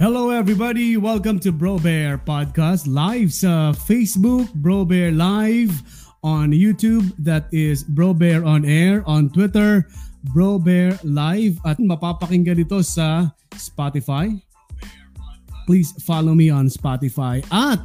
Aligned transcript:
Hello 0.00 0.32
everybody, 0.32 0.96
welcome 0.96 1.36
to 1.36 1.52
Bro 1.52 1.84
Bear 1.84 2.16
Podcast 2.16 2.88
live 2.88 3.36
sa 3.36 3.76
Facebook, 3.76 4.48
Bro 4.56 4.88
Bear 4.88 5.12
Live 5.12 5.76
on 6.24 6.56
YouTube, 6.56 7.12
that 7.20 7.52
is 7.52 7.84
Bro 7.84 8.16
Bear 8.16 8.40
on 8.40 8.64
Air, 8.64 9.04
on 9.04 9.28
Twitter, 9.28 9.84
Bro 10.32 10.64
Bear 10.64 10.96
Live 11.04 11.60
at 11.68 11.76
mapapakinggan 11.76 12.64
ito 12.64 12.80
sa 12.80 13.28
Spotify. 13.52 14.40
Please 15.68 15.92
follow 16.00 16.32
me 16.32 16.48
on 16.48 16.72
Spotify. 16.72 17.44
At 17.52 17.84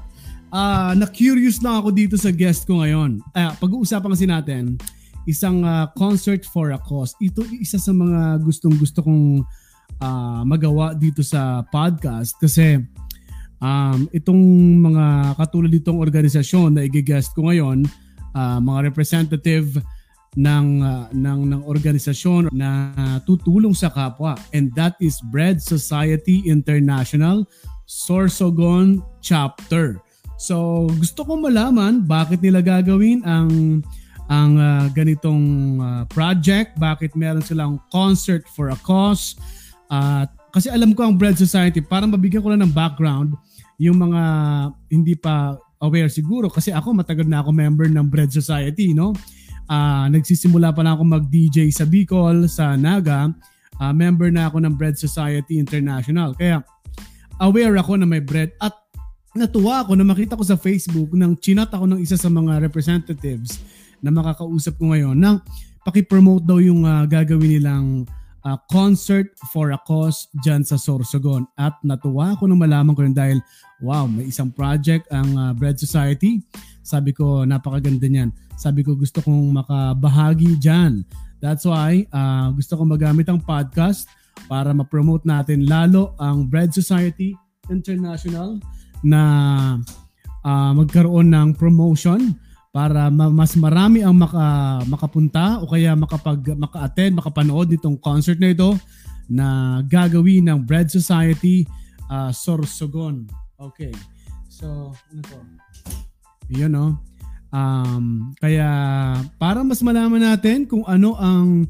uh, 0.55 0.95
na-curious 0.95 1.59
lang 1.59 1.83
ako 1.83 1.91
dito 1.91 2.15
sa 2.15 2.31
guest 2.31 2.63
ko 2.63 2.79
ngayon. 2.79 3.19
Uh, 3.35 3.51
pag-uusapan 3.59 4.15
kasi 4.15 4.23
natin, 4.23 4.79
isang 5.27 5.67
uh, 5.67 5.91
concert 5.99 6.47
for 6.47 6.71
a 6.71 6.79
cause. 6.79 7.11
Ito 7.19 7.43
isa 7.59 7.75
sa 7.75 7.91
mga 7.91 8.39
gustong 8.39 8.79
gusto 8.79 9.03
kong 9.03 9.43
uh, 10.01 10.41
magawa 10.47 10.95
dito 10.95 11.21
sa 11.21 11.63
podcast 11.67 12.35
kasi 12.39 12.81
um, 13.59 14.07
itong 14.11 14.41
mga 14.81 15.35
katulad 15.39 15.71
ditong 15.71 15.99
organisasyon 15.99 16.75
na 16.75 16.81
i-guest 16.87 17.35
ko 17.35 17.47
ngayon, 17.47 17.87
uh, 18.35 18.59
mga 18.59 18.91
representative 18.91 19.79
ng 20.35 20.83
uh, 20.83 21.07
ng 21.15 21.39
ng 21.47 21.61
organisasyon 21.63 22.51
na 22.51 22.91
tutulong 23.23 23.71
sa 23.71 23.87
kapwa. 23.87 24.35
And 24.51 24.71
that 24.75 24.99
is 24.99 25.23
Bread 25.31 25.63
Society 25.63 26.43
International 26.43 27.47
Sorsogon 27.87 28.99
Chapter. 29.23 30.03
So 30.35 30.87
gusto 30.99 31.23
ko 31.23 31.39
malaman 31.39 32.03
bakit 32.03 32.43
nila 32.43 32.59
gagawin 32.59 33.23
ang 33.23 33.79
ang 34.27 34.57
uh, 34.57 34.85
ganitong 34.91 35.77
uh, 35.79 36.03
project, 36.11 36.75
bakit 36.81 37.13
meron 37.13 37.45
silang 37.45 37.79
concert 37.93 38.43
for 38.51 38.73
a 38.73 38.79
cause, 38.81 39.37
at 39.95 40.29
kasi 40.51 40.71
alam 40.71 40.95
ko 40.95 41.03
ang 41.03 41.15
Bread 41.19 41.35
Society, 41.35 41.83
para 41.83 42.07
mabigyan 42.07 42.39
ko 42.39 42.51
lang 42.51 42.63
ng 42.63 42.71
background, 42.71 43.35
yung 43.75 43.99
mga 43.99 44.21
hindi 44.87 45.15
pa 45.19 45.59
aware 45.83 46.07
siguro 46.07 46.47
kasi 46.47 46.71
ako 46.71 46.95
matagal 46.95 47.27
na 47.27 47.43
ako 47.43 47.51
member 47.51 47.87
ng 47.91 48.07
Bread 48.07 48.31
Society, 48.31 48.95
no? 48.95 49.11
Uh, 49.65 50.07
nagsisimula 50.13 50.71
pa 50.71 50.85
na 50.85 50.93
ako 50.95 51.03
mag-DJ 51.19 51.67
sa 51.73 51.83
Bicol, 51.83 52.47
sa 52.47 52.77
Naga. 52.79 53.33
Uh, 53.75 53.91
member 53.91 54.31
na 54.31 54.47
ako 54.47 54.63
ng 54.63 54.73
Bread 54.79 54.95
Society 54.95 55.59
International. 55.59 56.31
Kaya 56.31 56.63
aware 57.43 57.75
ako 57.75 57.99
na 57.99 58.07
may 58.07 58.23
bread 58.23 58.55
at 58.63 58.71
natuwa 59.35 59.83
ako 59.83 59.99
na 59.99 60.07
makita 60.07 60.39
ko 60.39 60.47
sa 60.47 60.55
Facebook 60.55 61.11
nang 61.11 61.35
chinat 61.35 61.67
ako 61.67 61.83
ng 61.91 61.99
isa 61.99 62.15
sa 62.15 62.31
mga 62.31 62.63
representatives 62.63 63.59
na 63.99 64.07
makakausap 64.15 64.79
ko 64.79 64.95
ngayon 64.95 65.19
na 65.19 65.43
paki-promote 65.83 66.47
daw 66.47 66.63
yung 66.63 66.87
uh, 66.87 67.03
gagawin 67.03 67.59
nilang 67.59 68.07
uh, 68.45 68.57
concert 68.69 69.33
for 69.49 69.73
a 69.73 69.79
cause 69.83 70.29
dyan 70.45 70.61
sa 70.61 70.77
Sorsogon. 70.77 71.49
At 71.57 71.75
natuwa 71.81 72.37
ako 72.37 72.45
nung 72.45 72.61
malaman 72.61 72.93
ko 72.93 73.01
yun 73.01 73.17
dahil 73.17 73.41
wow, 73.81 74.05
may 74.05 74.29
isang 74.29 74.53
project 74.53 75.09
ang 75.09 75.33
uh, 75.35 75.51
Bread 75.57 75.81
Society. 75.81 76.39
Sabi 76.85 77.11
ko, 77.11 77.43
napakaganda 77.43 78.05
niyan. 78.05 78.29
Sabi 78.55 78.85
ko, 78.85 78.93
gusto 78.93 79.19
kong 79.19 79.51
makabahagi 79.51 80.61
dyan. 80.61 81.01
That's 81.41 81.65
why 81.65 82.05
uh, 82.13 82.53
gusto 82.53 82.77
kong 82.77 82.93
magamit 82.93 83.27
ang 83.27 83.41
podcast 83.41 84.07
para 84.45 84.71
ma-promote 84.71 85.25
natin 85.25 85.65
lalo 85.65 86.13
ang 86.21 86.45
Bread 86.47 86.71
Society 86.71 87.33
International 87.67 88.61
na 89.01 89.21
uh, 90.45 90.71
magkaroon 90.77 91.33
ng 91.33 91.49
promotion 91.57 92.37
para 92.75 93.07
mas 93.07 93.55
marami 93.55 94.03
ang 94.03 94.11
maka, 94.11 94.83
makapunta 94.83 95.63
o 95.63 95.71
kaya 95.71 95.95
makapag 95.95 96.43
maka-attend, 96.59 97.15
makapanood 97.15 97.71
nitong 97.71 97.95
concert 97.95 98.35
na 98.35 98.51
ito 98.51 98.75
na 99.31 99.79
gagawin 99.87 100.43
ng 100.43 100.59
Bread 100.67 100.91
Society 100.91 101.63
uh, 102.11 102.35
Sorsogon. 102.35 103.31
Okay. 103.55 103.95
So, 104.51 104.91
ano 104.91 105.21
to? 105.23 105.39
Yun 106.51 106.75
no. 106.75 106.99
Um, 107.55 108.35
kaya 108.43 108.67
para 109.39 109.63
mas 109.63 109.79
malaman 109.79 110.35
natin 110.35 110.67
kung 110.67 110.83
ano 110.83 111.15
ang 111.15 111.63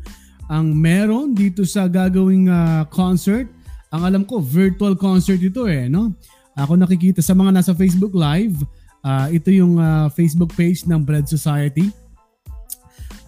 ang 0.50 0.74
meron 0.74 1.38
dito 1.38 1.70
sa 1.70 1.86
gagawing 1.86 2.50
uh, 2.50 2.82
concert, 2.90 3.46
ang 3.94 4.10
alam 4.10 4.24
ko 4.26 4.42
virtual 4.42 4.98
concert 4.98 5.38
ito 5.38 5.70
eh, 5.70 5.86
no? 5.86 6.18
Ako 6.58 6.74
nakikita 6.82 7.22
sa 7.22 7.38
mga 7.38 7.62
nasa 7.62 7.78
Facebook 7.78 8.18
Live, 8.18 8.66
Uh, 9.06 9.30
ito 9.30 9.54
yung 9.54 9.78
uh, 9.78 10.10
Facebook 10.10 10.50
page 10.58 10.90
ng 10.90 11.06
Bread 11.06 11.30
Society. 11.30 11.94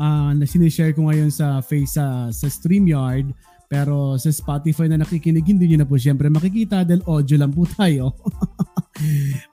Uh, 0.01 0.33
na 0.33 0.45
sinishare 0.49 0.93
ko 0.93 1.05
ngayon 1.05 1.29
sa 1.29 1.61
face 1.61 2.01
uh, 2.01 2.33
sa 2.33 2.47
StreamYard. 2.49 3.29
Pero 3.69 4.17
sa 4.17 4.33
Spotify 4.33 4.89
na 4.89 5.03
nakikinig, 5.05 5.45
hindi 5.45 5.69
nyo 5.69 5.83
na 5.83 5.87
po 5.87 5.99
syempre 5.99 6.31
makikita 6.33 6.81
dahil 6.81 7.03
audio 7.05 7.37
lang 7.37 7.53
po 7.53 7.69
tayo. 7.69 8.15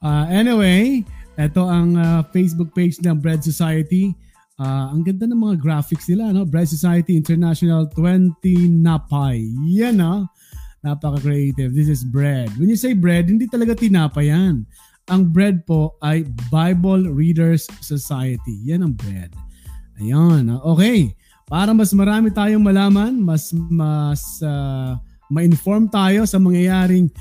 uh, 0.01 0.25
anyway, 0.41 1.05
ito 1.37 1.63
ang 1.69 1.99
uh, 1.99 2.25
Facebook 2.33 2.73
page 2.73 3.03
ng 3.05 3.21
Bread 3.21 3.45
Society. 3.45 4.17
Uh, 4.55 4.95
ang 4.95 5.03
ganda 5.03 5.27
ng 5.27 5.37
mga 5.37 5.59
graphics 5.59 6.07
nila, 6.07 6.31
no? 6.31 6.47
Bread 6.47 6.71
Society 6.71 7.19
International 7.19 7.91
20 7.91 8.39
Napay. 8.71 9.43
Yan, 9.75 9.99
no? 9.99 10.31
Napaka-creative. 10.87 11.75
This 11.75 11.91
is 11.91 12.07
bread. 12.07 12.55
When 12.55 12.71
you 12.71 12.79
say 12.79 12.95
bread, 12.95 13.27
hindi 13.27 13.51
talaga 13.51 13.75
tinapa 13.75 14.23
yan. 14.23 14.63
Ang 15.13 15.29
bread 15.29 15.69
po 15.69 16.01
ay 16.01 16.25
Bible 16.49 17.13
Readers 17.13 17.69
Society. 17.85 18.57
Yan 18.65 18.89
ang 18.89 18.95
bread. 18.97 19.37
Ayun. 20.01 20.49
Okay. 20.75 21.13
Para 21.45 21.77
mas 21.77 21.93
marami 21.93 22.33
tayong 22.33 22.65
malaman, 22.65 23.13
mas 23.21 23.53
mas 23.53 24.41
uh, 24.41 24.97
ma-inform 25.29 25.93
tayo 25.93 26.25
sa 26.25 26.41
mangyayaring 26.41 27.13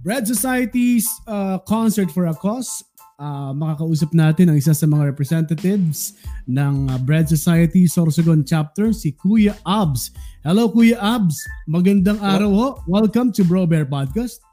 Bread 0.00 0.24
Society's 0.24 1.04
uh, 1.28 1.60
Concert 1.68 2.08
for 2.08 2.32
a 2.32 2.34
Cause, 2.34 2.80
uh, 3.20 3.52
makakausap 3.52 4.14
natin 4.16 4.48
ang 4.48 4.56
isa 4.56 4.72
sa 4.72 4.88
mga 4.88 5.12
representatives 5.12 6.16
ng 6.48 6.88
Bread 7.04 7.28
Society 7.28 7.84
Sorsogon 7.84 8.40
Chapter, 8.46 8.94
si 8.96 9.12
Kuya 9.12 9.52
Abs. 9.68 10.16
Hello 10.40 10.72
Kuya 10.72 10.96
Abs, 10.96 11.36
magandang 11.68 12.24
araw 12.24 12.50
ho. 12.56 12.68
Welcome 12.88 13.36
to 13.36 13.44
Bro 13.44 13.68
Bear 13.68 13.84
Podcast. 13.84 14.47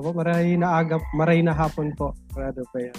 Opo, 0.00 0.16
maray 0.16 0.56
na 0.56 0.80
agap, 0.80 1.04
maray 1.12 1.44
na 1.44 1.52
hapon 1.52 1.92
po. 1.92 2.16
Brado 2.32 2.64
pa 2.72 2.80
yan. 2.80 2.96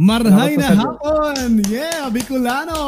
Marhay 0.00 0.56
na 0.56 0.72
hapon! 0.72 1.60
Yeah, 1.68 2.08
Bicolano! 2.08 2.80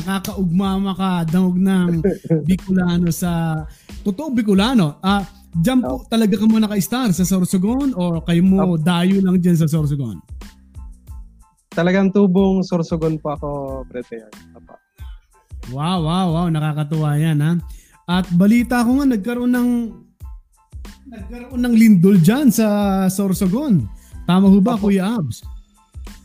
Nakakaugma 0.00 0.80
makadangog 0.80 1.60
ng 1.60 2.00
Bicolano 2.48 3.12
sa... 3.12 3.60
Totoo 4.00 4.32
Bicolano. 4.32 4.96
Ah, 5.04 5.20
uh, 5.20 5.24
Diyan 5.52 5.84
po 5.84 6.00
oh. 6.00 6.08
talaga 6.08 6.40
ka 6.40 6.48
mo 6.48 6.56
naka-star 6.56 7.12
sa 7.12 7.28
Sorsogon 7.28 7.92
or 7.92 8.24
kayo 8.24 8.40
mo 8.40 8.72
oh. 8.72 8.80
dayo 8.80 9.20
lang 9.20 9.36
dyan 9.36 9.60
sa 9.60 9.68
Sorsogon? 9.68 10.16
Talagang 11.76 12.08
tubong 12.08 12.64
Sorsogon 12.64 13.20
po 13.20 13.36
ako, 13.36 13.48
Brete. 13.84 14.24
Wow, 15.68 16.08
wow, 16.08 16.26
wow. 16.32 16.46
Nakakatuwa 16.48 17.20
yan, 17.20 17.44
ha? 17.44 17.60
At 18.08 18.32
balita 18.32 18.80
ko 18.80 18.96
nga, 18.96 19.12
nagkaroon 19.12 19.52
ng 19.52 19.68
Nagkaroon 21.08 21.60
ng 21.66 21.74
lindol 21.74 22.16
dyan 22.22 22.52
sa 22.54 22.66
Sorsogon. 23.10 23.90
Tama 24.22 24.46
ho 24.46 24.58
ba, 24.62 24.78
Opo. 24.78 24.86
Kuya 24.86 25.18
Abs? 25.18 25.42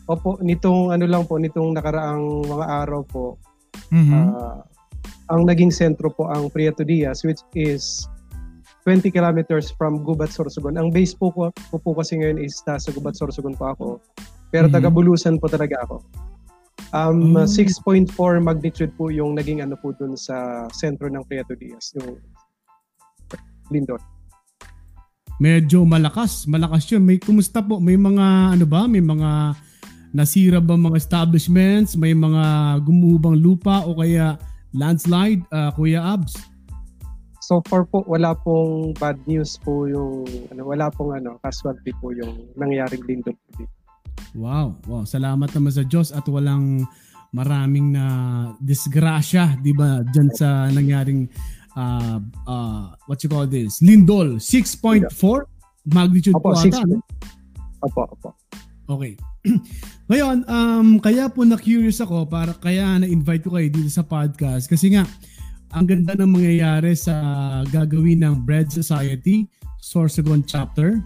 Opo, 0.06 0.38
nitong 0.38 0.94
ano 0.94 1.04
lang 1.04 1.26
po, 1.26 1.36
nitong 1.36 1.74
nakaraang 1.74 2.46
mga 2.46 2.66
araw 2.86 3.00
po, 3.04 3.36
mm-hmm. 3.90 4.24
uh, 4.32 4.62
ang 5.28 5.44
naging 5.44 5.68
sentro 5.68 6.08
po 6.08 6.30
ang 6.30 6.48
Prieto 6.48 6.86
Diaz, 6.86 7.26
which 7.26 7.42
is 7.52 8.08
20 8.86 9.12
kilometers 9.12 9.68
from 9.76 10.00
Gubat, 10.00 10.32
Sorsogon. 10.32 10.80
Ang 10.80 10.94
base 10.94 11.12
po 11.12 11.28
ko, 11.34 11.52
po, 11.68 11.76
po 11.76 11.90
kasi 11.92 12.16
ngayon 12.16 12.40
is 12.40 12.56
sa 12.64 12.78
Gubat, 12.88 13.18
Sorsogon 13.18 13.58
po 13.58 13.74
ako. 13.74 13.86
Pero 14.48 14.70
mm-hmm. 14.70 14.80
taga 14.80 14.88
Bulusan 14.88 15.36
po 15.36 15.50
talaga 15.50 15.76
ako. 15.84 16.00
Um, 16.96 17.36
oh. 17.36 17.44
6.4 17.44 18.08
magnitude 18.40 18.96
po 18.96 19.12
yung 19.12 19.36
naging 19.36 19.60
ano 19.60 19.76
po 19.76 19.92
dun 19.92 20.16
sa 20.16 20.64
sentro 20.72 21.12
ng 21.12 21.20
Prieto 21.28 21.52
Diaz, 21.52 21.92
yung 21.98 22.16
lindol 23.68 24.00
medyo 25.38 25.86
malakas. 25.86 26.44
Malakas 26.50 26.86
yun. 26.90 27.06
May 27.06 27.18
kumusta 27.22 27.62
po? 27.62 27.78
May 27.78 27.96
mga 27.96 28.58
ano 28.58 28.66
ba? 28.66 28.84
May 28.90 29.02
mga 29.02 29.54
nasira 30.12 30.58
ba 30.58 30.74
mga 30.74 30.98
establishments? 30.98 31.94
May 31.94 32.12
mga 32.12 32.76
gumuhubang 32.82 33.38
lupa 33.38 33.86
o 33.86 33.98
kaya 33.98 34.36
landslide, 34.74 35.42
uh, 35.54 35.70
Kuya 35.72 36.02
Abs? 36.02 36.36
So 37.48 37.64
far 37.64 37.88
po 37.88 38.04
wala 38.04 38.36
pong 38.36 38.92
bad 39.00 39.16
news 39.24 39.56
po 39.64 39.88
yung 39.88 40.28
ano 40.52 40.68
wala 40.68 40.92
pong 40.92 41.16
ano 41.16 41.40
casualty 41.40 41.96
po 41.96 42.12
yung 42.12 42.52
nangyaring 42.60 43.00
lindol 43.08 43.32
po 43.32 43.48
dito. 43.56 43.72
Wow, 44.36 44.76
wow. 44.84 45.08
Salamat 45.08 45.48
naman 45.56 45.72
sa 45.72 45.80
Diyos 45.88 46.12
at 46.12 46.28
walang 46.28 46.84
maraming 47.32 47.96
na 47.96 48.04
disgrasya, 48.60 49.64
'di 49.64 49.72
ba, 49.72 50.04
diyan 50.04 50.28
sa 50.36 50.68
nangyaring 50.68 51.24
uh, 51.78 52.18
uh, 52.50 52.98
what 53.06 53.22
you 53.22 53.30
call 53.30 53.46
this? 53.46 53.78
Lindol, 53.78 54.42
6.4 54.42 55.06
magnitude 55.88 56.36
opo, 56.36 56.52
po 56.52 56.58
ata. 56.58 56.84
No? 56.84 57.00
Opo, 57.80 58.02
opo. 58.10 58.28
Okay. 58.88 59.14
Ngayon, 60.10 60.48
um, 60.48 60.88
kaya 60.98 61.28
po 61.28 61.44
na-curious 61.44 62.00
ako 62.00 62.24
para 62.26 62.56
kaya 62.56 63.00
na-invite 63.00 63.44
ko 63.44 63.56
kayo 63.56 63.68
dito 63.68 63.90
sa 63.92 64.04
podcast 64.04 64.64
kasi 64.68 64.96
nga 64.96 65.04
ang 65.76 65.84
ganda 65.84 66.16
ng 66.16 66.32
mangyayari 66.32 66.96
sa 66.96 67.12
gagawin 67.68 68.24
ng 68.24 68.48
Bread 68.48 68.72
Society, 68.72 69.44
Sorsogon 69.84 70.40
Chapter. 70.40 70.96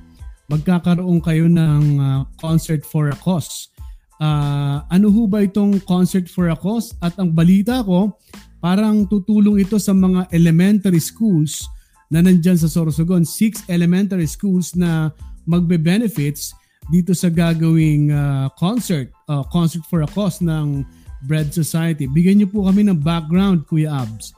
Magkakaroon 0.46 1.18
kayo 1.18 1.50
ng 1.50 1.82
uh, 1.98 2.22
Concert 2.38 2.86
for 2.86 3.10
a 3.10 3.18
Cause. 3.18 3.74
Uh, 4.22 4.86
ano 4.86 5.10
ho 5.10 5.26
ba 5.26 5.42
itong 5.42 5.82
Concert 5.82 6.30
for 6.30 6.54
a 6.54 6.58
Cause? 6.58 6.94
At 7.02 7.18
ang 7.18 7.34
balita 7.34 7.82
ko, 7.82 8.14
parang 8.62 9.02
tutulong 9.10 9.58
ito 9.58 9.74
sa 9.82 9.90
mga 9.90 10.30
elementary 10.30 11.02
schools 11.02 11.66
na 12.06 12.22
nandyan 12.22 12.54
sa 12.54 12.70
Sorsogon. 12.70 13.26
Six 13.26 13.66
elementary 13.66 14.30
schools 14.30 14.78
na 14.78 15.10
magbe-benefits 15.42 16.54
dito 16.86 17.10
sa 17.10 17.26
gagawing 17.26 18.14
uh, 18.14 18.46
concert, 18.54 19.10
uh, 19.26 19.42
Concert 19.50 19.82
for 19.90 20.06
a 20.06 20.10
Cause 20.14 20.38
ng 20.38 20.86
Bread 21.26 21.50
Society. 21.50 22.06
Bigyan 22.06 22.42
niyo 22.42 22.48
po 22.50 22.66
kami 22.66 22.86
ng 22.86 22.98
background, 23.02 23.66
Kuya 23.66 23.90
Abs. 24.06 24.34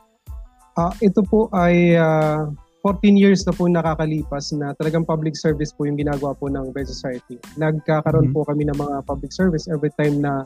Uh, 0.74 0.92
ito 1.04 1.22
po 1.22 1.52
ay 1.54 1.94
uh, 1.94 2.48
ah, 2.48 2.50
14 2.84 3.16
years 3.16 3.40
na 3.48 3.56
po 3.56 3.64
nakakalipas 3.64 4.52
na 4.52 4.76
talagang 4.76 5.08
public 5.08 5.32
service 5.38 5.72
po 5.72 5.88
yung 5.88 5.96
ginagawa 5.96 6.36
po 6.36 6.52
ng 6.52 6.68
Bread 6.72 6.84
Society. 6.84 7.40
Nagkakaroon 7.56 8.28
mm-hmm. 8.32 8.44
po 8.44 8.48
kami 8.48 8.68
ng 8.68 8.76
mga 8.76 8.96
public 9.08 9.32
service 9.32 9.64
every 9.72 9.88
time 9.96 10.20
na 10.20 10.44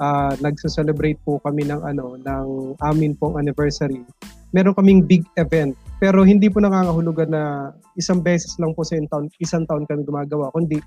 uh, 0.00 0.32
nagse-celebrate 0.40 1.20
po 1.22 1.38
kami 1.44 1.68
ng 1.68 1.80
ano 1.84 2.16
ng 2.18 2.46
amin 2.82 3.14
pong 3.20 3.36
anniversary. 3.36 4.02
Meron 4.50 4.74
kaming 4.74 5.06
big 5.06 5.22
event 5.38 5.78
pero 6.02 6.26
hindi 6.26 6.50
po 6.50 6.58
nangangahulugan 6.58 7.30
na 7.30 7.70
isang 7.94 8.18
beses 8.18 8.56
lang 8.58 8.74
po 8.74 8.82
sa 8.82 8.98
taon, 8.98 9.30
isang 9.38 9.68
taon 9.68 9.86
kami 9.86 10.02
gumagawa 10.02 10.50
kundi 10.50 10.82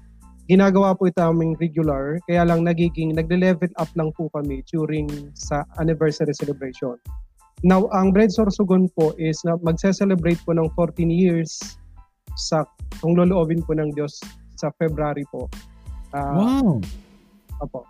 ginagawa 0.51 0.91
po 0.91 1.07
ito 1.07 1.23
aming 1.23 1.55
regular 1.55 2.19
kaya 2.27 2.43
lang 2.43 2.67
nagiging 2.67 3.15
nagle-level 3.15 3.71
up 3.79 3.87
lang 3.95 4.11
po 4.19 4.27
kami 4.35 4.59
during 4.67 5.07
sa 5.37 5.63
anniversary 5.79 6.35
celebration. 6.35 6.99
Now, 7.63 7.87
ang 7.95 8.11
Bread 8.11 8.27
Sorsogon 8.35 8.91
po 8.91 9.15
is 9.15 9.39
na 9.47 9.55
magse-celebrate 9.55 10.43
po 10.43 10.51
ng 10.51 10.67
14 10.75 11.07
years 11.07 11.79
sa 12.35 12.67
kung 12.99 13.15
loloobin 13.15 13.63
po 13.63 13.71
ng 13.71 13.95
Diyos 13.95 14.19
sa 14.59 14.67
February 14.75 15.23
po. 15.31 15.47
Uh, 16.11 16.35
wow! 16.35 16.69
Opo. 17.63 17.87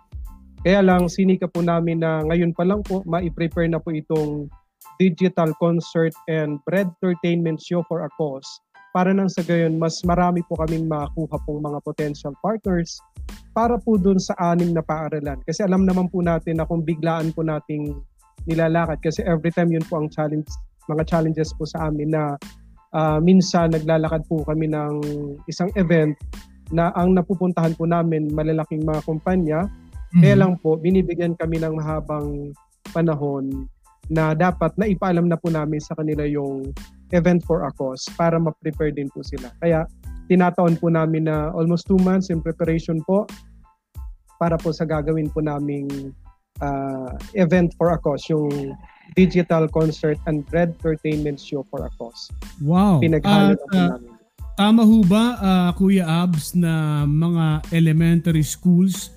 Kaya 0.64 0.80
lang, 0.80 1.12
sinika 1.12 1.44
po 1.44 1.60
namin 1.60 2.00
na 2.00 2.24
ngayon 2.24 2.56
pa 2.56 2.64
lang 2.64 2.80
po, 2.80 3.04
ma-prepare 3.04 3.68
na 3.68 3.76
po 3.76 3.92
itong 3.92 4.48
digital 4.96 5.52
concert 5.60 6.16
and 6.32 6.56
bread 6.64 6.88
entertainment 7.04 7.60
show 7.60 7.84
for 7.84 8.08
a 8.08 8.10
cause 8.16 8.48
para 8.94 9.10
nang 9.10 9.26
sa 9.26 9.42
gayon 9.42 9.74
mas 9.74 10.00
marami 10.06 10.40
po 10.46 10.54
kaming 10.54 10.86
makuha 10.86 11.34
pong 11.44 11.60
mga 11.66 11.82
potential 11.82 12.32
partners 12.40 13.02
para 13.50 13.74
po 13.76 13.98
dun 13.98 14.22
sa 14.22 14.32
anim 14.38 14.70
na 14.70 14.80
paaralan. 14.80 15.36
Kasi 15.44 15.66
alam 15.66 15.82
naman 15.82 16.06
po 16.08 16.22
natin 16.22 16.62
na 16.62 16.64
kung 16.64 16.80
biglaan 16.80 17.34
po 17.34 17.42
nating 17.42 17.98
nilalakad 18.46 19.02
kasi 19.02 19.20
every 19.26 19.50
time 19.50 19.68
yun 19.74 19.84
po 19.84 19.98
ang 19.98 20.08
challenge 20.08 20.46
mga 20.86 21.04
challenges 21.10 21.50
po 21.58 21.66
sa 21.66 21.90
amin 21.90 22.12
na 22.12 22.38
uh, 22.94 23.18
minsan 23.18 23.72
naglalakad 23.74 24.22
po 24.30 24.46
kami 24.46 24.70
ng 24.70 25.00
isang 25.50 25.68
event 25.74 26.14
na 26.70 26.94
ang 26.94 27.12
napupuntahan 27.12 27.74
po 27.74 27.84
namin 27.88 28.30
malalaking 28.30 28.84
mga 28.84 29.00
kumpanya 29.04 29.66
mm-hmm. 30.14 30.22
kaya 30.22 30.36
lang 30.38 30.54
po 30.62 30.78
binibigyan 30.78 31.34
kami 31.34 31.58
ng 31.58 31.74
mahabang 31.74 32.54
panahon 32.94 33.66
na 34.12 34.36
dapat 34.36 34.70
na 34.78 34.86
ipaalam 34.86 35.26
na 35.26 35.34
po 35.34 35.50
namin 35.50 35.80
sa 35.82 35.96
kanila 35.98 36.22
yung 36.28 36.70
event 37.16 37.42
for 37.42 37.64
a 37.66 37.72
cause 37.74 38.04
para 38.14 38.36
ma-prepare 38.38 38.92
din 38.92 39.08
po 39.10 39.24
sila. 39.24 39.48
Kaya 39.58 39.88
tinataon 40.28 40.76
po 40.76 40.92
namin 40.92 41.28
na 41.28 41.52
almost 41.52 41.88
two 41.88 42.00
months 42.00 42.28
in 42.28 42.44
preparation 42.44 43.00
po 43.04 43.24
para 44.36 44.60
po 44.60 44.74
sa 44.76 44.84
gagawin 44.84 45.30
po 45.32 45.40
naming 45.40 46.12
uh, 46.60 47.16
event 47.38 47.72
for 47.80 47.94
a 47.94 47.98
cause, 47.98 48.26
yung 48.28 48.76
digital 49.16 49.70
concert 49.70 50.18
and 50.26 50.44
red 50.50 50.74
entertainment 50.76 51.38
show 51.38 51.64
for 51.70 51.86
a 51.86 51.90
cause. 51.96 52.28
Wow. 52.60 53.00
Pinaghalo 53.00 53.54
uh, 53.54 53.72
uh, 53.72 53.88
namin. 53.96 54.12
Tama 54.54 54.86
ho 54.86 55.02
ba, 55.02 55.24
uh, 55.42 55.70
Kuya 55.74 56.06
Abs, 56.06 56.54
na 56.54 57.02
mga 57.02 57.74
elementary 57.74 58.46
schools, 58.46 59.10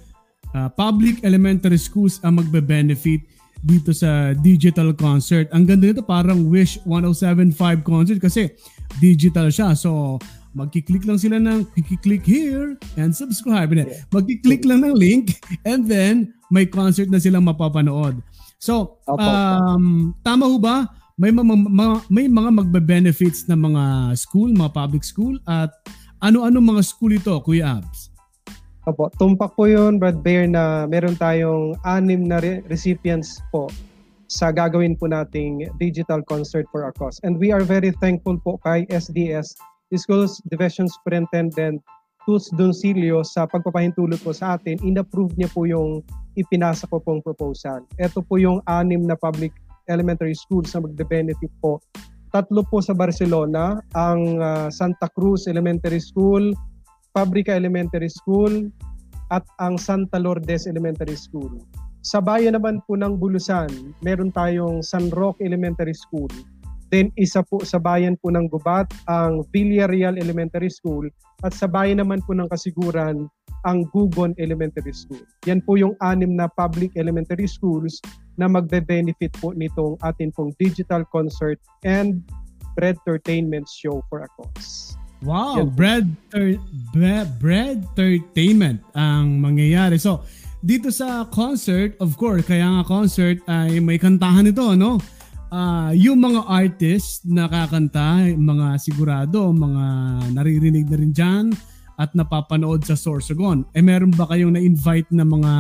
uh, 0.57 0.67
public 0.73 1.21
elementary 1.21 1.77
schools 1.77 2.17
ang 2.25 2.41
magbe-benefit 2.41 3.21
dito 3.61 3.93
sa 3.93 4.33
digital 4.33 4.93
concert. 4.93 5.49
Ang 5.53 5.69
ganda 5.69 5.89
nito 5.89 6.01
parang 6.01 6.49
Wish 6.49 6.81
1075 6.85 7.85
concert 7.85 8.19
kasi 8.21 8.49
digital 8.97 9.53
siya. 9.53 9.77
So 9.77 10.17
magki-click 10.57 11.05
lang 11.05 11.21
sila 11.21 11.37
ng 11.37 11.69
click 12.01 12.25
here 12.25 12.73
and 12.97 13.13
subscribe. 13.13 13.69
Magki-click 14.09 14.65
lang 14.65 14.81
ng 14.81 14.93
link 14.97 15.37
and 15.69 15.85
then 15.85 16.33
may 16.49 16.65
concert 16.65 17.05
na 17.13 17.21
silang 17.21 17.45
mapapanood. 17.45 18.17
So, 18.57 18.97
um, 19.05 20.17
tama 20.25 20.49
ho 20.49 20.57
ba? 20.57 20.89
May 21.17 21.29
mga, 21.29 21.53
mga 21.69 21.93
may 22.09 22.25
mga 22.25 22.49
magbe-benefits 22.61 23.45
na 23.45 23.53
mga 23.53 24.13
school, 24.17 24.49
mga 24.49 24.73
public 24.73 25.05
school 25.05 25.37
at 25.45 25.69
ano-ano 26.17 26.57
mga 26.57 26.81
school 26.81 27.13
ito, 27.13 27.33
Kuya 27.45 27.77
Abs? 27.77 28.16
Opo, 28.87 29.11
tumpak 29.19 29.51
po 29.59 29.67
yun, 29.67 29.99
Brad 29.99 30.23
Bear, 30.23 30.47
na 30.47 30.87
meron 30.87 31.19
tayong 31.19 31.75
anim 31.83 32.23
na 32.23 32.39
re- 32.39 32.63
recipients 32.71 33.43
po 33.51 33.67
sa 34.31 34.47
gagawin 34.47 34.95
po 34.95 35.11
nating 35.11 35.67
digital 35.75 36.23
concert 36.23 36.63
for 36.71 36.87
our 36.87 36.95
cause. 36.95 37.19
And 37.27 37.35
we 37.35 37.51
are 37.51 37.67
very 37.67 37.91
thankful 37.99 38.39
po 38.39 38.55
kay 38.63 38.87
SDS, 38.87 39.59
Schools 39.91 40.39
Division 40.47 40.87
Superintendent 40.87 41.83
Tus 42.23 42.47
Doncilio 42.55 43.27
sa 43.27 43.43
pagpapahintulot 43.43 44.23
po 44.23 44.31
sa 44.31 44.55
atin, 44.55 44.79
inapprove 44.79 45.35
niya 45.35 45.51
po 45.51 45.67
yung 45.67 45.99
ipinasa 46.39 46.87
ko 46.87 47.03
pong 47.03 47.19
proposal. 47.19 47.83
Ito 47.99 48.23
po 48.23 48.39
yung 48.39 48.63
anim 48.71 49.03
na 49.03 49.19
public 49.19 49.51
elementary 49.91 50.35
schools 50.35 50.71
na 50.71 50.87
magbe-benefit 50.87 51.51
po. 51.59 51.83
Tatlo 52.31 52.63
po 52.67 52.79
sa 52.79 52.95
Barcelona, 52.95 53.83
ang 53.95 54.39
uh, 54.39 54.67
Santa 54.71 55.11
Cruz 55.11 55.43
Elementary 55.47 55.99
School, 55.99 56.55
Fabrica 57.17 57.57
Elementary 57.57 58.13
School, 58.13 58.69
at 59.33 59.41
ang 59.57 59.81
Santa 59.81 60.21
Lourdes 60.21 60.69
Elementary 60.69 61.17
School. 61.17 61.65
Sa 62.05 62.21
bayan 62.21 62.53
naman 62.53 62.79
po 62.85 62.93
ng 62.93 63.17
Bulusan, 63.17 63.97
meron 64.05 64.29
tayong 64.29 64.85
San 64.85 65.09
Roque 65.11 65.41
Elementary 65.41 65.97
School. 65.97 66.29
Then 66.87 67.11
isa 67.19 67.43
po 67.43 67.65
sa 67.67 67.81
bayan 67.81 68.15
po 68.21 68.31
ng 68.31 68.47
Gubat, 68.47 68.87
ang 69.11 69.43
Villarreal 69.51 70.15
Elementary 70.15 70.71
School. 70.71 71.11
At 71.43 71.51
sa 71.51 71.67
bayan 71.67 71.99
naman 71.99 72.23
po 72.23 72.31
ng 72.31 72.47
Kasiguran, 72.47 73.27
ang 73.67 73.83
Gugon 73.91 74.31
Elementary 74.39 74.95
School. 74.95 75.25
Yan 75.49 75.59
po 75.59 75.75
yung 75.75 75.99
anim 75.99 76.37
na 76.37 76.47
public 76.47 76.95
elementary 76.95 77.49
schools 77.49 77.99
na 78.39 78.47
magbe-benefit 78.47 79.35
po 79.43 79.51
nitong 79.51 79.99
atin 80.05 80.31
pong 80.31 80.55
digital 80.61 81.03
concert 81.11 81.59
and 81.83 82.23
entertainment 82.79 83.65
show 83.67 83.99
for 84.07 84.23
a 84.23 84.29
cause. 84.37 84.96
Wow, 85.25 85.65
Yan 85.65 85.69
bread 85.73 86.05
ter- 86.29 86.61
bread, 86.93 87.27
bread 87.41 87.81
entertainment 87.81 88.85
ang 88.93 89.41
mangyayari. 89.41 89.97
So, 89.97 90.21
dito 90.61 90.93
sa 90.93 91.25
concert, 91.29 91.97
of 91.97 92.13
course, 92.17 92.45
kaya 92.45 92.65
nga 92.65 92.83
concert 92.85 93.41
ay 93.49 93.81
may 93.81 93.97
kantahan 93.97 94.49
ito, 94.49 94.77
no? 94.77 95.01
Uh, 95.47 95.95
yung 95.95 96.19
mga 96.19 96.43
artist 96.43 97.23
na 97.23 97.47
kakanta, 97.47 98.29
mga 98.35 98.77
sigurado, 98.77 99.49
mga 99.55 99.85
naririnig 100.35 100.85
na 100.91 100.97
rin 100.99 101.13
dyan, 101.15 101.45
at 101.97 102.13
napapanood 102.13 102.85
sa 102.85 102.93
Sorsogon. 102.93 103.65
Eh 103.73 103.81
meron 103.81 104.13
ba 104.13 104.29
kayong 104.29 104.53
na-invite 104.53 105.09
na 105.09 105.25
mga 105.25 105.53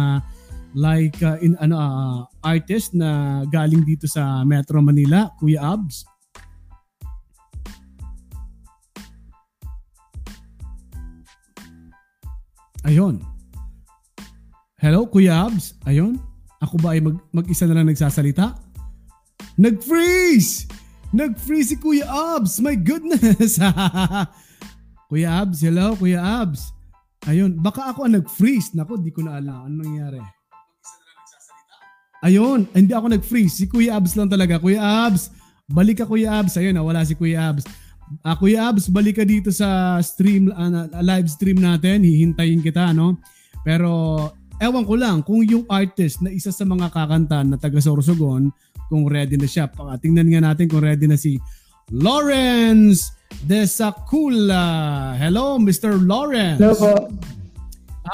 like 0.77 1.17
uh, 1.25 1.41
in 1.41 1.57
ano 1.57 1.73
uh, 1.73 2.17
artist 2.45 2.93
na 2.93 3.41
galing 3.49 3.81
dito 3.81 4.05
sa 4.05 4.45
Metro 4.45 4.77
Manila, 4.79 5.33
Kuya 5.41 5.73
Abs? 5.73 6.05
Ayon. 12.87 13.19
Hello, 14.79 15.03
Kuya 15.11 15.51
Abs? 15.51 15.75
Ayon. 15.83 16.15
Ako 16.63 16.79
ba 16.79 16.95
ay 16.95 17.03
mag, 17.03 17.19
mag-isa 17.35 17.67
na 17.67 17.75
lang 17.75 17.91
nagsasalita? 17.91 18.55
Nag-freeze! 19.59 20.71
Nag-freeze 21.11 21.75
si 21.75 21.77
Kuya 21.83 22.07
Abs! 22.07 22.63
My 22.63 22.79
goodness! 22.79 23.59
Kuya 25.11 25.43
Abs, 25.43 25.67
hello, 25.67 25.99
Kuya 25.99 26.23
Abs. 26.23 26.71
Ayun, 27.27 27.59
baka 27.59 27.91
ako 27.91 28.07
ang 28.07 28.23
nag-freeze. 28.23 28.71
Nako, 28.71 29.03
di 29.03 29.11
ko 29.11 29.19
na 29.19 29.35
alam 29.35 29.67
ano 29.67 29.83
nangyari. 29.83 30.23
Ayun, 32.23 32.71
hindi 32.71 32.95
ako 32.95 33.19
nag-freeze. 33.19 33.59
Si 33.59 33.65
Kuya 33.67 33.99
Abs 33.99 34.15
lang 34.15 34.31
talaga. 34.31 34.63
Kuya 34.63 34.79
Abs, 34.79 35.35
balik 35.67 35.99
ka 35.99 36.05
Kuya 36.07 36.39
Abs. 36.39 36.55
Ayun, 36.55 36.79
wala 36.79 37.03
si 37.03 37.19
Kuya 37.19 37.51
Abs. 37.51 37.67
Uh, 38.23 38.35
Kuya 38.39 38.71
Abs, 38.71 38.87
balik 38.87 39.19
ka 39.19 39.25
dito 39.27 39.51
sa 39.51 39.99
stream, 39.99 40.51
uh, 40.51 40.87
live 41.03 41.27
stream 41.27 41.59
natin. 41.59 42.03
Hihintayin 42.03 42.63
kita, 42.63 42.95
no? 42.95 43.19
Pero, 43.67 44.31
ewan 44.63 44.87
ko 44.87 44.95
lang, 44.95 45.23
kung 45.27 45.43
yung 45.43 45.67
artist 45.67 46.23
na 46.23 46.31
isa 46.31 46.51
sa 46.55 46.63
mga 46.63 46.87
kakanta 46.91 47.43
na 47.43 47.59
taga 47.59 47.83
Sorsogon, 47.83 48.51
kung 48.87 49.03
ready 49.07 49.35
na 49.35 49.47
siya. 49.47 49.67
Tingnan 49.99 50.31
nga 50.31 50.41
natin 50.51 50.71
kung 50.71 50.83
ready 50.83 51.05
na 51.05 51.19
si 51.19 51.35
Lawrence 51.91 53.11
Desacula. 53.43 55.13
Hello, 55.19 55.59
Mr. 55.59 55.99
Lawrence. 55.99 56.59
Hello 56.63 56.75
po. 56.75 56.95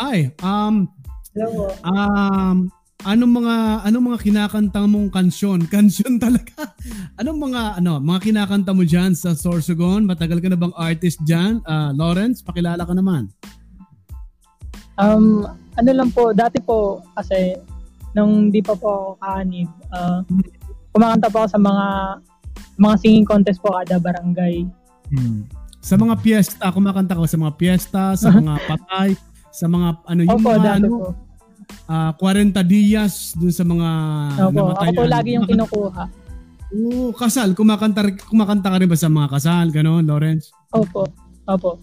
Hi. 0.02 0.34
Um, 0.42 0.90
Hello 1.38 1.50
po. 1.54 1.66
Um, 1.86 2.74
anong 3.03 3.33
mga 3.43 3.55
anong 3.88 4.05
mga 4.12 4.19
kinakanta 4.24 4.79
mong 4.88 5.10
kansyon? 5.12 5.60
Kansyon 5.74 6.17
talaga. 6.19 6.74
anong 7.19 7.39
mga 7.51 7.62
ano, 7.83 8.00
mga 8.00 8.19
kinakanta 8.31 8.72
mo 8.72 8.83
diyan 8.88 9.13
sa 9.13 9.36
Sorsogon? 9.36 10.07
Matagal 10.07 10.39
ka 10.39 10.48
na 10.51 10.60
bang 10.60 10.75
artist 10.75 11.19
diyan? 11.24 11.63
Uh, 11.67 11.91
Lawrence, 11.95 12.39
pakilala 12.41 12.83
ka 12.83 12.95
naman. 12.95 13.29
Um, 14.98 15.48
ano 15.74 15.89
lang 15.89 16.10
po, 16.13 16.31
dati 16.31 16.62
po 16.62 17.01
kasi 17.17 17.57
nung 18.13 18.53
di 18.53 18.62
pa 18.62 18.77
po 18.77 19.17
ako 19.17 19.25
kaanib, 19.25 19.69
uh, 19.89 20.22
kumakanta 20.93 21.27
po 21.33 21.43
ako 21.43 21.48
sa 21.50 21.60
mga 21.60 21.86
mga 22.77 22.95
singing 23.01 23.25
contest 23.25 23.60
po 23.62 23.74
kada 23.74 23.98
barangay. 23.98 24.65
Hmm. 25.13 25.45
Sa 25.83 26.00
mga 26.00 26.15
piyesta, 26.24 26.72
kumakanta 26.72 27.17
ka 27.17 27.27
sa 27.27 27.41
mga 27.41 27.53
piyesta, 27.57 28.03
sa 28.15 28.29
mga 28.39 28.53
patay, 28.69 29.17
sa 29.50 29.65
mga 29.67 29.88
ano 30.07 30.22
yung 30.24 30.39
Opo, 30.39 30.50
mga 30.55 30.72
ano, 30.79 30.88
po. 30.89 31.10
Uh, 31.84 32.12
40 32.15 32.56
dias 32.63 33.36
dun 33.36 33.51
sa 33.51 33.68
mga 33.68 33.89
Opo, 34.39 34.56
namatayan. 34.56 34.92
Ako 34.92 34.98
po 34.98 35.03
lagi 35.06 35.30
yung 35.36 35.48
kinukuha. 35.48 36.03
Oo, 36.74 37.13
kasal. 37.13 37.53
Kumakanta, 37.53 38.01
kumakanta 38.25 38.74
ka 38.74 38.77
rin 38.82 38.89
ba 38.89 38.98
sa 38.98 39.12
mga 39.12 39.30
kasal? 39.30 39.70
Ganon, 39.70 40.08
Lawrence? 40.10 40.50
Opo. 40.74 41.06
Opo. 41.46 41.77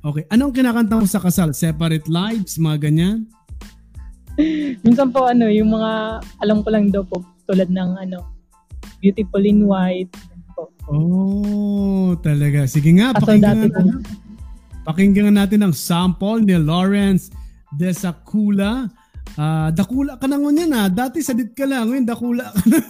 Okay. 0.00 0.24
Anong 0.32 0.54
kinakanta 0.54 0.96
mo 0.96 1.04
sa 1.04 1.20
kasal? 1.20 1.52
Separate 1.52 2.06
lives? 2.06 2.56
Mga 2.56 2.78
ganyan? 2.88 3.18
Minsan 4.86 5.10
po 5.10 5.26
ano, 5.26 5.50
yung 5.50 5.74
mga 5.74 6.22
alam 6.40 6.62
ko 6.62 6.68
lang 6.70 6.88
daw 6.88 7.02
po 7.04 7.20
tulad 7.50 7.68
ng 7.68 7.90
ano, 7.98 8.24
Beautiful 9.00 9.44
in 9.44 9.64
White. 9.64 10.12
Po. 10.54 10.68
Oh, 10.92 12.14
talaga. 12.20 12.68
Sige 12.68 12.92
nga, 12.96 13.16
pakinggan 13.16 13.68
natin. 13.68 14.04
Pakinggan 14.84 15.36
natin 15.36 15.60
ang 15.64 15.74
sample 15.76 16.44
ni 16.44 16.56
Lawrence 16.56 17.32
Desacula. 17.74 18.90
Uh, 19.38 19.70
dakula 19.70 20.18
ka 20.18 20.26
na 20.26 20.38
ngayon 20.38 20.72
ha. 20.74 20.88
Dati 20.90 21.22
sadit 21.22 21.54
ka 21.54 21.66
lang. 21.68 21.90
Ngayon 21.90 22.06
dakula 22.06 22.50
ka 22.50 22.62
na. 22.66 22.78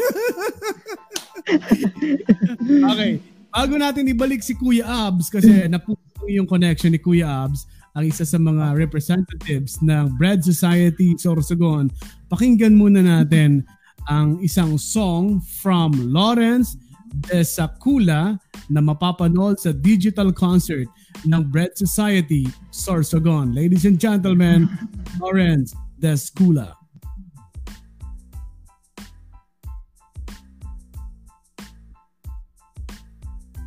okay. 2.95 3.21
Bago 3.51 3.75
natin 3.75 4.07
ibalik 4.07 4.47
si 4.47 4.55
Kuya 4.55 5.11
Abs 5.11 5.27
kasi 5.27 5.67
napuno 5.67 5.99
yung 6.31 6.47
connection 6.47 6.95
ni 6.95 7.03
Kuya 7.03 7.27
Abs 7.27 7.67
ang 7.99 8.07
isa 8.07 8.23
sa 8.23 8.39
mga 8.39 8.79
representatives 8.79 9.83
ng 9.83 10.15
Bread 10.15 10.47
Society 10.47 11.19
Sorsogon. 11.19 11.91
Pakinggan 12.31 12.79
muna 12.79 13.03
natin 13.03 13.67
ang 14.07 14.39
isang 14.39 14.79
song 14.79 15.43
from 15.43 15.91
Lawrence 16.15 16.79
Desacula 17.27 18.39
na 18.71 18.79
mapapanood 18.79 19.59
sa 19.59 19.75
digital 19.75 20.31
concert 20.31 20.87
ng 21.27 21.43
Bread 21.51 21.75
Society 21.75 22.47
Sorsogon. 22.71 23.51
Ladies 23.51 23.83
and 23.83 23.99
gentlemen, 23.99 24.71
Lawrence 25.19 25.75
Descula. 26.01 26.81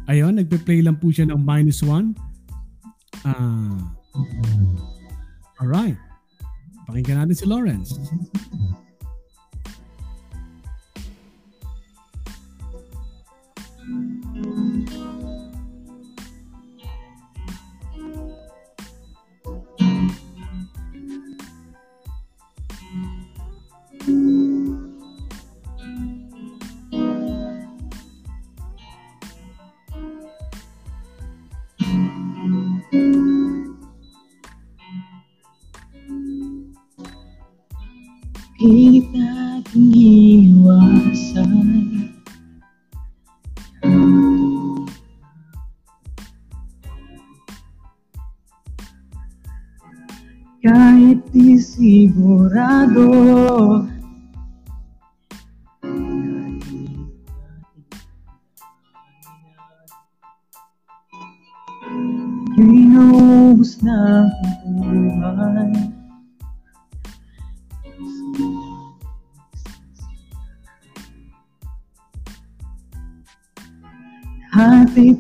Ayun, 0.10 0.36
nagpe-play 0.36 0.84
lang 0.84 0.98
po 1.00 1.14
siya 1.14 1.30
ng 1.30 1.40
minus 1.40 1.86
one. 1.86 2.18
Ah. 3.24 3.94
Alright. 5.62 5.96
Pakinggan 6.90 7.24
natin 7.24 7.38
si 7.38 7.46
Lawrence. 7.48 7.96
Pilit 38.64 39.12
nating 39.12 39.92
iwasan 40.56 41.68
Kahit 50.64 51.20
di 51.36 51.60
sigurado 51.60 53.12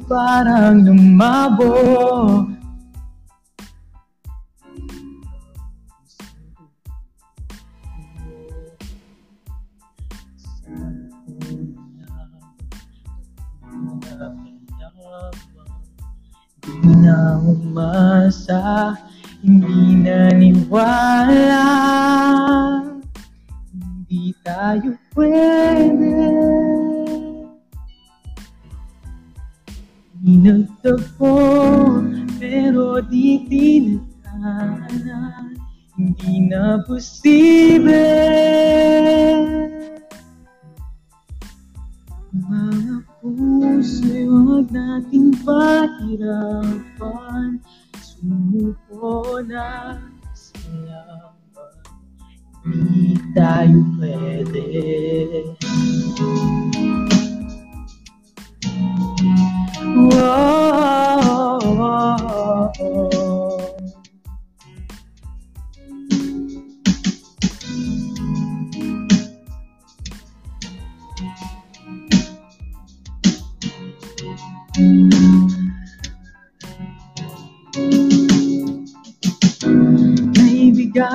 parang 0.07 0.83
lumabo. 0.83 1.71
Hindi 16.63 16.95
na 17.03 17.43
umasa, 17.43 18.95
hindi 19.43 19.99
naniwala 19.99 21.67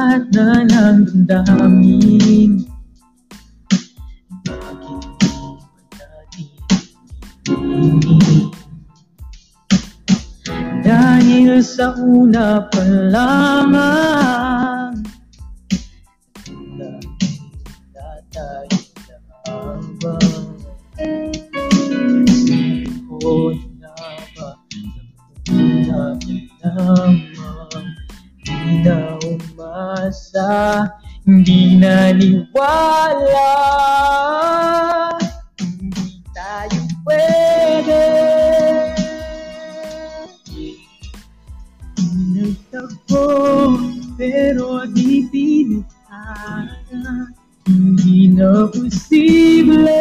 Bigat 0.08 0.32
na 0.32 0.64
lang 0.64 1.04
damdamin 1.28 2.64
Dahil 10.80 11.60
sa 11.60 11.92
una 12.00 12.64
pa 12.72 12.80
lamang 13.12 14.47
Hindi 31.28 31.76
naniwala. 31.76 33.52
Hindi 35.60 36.24
tayo 36.32 36.80
pwede. 37.04 38.00
Pinagtagpo 42.00 43.24
Pero 44.16 44.88
di 44.88 45.28
pinagtara 45.28 47.28
Hindi 47.68 48.32
na 48.32 48.64
posible. 48.72 49.97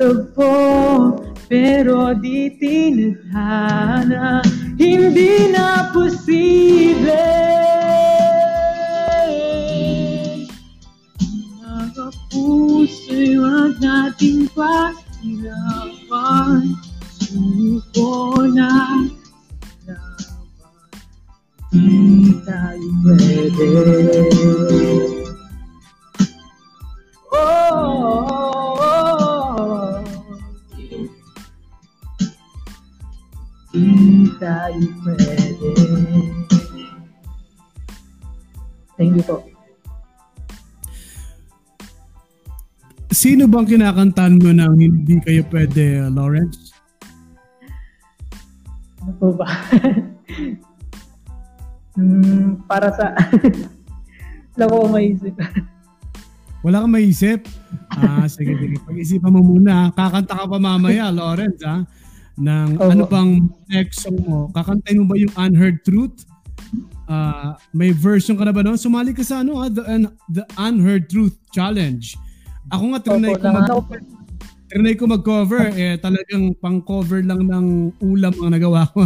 Pinagtagpo 0.00 1.20
pero 1.44 2.16
di 2.16 2.56
tinadhana 2.56 4.40
Hindi 4.80 5.52
na 5.52 5.92
posible. 5.92 7.20
Mga 11.20 12.08
puso'y 12.32 13.44
wag 13.44 13.76
nating 13.76 14.48
pahirapan 14.56 15.52
Suko 17.20 18.40
na 18.56 19.04
laban. 19.84 20.96
Di 21.76 22.40
tayo 22.48 22.88
pwede 23.04 23.68
tayo 34.40 34.88
pwede 35.04 35.60
Thank 39.00 39.16
you 39.16 39.24
po. 39.24 39.40
Sino 43.08 43.48
bang 43.48 43.64
kinakantahan 43.64 44.36
mo 44.36 44.52
ng 44.52 44.76
hindi 44.76 45.16
kayo 45.24 45.40
pwede, 45.48 46.04
Lawrence? 46.12 46.76
Ano 49.00 49.12
po 49.16 49.32
ba? 49.40 49.48
hmm, 51.96 52.60
para 52.68 52.92
sa... 52.92 53.16
Wala 54.60 54.68
ko 54.68 54.92
maisip. 54.92 55.32
Wala 56.60 56.84
kang 56.84 56.92
maisip? 56.92 57.48
Ah, 57.96 58.28
sige, 58.28 58.52
sige. 58.60 58.76
Pag-isipan 58.84 59.32
mo 59.32 59.40
muna. 59.40 59.88
Kakanta 59.96 60.36
ka 60.36 60.44
pa 60.44 60.60
mamaya, 60.60 61.08
Lawrence, 61.08 61.64
ha? 61.64 61.88
Ng 62.40 62.80
Opo. 62.80 62.88
ano 62.88 63.04
bang 63.04 63.32
next 63.68 64.08
song 64.08 64.18
mo? 64.24 64.48
Kakantayin 64.56 65.04
mo 65.04 65.12
ba 65.12 65.16
yung 65.20 65.34
Unheard 65.36 65.84
Truth? 65.84 66.24
Ah, 67.10 67.60
may 67.74 67.92
version 67.92 68.38
ka 68.38 68.48
na 68.48 68.54
ba 68.54 68.64
noon? 68.64 68.80
Sumali 68.80 69.12
ka 69.12 69.20
sa 69.20 69.44
ano, 69.44 69.60
ha? 69.60 69.68
The, 69.68 69.84
Un- 69.84 70.14
the 70.32 70.44
Unheard 70.56 71.12
Truth 71.12 71.36
Challenge. 71.52 72.16
Ako 72.70 72.84
nga, 72.94 72.98
trinay 73.02 73.34
ko, 73.34 73.46
mag, 73.50 73.66
na, 73.66 73.78
trinay 74.70 74.94
ko 74.94 75.04
mag-cover. 75.10 75.74
Eh, 75.74 75.98
talagang 75.98 76.54
pang-cover 76.62 77.20
lang 77.26 77.44
ng 77.44 77.66
ulam 77.98 78.34
ang 78.40 78.50
nagawa 78.54 78.86
ko. 78.94 79.04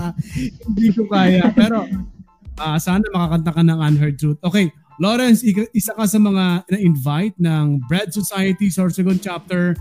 Hindi 0.66 0.88
ko 0.96 1.04
kaya. 1.06 1.52
Pero, 1.52 1.84
ah 2.58 2.78
sana 2.78 3.02
makakanta 3.12 3.50
ka 3.52 3.62
ng 3.62 3.78
Unheard 3.78 4.16
Truth. 4.16 4.40
Okay, 4.40 4.72
Lawrence, 5.02 5.42
isa 5.44 5.90
ka 5.92 6.06
sa 6.06 6.18
mga 6.22 6.70
na-invite 6.70 7.36
ng 7.42 7.82
Bread 7.90 8.14
Society 8.14 8.70
Sorsogon 8.70 9.18
Chapter. 9.18 9.74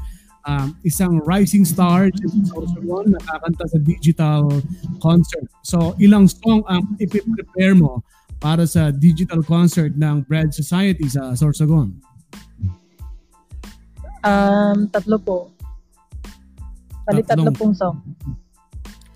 Um, 0.43 0.75
isang 0.83 1.23
rising 1.23 1.63
star 1.63 2.11
Sorsogon, 2.51 3.15
nakakanta 3.15 3.63
sa 3.63 3.79
digital 3.79 4.51
concert. 4.99 5.47
So, 5.63 5.95
ilang 6.03 6.27
song 6.27 6.67
ang 6.67 6.83
ipiprepare 6.99 7.71
mo 7.79 8.03
para 8.43 8.67
sa 8.67 8.91
digital 8.91 9.39
concert 9.39 9.95
ng 9.95 10.27
Bread 10.27 10.51
Society 10.51 11.07
sa 11.07 11.31
Sorsogon? 11.31 11.95
Um, 14.23 14.91
tatlo 14.91 15.15
po. 15.19 15.37
Bali, 17.07 17.23
tatlo 17.23 17.51
pong 17.55 17.75
song. 17.75 18.03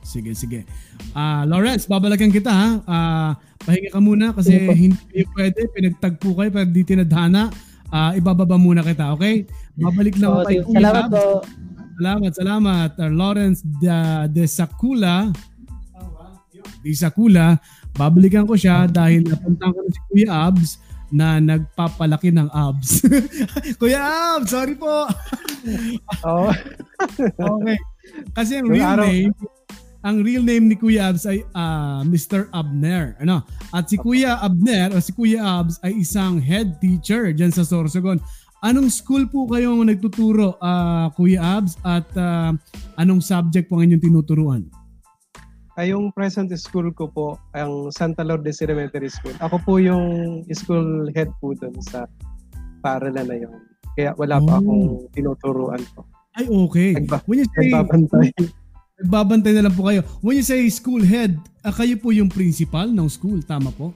Sige, 0.08 0.32
sige. 0.32 0.64
Ah, 1.12 1.44
Lawrence, 1.44 1.92
babalikan 1.92 2.32
kita 2.32 2.48
ha. 2.48 2.68
Ah, 2.88 3.32
pahinga 3.68 3.92
ka 3.92 4.00
muna 4.00 4.32
kasi 4.32 4.56
hindi 4.72 4.96
kayo 5.12 5.28
pwede. 5.36 5.60
Pinagtagpo 5.76 6.32
kayo 6.40 6.50
pero 6.52 6.68
di 6.72 6.84
tinadhana. 6.88 7.52
Ah, 7.88 8.12
ibababa 8.14 8.60
muna 8.60 8.84
kita, 8.84 9.16
okay? 9.16 9.48
Babalik 9.80 10.20
Oo, 10.20 10.24
ako 10.24 10.40
kay. 10.44 10.58
Kuya 10.60 10.78
Salamat 10.82 11.04
Abs. 11.08 11.14
po. 11.16 11.26
Salamat, 11.98 12.32
salamat. 12.36 12.90
Ah, 13.00 13.12
Lawrence 13.12 13.60
de, 13.64 13.90
de 14.30 14.44
Sakula. 14.46 15.16
De 16.84 16.92
Sakula. 16.94 17.58
Babalikan 17.96 18.46
ko 18.46 18.54
siya 18.54 18.86
dahil 18.86 19.26
napuntahan 19.26 19.72
ko 19.74 19.80
na 19.82 19.90
si 19.90 20.02
Kuya 20.12 20.30
Abs 20.30 20.72
na 21.08 21.40
nagpapalaki 21.40 22.36
ng 22.36 22.52
abs. 22.52 23.00
Kuya 23.80 24.00
Abs, 24.36 24.52
sorry 24.52 24.76
po. 24.76 25.08
Oo. 26.28 26.52
Okay. 27.38 27.78
Kasi 28.34 28.58
ang 28.58 28.74
Yung 28.74 28.82
real 28.82 28.98
name, 28.98 29.30
ang 30.08 30.24
real 30.24 30.40
name 30.40 30.72
ni 30.72 30.80
Kuya 30.80 31.12
Abs 31.12 31.28
ay 31.28 31.44
ah, 31.52 32.00
Mr. 32.08 32.48
Abner. 32.56 33.20
Ano? 33.20 33.44
At 33.76 33.92
si 33.92 34.00
Kuya 34.00 34.40
Abner 34.40 34.96
o 34.96 35.04
si 35.04 35.12
Kuya 35.12 35.44
Abs 35.44 35.84
ay 35.84 36.00
isang 36.00 36.40
head 36.40 36.80
teacher 36.80 37.36
diyan 37.36 37.52
sa 37.52 37.68
Sorsogon. 37.68 38.24
Anong 38.64 38.90
school 38.90 39.28
po 39.28 39.46
kayo 39.52 39.76
nagtuturo, 39.84 40.56
ah, 40.64 41.12
Kuya 41.12 41.60
Abs? 41.60 41.76
At 41.84 42.08
ah, 42.16 42.56
anong 42.96 43.20
subject 43.20 43.68
po 43.68 43.84
ang 43.84 43.92
inyong 43.92 44.04
tinuturuan? 44.08 44.64
Ay, 45.78 45.94
yung 45.94 46.10
present 46.10 46.50
school 46.58 46.90
ko 46.90 47.06
po, 47.06 47.38
ang 47.54 47.94
Santa 47.94 48.26
Lourdes 48.26 48.66
Elementary 48.66 49.14
School. 49.14 49.38
Ako 49.38 49.62
po 49.62 49.78
yung 49.78 50.42
school 50.50 51.06
head 51.14 51.30
po 51.38 51.54
doon 51.54 51.78
sa 51.86 52.10
paralan 52.82 53.28
na 53.30 53.38
yun. 53.38 53.54
Kaya 53.94 54.18
wala 54.18 54.42
Oh. 54.42 54.46
pa 54.48 54.54
akong 54.58 54.86
tinuturuan 55.14 55.84
po. 55.94 56.02
Ay, 56.34 56.50
okay. 56.50 56.90
Nagba- 56.98 57.22
When 57.30 57.46
you 57.46 57.48
say, 57.54 57.70
Nagbabantay. 57.70 58.30
Nagbabantay 58.98 59.54
na 59.54 59.70
lang 59.70 59.76
po 59.76 59.86
kayo. 59.86 60.02
When 60.20 60.38
you 60.38 60.46
say 60.46 60.66
school 60.70 61.02
head, 61.02 61.38
ah, 61.62 61.72
kayo 61.72 61.98
po 61.98 62.10
yung 62.10 62.30
principal 62.30 62.90
ng 62.90 63.08
school, 63.08 63.42
tama 63.42 63.70
po? 63.70 63.94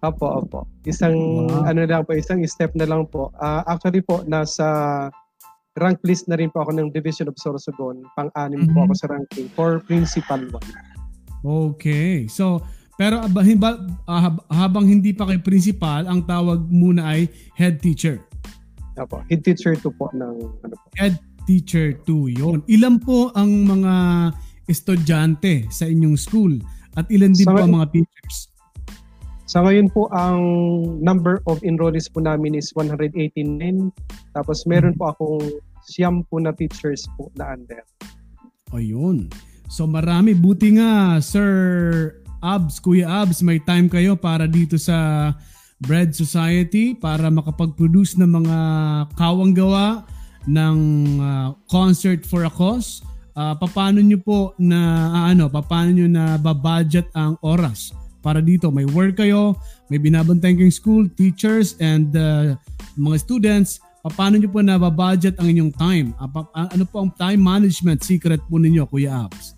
Opo, 0.00 0.44
opo. 0.44 0.60
Isang, 0.84 1.16
Wow. 1.48 1.64
ano 1.64 1.80
lang 1.84 2.04
po, 2.04 2.12
isang 2.12 2.40
step 2.44 2.76
na 2.76 2.84
lang 2.84 3.08
po. 3.08 3.32
Ah, 3.36 3.64
actually 3.66 4.00
po, 4.00 4.20
nasa 4.24 5.08
rank 5.74 6.00
list 6.04 6.28
na 6.28 6.36
rin 6.36 6.48
po 6.48 6.60
ako 6.60 6.76
ng 6.76 6.88
Division 6.88 7.26
of 7.26 7.36
Sorsogon. 7.36 8.04
Pang-anim 8.14 8.68
po 8.70 8.80
Mhm. 8.80 8.84
ako 8.84 8.92
sa 8.94 9.06
ranking 9.10 9.48
for 9.52 9.80
principal 9.82 10.40
one. 10.52 10.68
Okay. 11.44 12.24
So, 12.28 12.62
pero 12.94 13.20
aba- 13.20 13.44
himba- 13.44 13.80
ah, 14.06 14.30
hab- 14.30 14.44
habang 14.48 14.86
hindi 14.86 15.12
pa 15.12 15.26
kayo 15.26 15.40
principal, 15.40 16.06
ang 16.06 16.22
tawag 16.22 16.64
muna 16.64 17.10
ay 17.10 17.28
head 17.56 17.80
teacher. 17.80 18.20
Opo. 18.94 19.20
Head 19.26 19.42
teacher 19.42 19.74
to 19.74 19.90
po 19.90 20.08
ng, 20.14 20.32
ano 20.62 20.74
po. 20.78 20.86
Head 20.94 21.18
teacher 21.44 21.96
2 22.04 22.40
yon. 22.40 22.58
Ilan 22.68 23.00
po 23.00 23.32
ang 23.32 23.64
mga 23.64 23.94
estudyante 24.68 25.68
sa 25.68 25.88
inyong 25.88 26.16
school? 26.16 26.56
At 26.94 27.10
ilan 27.10 27.32
din 27.36 27.46
Sa- 27.46 27.54
po 27.54 27.60
ang 27.60 27.74
mga 27.76 27.88
teachers? 27.92 28.36
Sa 29.44 29.62
ngayon 29.62 29.92
po, 29.92 30.08
ang 30.10 30.40
number 30.98 31.38
of 31.46 31.60
enrollees 31.62 32.08
po 32.10 32.18
namin 32.18 32.56
is 32.56 32.72
189. 32.74 33.92
Tapos 34.34 34.64
meron 34.66 34.96
po 34.96 35.12
akong 35.14 35.46
siyam 35.84 36.24
po 36.26 36.40
na 36.40 36.50
teachers 36.50 37.04
po 37.14 37.28
na 37.36 37.54
under. 37.54 37.84
Ayun. 38.72 39.28
So 39.68 39.84
marami. 39.86 40.32
Buti 40.34 40.80
nga, 40.80 41.20
Sir 41.20 41.46
Abs, 42.40 42.80
Kuya 42.80 43.22
Abs, 43.24 43.44
may 43.44 43.60
time 43.62 43.86
kayo 43.86 44.16
para 44.16 44.48
dito 44.48 44.80
sa 44.80 45.30
Bread 45.78 46.16
Society 46.16 46.96
para 46.96 47.28
makapag-produce 47.28 48.16
ng 48.16 48.30
mga 48.42 48.58
kawang 49.14 49.52
gawa 49.52 50.08
ng 50.48 50.76
ah, 51.20 51.56
concert 51.68 52.24
for 52.24 52.44
a 52.44 52.52
cause. 52.52 53.00
Ah, 53.34 53.58
paano 53.58 53.98
nyo 53.98 54.18
po 54.22 54.54
na 54.60 55.10
ah, 55.10 55.24
ano, 55.34 55.50
paano 55.50 55.90
nyo 55.90 56.06
na 56.06 56.38
babudget 56.38 57.10
ang 57.16 57.34
oras 57.42 57.90
para 58.22 58.38
dito? 58.38 58.70
May 58.70 58.86
work 58.86 59.18
kayo, 59.20 59.58
may 59.90 59.98
binabantayan 59.98 60.56
kayong 60.56 60.74
school, 60.74 61.04
teachers, 61.12 61.74
and 61.82 62.14
ah, 62.14 62.54
mga 62.94 63.16
students. 63.20 63.82
Paano 64.04 64.36
nyo 64.36 64.52
po 64.52 64.60
na 64.60 64.76
babudget 64.76 65.40
ang 65.40 65.48
inyong 65.48 65.72
time? 65.74 66.08
Ah, 66.20 66.28
pa- 66.28 66.48
ano 66.52 66.84
po 66.84 67.02
ang 67.02 67.10
time 67.16 67.40
management 67.40 68.04
secret 68.04 68.40
po 68.46 68.60
ninyo, 68.60 68.84
Kuya 68.84 69.26
Abs? 69.26 69.56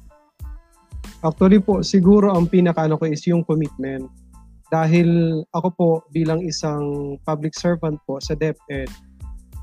Actually 1.27 1.59
po, 1.59 1.83
siguro 1.83 2.31
ang 2.31 2.46
pinakaano 2.46 2.94
ko 2.94 3.05
is 3.11 3.25
yung 3.27 3.42
commitment. 3.42 4.07
Dahil 4.70 5.42
ako 5.55 5.68
po 5.75 5.88
bilang 6.14 6.42
isang 6.42 7.14
public 7.27 7.55
servant 7.55 7.99
po 8.07 8.22
sa 8.22 8.38
DepEd, 8.38 8.90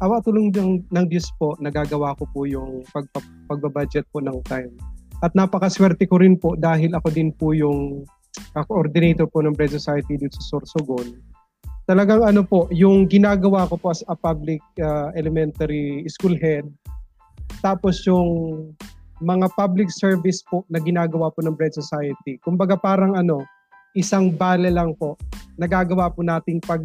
awa 0.01 0.23
tulong 0.23 0.49
ng, 0.49 0.89
ng 0.89 1.05
Diyos 1.09 1.29
po, 1.37 1.53
nagagawa 1.61 2.17
ko 2.17 2.25
po 2.31 2.47
yung 2.49 2.81
pagpa, 2.89 3.21
pagbabudget 3.51 4.07
po 4.09 4.23
ng 4.23 4.41
time. 4.47 4.73
At 5.21 5.35
napakaswerte 5.37 6.09
ko 6.09 6.19
rin 6.19 6.35
po 6.35 6.57
dahil 6.57 6.95
ako 6.97 7.07
din 7.13 7.29
po 7.31 7.53
yung 7.53 8.03
uh, 8.57 8.65
coordinator 8.65 9.29
po 9.29 9.45
ng 9.45 9.53
Bread 9.53 9.71
Society 9.71 10.17
dito 10.17 10.35
sa 10.41 10.57
Sorsogon. 10.57 11.19
talagang 11.83 12.23
ano 12.23 12.47
po, 12.47 12.71
yung 12.71 13.11
ginagawa 13.11 13.67
ko 13.67 13.75
po 13.75 13.91
as 13.91 14.03
a 14.07 14.15
public 14.15 14.63
uh, 14.79 15.11
elementary 15.19 16.07
school 16.07 16.35
head, 16.39 16.63
tapos 17.59 17.99
yung 18.07 18.71
mga 19.19 19.51
public 19.55 19.91
service 19.91 20.43
po 20.47 20.63
na 20.71 20.79
ginagawa 20.79 21.31
po 21.31 21.43
ng 21.43 21.55
Bread 21.55 21.75
Society. 21.75 22.39
Kumbaga 22.43 22.79
parang 22.79 23.15
ano, 23.15 23.43
isang 23.95 24.31
bale 24.31 24.71
lang 24.71 24.95
po, 24.95 25.19
nagagawa 25.59 26.11
po 26.11 26.23
nating 26.23 26.63
pag 26.63 26.83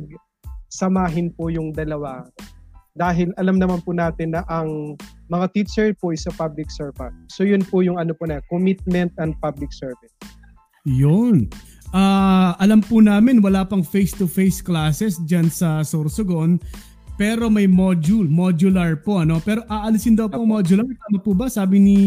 samahin 0.69 1.33
po 1.33 1.49
yung 1.49 1.73
dalawa. 1.73 2.27
Dahil 2.99 3.31
alam 3.39 3.63
naman 3.63 3.79
po 3.87 3.95
natin 3.95 4.35
na 4.35 4.43
ang 4.51 4.99
mga 5.31 5.47
teacher 5.55 5.89
po 5.95 6.11
is 6.11 6.27
a 6.27 6.35
public 6.35 6.67
servant. 6.69 7.15
So 7.31 7.47
yun 7.47 7.63
po 7.63 7.87
yung 7.87 7.97
ano 8.03 8.13
po 8.13 8.27
na, 8.27 8.43
commitment 8.51 9.15
and 9.23 9.39
public 9.39 9.71
service. 9.71 10.11
Yun. 10.83 11.47
Uh, 11.95 12.53
alam 12.59 12.83
po 12.83 13.01
namin 13.01 13.41
wala 13.41 13.65
pang 13.65 13.81
face-to-face 13.81 14.61
classes 14.61 15.17
dyan 15.25 15.49
sa 15.49 15.81
Sorsogon 15.87 16.61
pero 17.19 17.51
may 17.51 17.67
module, 17.67 18.31
modular 18.31 18.95
po 19.03 19.19
ano. 19.19 19.43
Pero 19.43 19.67
aalisin 19.67 20.15
daw 20.15 20.31
po 20.31 20.47
modular. 20.47 20.87
Tama 20.87 21.19
po 21.19 21.35
ba? 21.35 21.51
Sabi 21.51 21.83
ni 21.83 21.99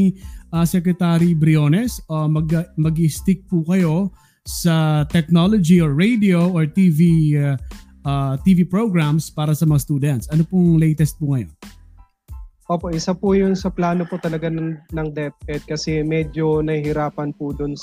uh, 0.56 0.64
Secretary 0.64 1.36
Briones, 1.36 2.00
uh, 2.08 2.32
mag 2.32 2.48
mag-stick 2.80 3.44
po 3.52 3.60
kayo 3.68 4.08
sa 4.48 5.04
technology 5.12 5.84
or 5.84 5.94
radio 5.94 6.48
or 6.50 6.64
TV 6.64 7.36
uh, 7.36 7.60
uh, 8.06 8.38
TV 8.42 8.66
programs 8.66 9.30
para 9.30 9.54
sa 9.54 9.66
mga 9.66 9.82
students. 9.82 10.26
Ano 10.30 10.46
pong 10.46 10.78
latest 10.78 11.18
po 11.18 11.34
ngayon? 11.34 11.50
Opo, 12.72 12.88
isa 12.88 13.12
po 13.12 13.36
yun 13.36 13.52
sa 13.52 13.68
plano 13.68 14.08
po 14.08 14.16
talaga 14.16 14.48
ng, 14.48 14.96
ng 14.96 15.08
DepEd 15.12 15.68
kasi 15.68 16.08
medyo 16.08 16.64
nahihirapan 16.64 17.36
po 17.36 17.52
dun 17.52 17.76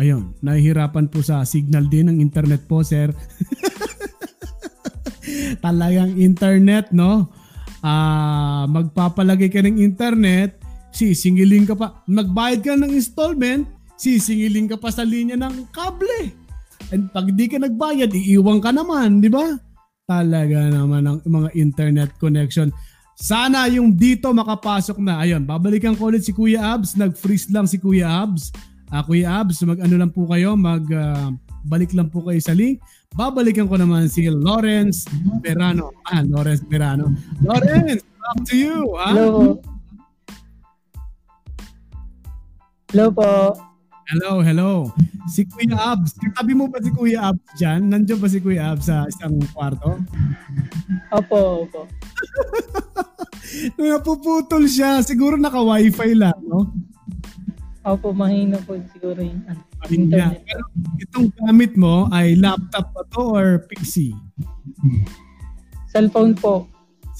Ayun, 0.00 0.32
nahihirapan 0.40 1.12
po 1.12 1.20
sa 1.20 1.44
signal 1.44 1.84
din 1.84 2.08
ng 2.08 2.24
internet 2.24 2.64
po, 2.64 2.80
sir. 2.80 3.12
Talagang 5.64 6.16
internet, 6.16 6.88
no? 6.88 7.28
Ah, 7.84 8.64
uh, 8.64 8.66
magpapalagay 8.68 9.52
ka 9.52 9.60
ng 9.60 9.76
internet, 9.76 10.56
sisingilin 10.88 11.68
ka 11.68 11.76
pa. 11.76 12.00
Nagbayad 12.08 12.64
ka 12.64 12.80
ng 12.80 12.96
installment, 12.96 13.68
sisingilin 14.00 14.72
ka 14.72 14.80
pa 14.80 14.88
sa 14.88 15.04
linya 15.04 15.36
ng 15.36 15.68
kable. 15.68 16.32
And 16.90 17.06
pag 17.10 17.30
di 17.30 17.46
ka 17.46 17.58
nagbayad, 17.62 18.10
iiwan 18.10 18.58
ka 18.58 18.74
naman, 18.74 19.22
di 19.22 19.30
ba? 19.30 19.58
Talaga 20.10 20.66
naman 20.70 21.06
ang 21.06 21.18
mga 21.22 21.54
internet 21.54 22.10
connection. 22.18 22.74
Sana 23.14 23.68
yung 23.70 23.94
dito 23.94 24.32
makapasok 24.32 24.98
na. 24.98 25.22
Ayun, 25.22 25.46
babalikan 25.46 25.94
ko 25.94 26.10
ulit 26.10 26.26
si 26.26 26.34
Kuya 26.34 26.74
Abs. 26.74 26.98
Nag-freeze 26.98 27.52
lang 27.52 27.68
si 27.70 27.78
Kuya 27.78 28.08
Abs 28.08 28.50
Uh, 28.90 29.02
Kuya 29.06 29.38
Abs, 29.38 29.62
mag-ano 29.62 29.94
lang 29.94 30.10
po 30.10 30.26
kayo, 30.26 30.58
mag 30.58 30.82
uh, 30.90 31.30
balik 31.62 31.94
lang 31.94 32.10
po 32.10 32.26
kayo 32.26 32.42
sa 32.42 32.50
link. 32.50 32.82
Babalikan 33.14 33.70
ko 33.70 33.78
naman 33.78 34.10
si 34.10 34.26
Lawrence 34.26 35.06
Verano. 35.38 35.94
Ah, 36.10 36.26
Lawrence 36.26 36.66
Verano. 36.66 37.14
Lawrence, 37.38 38.02
back 38.02 38.38
to 38.50 38.54
you. 38.58 38.98
Ha? 38.98 39.14
Hello. 39.14 39.62
Hello 42.90 43.06
po. 43.14 43.30
Hello, 44.10 44.42
hello. 44.42 44.90
Si 45.30 45.46
Kuya 45.46 45.94
Abs. 45.94 46.18
Katabi 46.18 46.50
mo 46.58 46.66
ba 46.66 46.82
si 46.82 46.90
Kuya 46.90 47.30
Abs 47.30 47.46
dyan? 47.54 47.94
Nandiyan 47.94 48.18
ba 48.18 48.26
si 48.26 48.42
Kuya 48.42 48.74
Abs 48.74 48.90
sa 48.90 49.06
isang 49.06 49.38
kwarto? 49.54 50.02
Opo, 51.14 51.62
opo. 51.62 51.86
Napuputol 53.78 54.66
siya. 54.66 54.98
Siguro 55.06 55.38
naka-wifi 55.38 56.18
lang, 56.18 56.34
no? 56.42 56.74
Opo, 57.86 58.10
mahina 58.10 58.58
po 58.66 58.74
siguro 58.90 59.22
yung 59.22 59.46
ano, 59.46 59.62
internet. 59.86 60.42
Pero 60.42 60.64
itong 60.98 61.30
gamit 61.46 61.78
mo 61.78 62.10
ay 62.10 62.34
laptop 62.34 62.90
ba 62.90 63.06
to 63.14 63.22
or 63.30 63.62
PC? 63.70 64.10
Cellphone 65.94 66.34
po. 66.34 66.66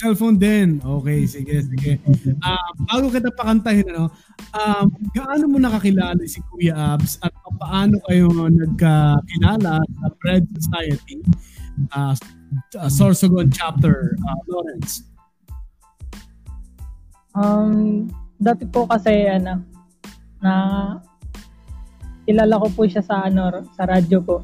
Cellphone 0.00 0.40
din. 0.40 0.80
Okay, 0.80 1.28
sige, 1.28 1.60
sige. 1.60 2.00
Uh, 2.40 2.70
bago 2.88 3.12
kita 3.12 3.28
pakantahin, 3.36 3.84
ano, 3.92 4.08
um, 4.56 4.88
gaano 5.12 5.44
mo 5.44 5.60
nakakilala 5.60 6.24
si 6.24 6.40
Kuya 6.48 6.96
Abs 6.96 7.20
at 7.20 7.36
paano 7.60 8.00
kayo 8.08 8.32
nagkakilala 8.32 9.84
sa 9.84 10.06
Bread 10.24 10.48
Society 10.56 11.20
uh, 11.92 12.16
uh, 12.80 12.88
Sorsogon 12.88 13.52
Chapter, 13.52 14.16
uh, 14.24 14.40
Lawrence? 14.48 15.04
Um, 17.36 18.08
dati 18.40 18.64
po 18.64 18.88
kasi, 18.88 19.28
ano, 19.28 19.60
na 20.40 20.52
kilala 22.24 22.56
ko 22.56 22.72
po 22.72 22.88
siya 22.88 23.04
sa 23.04 23.28
ano 23.28 23.52
sa 23.76 23.84
radyo 23.84 24.18
po. 24.24 24.40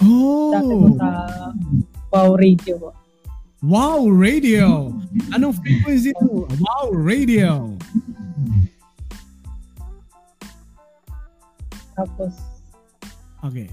Oh. 0.00 0.48
Dati 0.48 0.72
po 0.72 0.88
sa 0.96 1.08
Wow 2.08 2.40
Radio 2.40 2.80
po. 2.80 3.01
Wow 3.62 4.10
Radio. 4.10 4.90
Anong 5.30 5.54
frequency 5.62 6.10
mo? 6.18 6.50
Wow 6.58 6.90
Radio. 6.90 7.78
Tapos 11.94 12.34
Okay. 13.42 13.70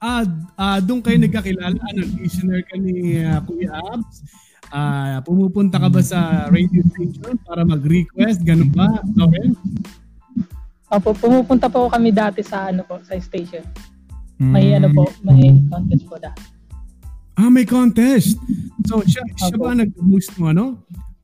Ah, 0.00 0.24
ah 0.56 0.78
doon 0.80 1.04
kayo 1.04 1.20
nagkakilala, 1.20 1.76
ano, 1.76 2.00
listener 2.16 2.64
ka 2.64 2.80
ni 2.80 3.20
uh, 3.20 3.40
Kuya 3.44 3.72
Abs 3.92 4.24
uh, 4.72 5.18
pumupunta 5.22 5.76
ka 5.76 5.88
ba 5.90 6.00
sa 6.00 6.48
radio 6.48 6.80
station 6.94 7.36
para 7.44 7.62
mag-request? 7.66 8.42
Ganun 8.42 8.70
ba, 8.72 9.02
Lauren? 9.14 9.54
Opo, 10.90 11.14
pumupunta 11.14 11.70
po 11.70 11.86
kami 11.86 12.10
dati 12.10 12.42
sa 12.42 12.72
ano 12.72 12.82
po, 12.82 12.98
sa 13.06 13.14
station. 13.20 13.62
May 14.40 14.74
mm. 14.74 14.76
ano 14.82 14.88
po, 14.96 15.04
may 15.22 15.60
contest 15.68 16.08
po 16.08 16.16
dati. 16.18 16.59
Ah, 17.38 17.50
may 17.50 17.66
contest. 17.66 18.38
So, 18.86 19.02
siya, 19.06 19.22
siya 19.38 19.56
ba 19.58 19.76
nag-boost 19.76 20.34
mo, 20.40 20.50
ano? 20.50 20.80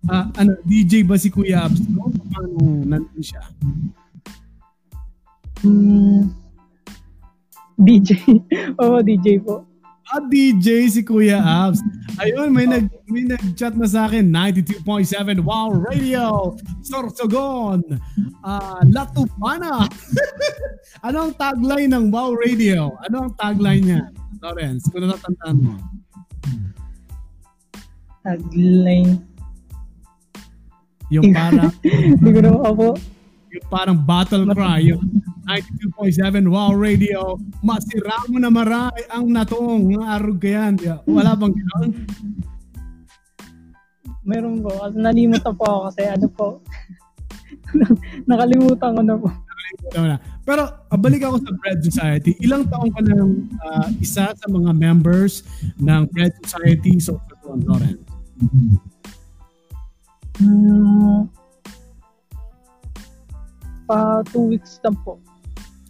Uh, 0.07 0.27
ano, 0.39 0.55
DJ 0.63 1.03
ba 1.03 1.19
si 1.19 1.35
Kuya 1.35 1.67
Abs? 1.67 1.83
No? 1.91 2.07
Paano 2.31 2.87
nandun 2.87 3.23
siya? 3.23 3.43
Hmm, 5.67 6.31
DJ. 7.75 8.23
Oo, 8.83 9.03
DJ 9.03 9.43
po. 9.43 9.67
Ah, 10.07 10.23
DJ 10.23 10.87
si 10.87 11.03
Kuya 11.03 11.43
Abs. 11.43 11.83
Ayun, 12.23 12.55
may 12.55 12.71
nag 12.71 12.87
may 13.11 13.27
nag-chat 13.27 13.75
na 13.75 13.91
sa 13.91 14.07
akin 14.07 14.31
92.7 14.31 15.43
Wow 15.43 15.75
Radio 15.83 16.55
Sorsogon. 16.87 17.83
Ah, 18.47 18.79
uh, 18.79 18.81
Latupana. 18.87 19.91
ano 21.07 21.17
ang 21.27 21.35
tagline 21.35 21.91
ng 21.91 22.15
Wow 22.15 22.39
Radio? 22.39 22.95
Ano 23.03 23.27
ang 23.27 23.33
tagline 23.35 23.83
niya? 23.83 24.03
Lawrence, 24.39 24.87
kung 24.95 25.03
natatandaan 25.03 25.59
mo. 25.59 25.75
Tagline. 28.27 29.23
Yung 31.15 31.31
para 31.31 31.71
Hindi 32.19 32.31
ko 32.35 32.67
ako 32.67 32.87
yung 33.57 33.67
parang 33.71 33.99
battle 34.03 34.45
cry, 34.53 34.93
yung 34.93 35.01
92.7 35.47 36.51
Wow 36.51 36.75
Radio, 36.75 37.39
masira 37.63 38.19
mo 38.27 38.43
na 38.43 38.51
marami 38.51 39.01
ang 39.07 39.31
natong 39.31 39.87
ng 39.87 40.03
arog 40.03 40.43
kayan. 40.43 40.75
Wala 41.07 41.39
bang 41.39 41.55
gano'n? 41.55 41.91
Meron 44.27 44.59
po. 44.59 44.75
Kasi 44.75 44.97
nalimutan 44.99 45.55
po 45.55 45.65
ako 45.65 45.81
kasi 45.89 46.03
ano 46.05 46.27
po. 46.35 46.47
Nakalimutan 48.31 48.91
ko 48.91 49.01
na 49.07 49.15
po. 49.15 49.29
Nakalimutan 49.31 50.03
na. 50.03 50.19
Pero 50.43 50.63
uh, 50.67 50.99
balik 50.99 51.23
ako 51.27 51.37
sa 51.43 51.51
Bread 51.63 51.81
Society. 51.83 52.33
Ilang 52.43 52.67
taong 52.67 52.91
ka 52.91 53.03
nang 53.07 53.47
uh, 53.63 53.89
isa 54.03 54.35
sa 54.35 54.47
mga 54.51 54.71
members 54.75 55.47
ng 55.79 56.11
Bread 56.11 56.35
Society 56.43 56.99
sa 56.99 57.15
so, 57.15 57.55
Lawrence? 57.55 58.06
Hmm, 60.37 61.25
pa 63.89 64.21
two 64.29 64.53
weeks 64.53 64.77
lang 64.85 64.97
po. 65.01 65.17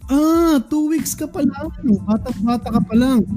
Ah, 0.07 0.55
two 0.71 0.87
weeks 0.87 1.11
ka 1.11 1.27
pa 1.27 1.43
lang. 1.43 1.67
Bata-bata 2.07 2.71
ka 2.71 2.79
pa 2.79 2.95
lang. 2.95 3.27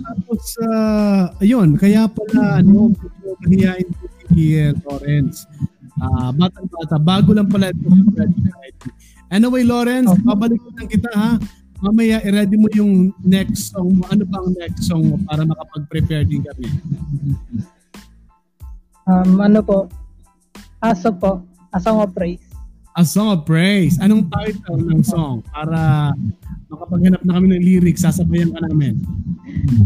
Tapos, 0.00 0.44
uh, 0.64 1.28
ayun, 1.44 1.76
kaya 1.76 2.08
pala, 2.08 2.64
ano, 2.64 2.88
mahihain 3.44 3.84
po 3.92 4.08
si 4.32 4.56
uh, 4.56 4.72
Lawrence. 4.88 5.44
Uh, 6.00 6.32
bata-bata, 6.32 6.96
bago 6.96 7.36
lang 7.36 7.52
pala 7.52 7.68
ito 7.68 7.84
Anyway, 9.28 9.66
Lawrence, 9.66 10.08
okay. 10.08 10.24
babalik 10.24 10.62
lang 10.72 10.88
kita 10.88 11.10
ha. 11.12 11.36
Mamaya, 11.84 12.24
i-ready 12.24 12.56
mo 12.56 12.72
yung 12.72 13.12
next 13.20 13.76
song 13.76 14.00
mo. 14.00 14.08
Ano 14.08 14.24
ba 14.24 14.40
ang 14.40 14.56
next 14.56 14.88
song 14.88 15.12
mo 15.12 15.20
para 15.28 15.44
makapag-prepare 15.44 16.24
din 16.24 16.40
kami? 16.40 16.64
Um, 19.06 19.38
ano 19.38 19.62
po? 19.62 19.86
Aso 20.82 21.14
po. 21.14 21.46
Asong 21.70 22.02
of 22.02 22.10
Praise. 22.10 22.46
A 22.96 23.04
Song 23.04 23.28
of 23.28 23.44
Praise. 23.44 24.00
Anong 24.00 24.32
title 24.32 24.80
ng 24.80 25.04
song? 25.04 25.44
Para 25.52 26.08
makapaghanap 26.72 27.20
na 27.28 27.36
kami 27.36 27.52
ng 27.52 27.60
lyrics, 27.60 28.08
sasabayan 28.08 28.56
ka 28.56 28.64
namin. 28.64 28.96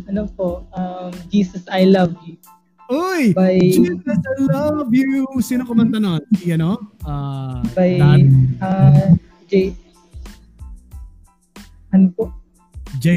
Ano 0.06 0.30
po? 0.30 0.62
Um, 0.78 1.10
Jesus, 1.26 1.66
I 1.66 1.90
Love 1.90 2.14
You. 2.22 2.38
Uy! 2.86 3.34
By, 3.34 3.58
Jesus, 3.58 4.14
I 4.14 4.36
Love 4.46 4.94
You. 4.94 5.26
Sino 5.42 5.66
kumanta 5.66 5.98
nun? 5.98 6.22
Si 6.38 6.54
ano? 6.54 6.78
Uh, 7.02 7.66
by 7.74 7.98
uh, 8.62 9.10
J. 9.50 9.74
Ano 11.90 12.14
po? 12.14 12.30
J. 13.02 13.10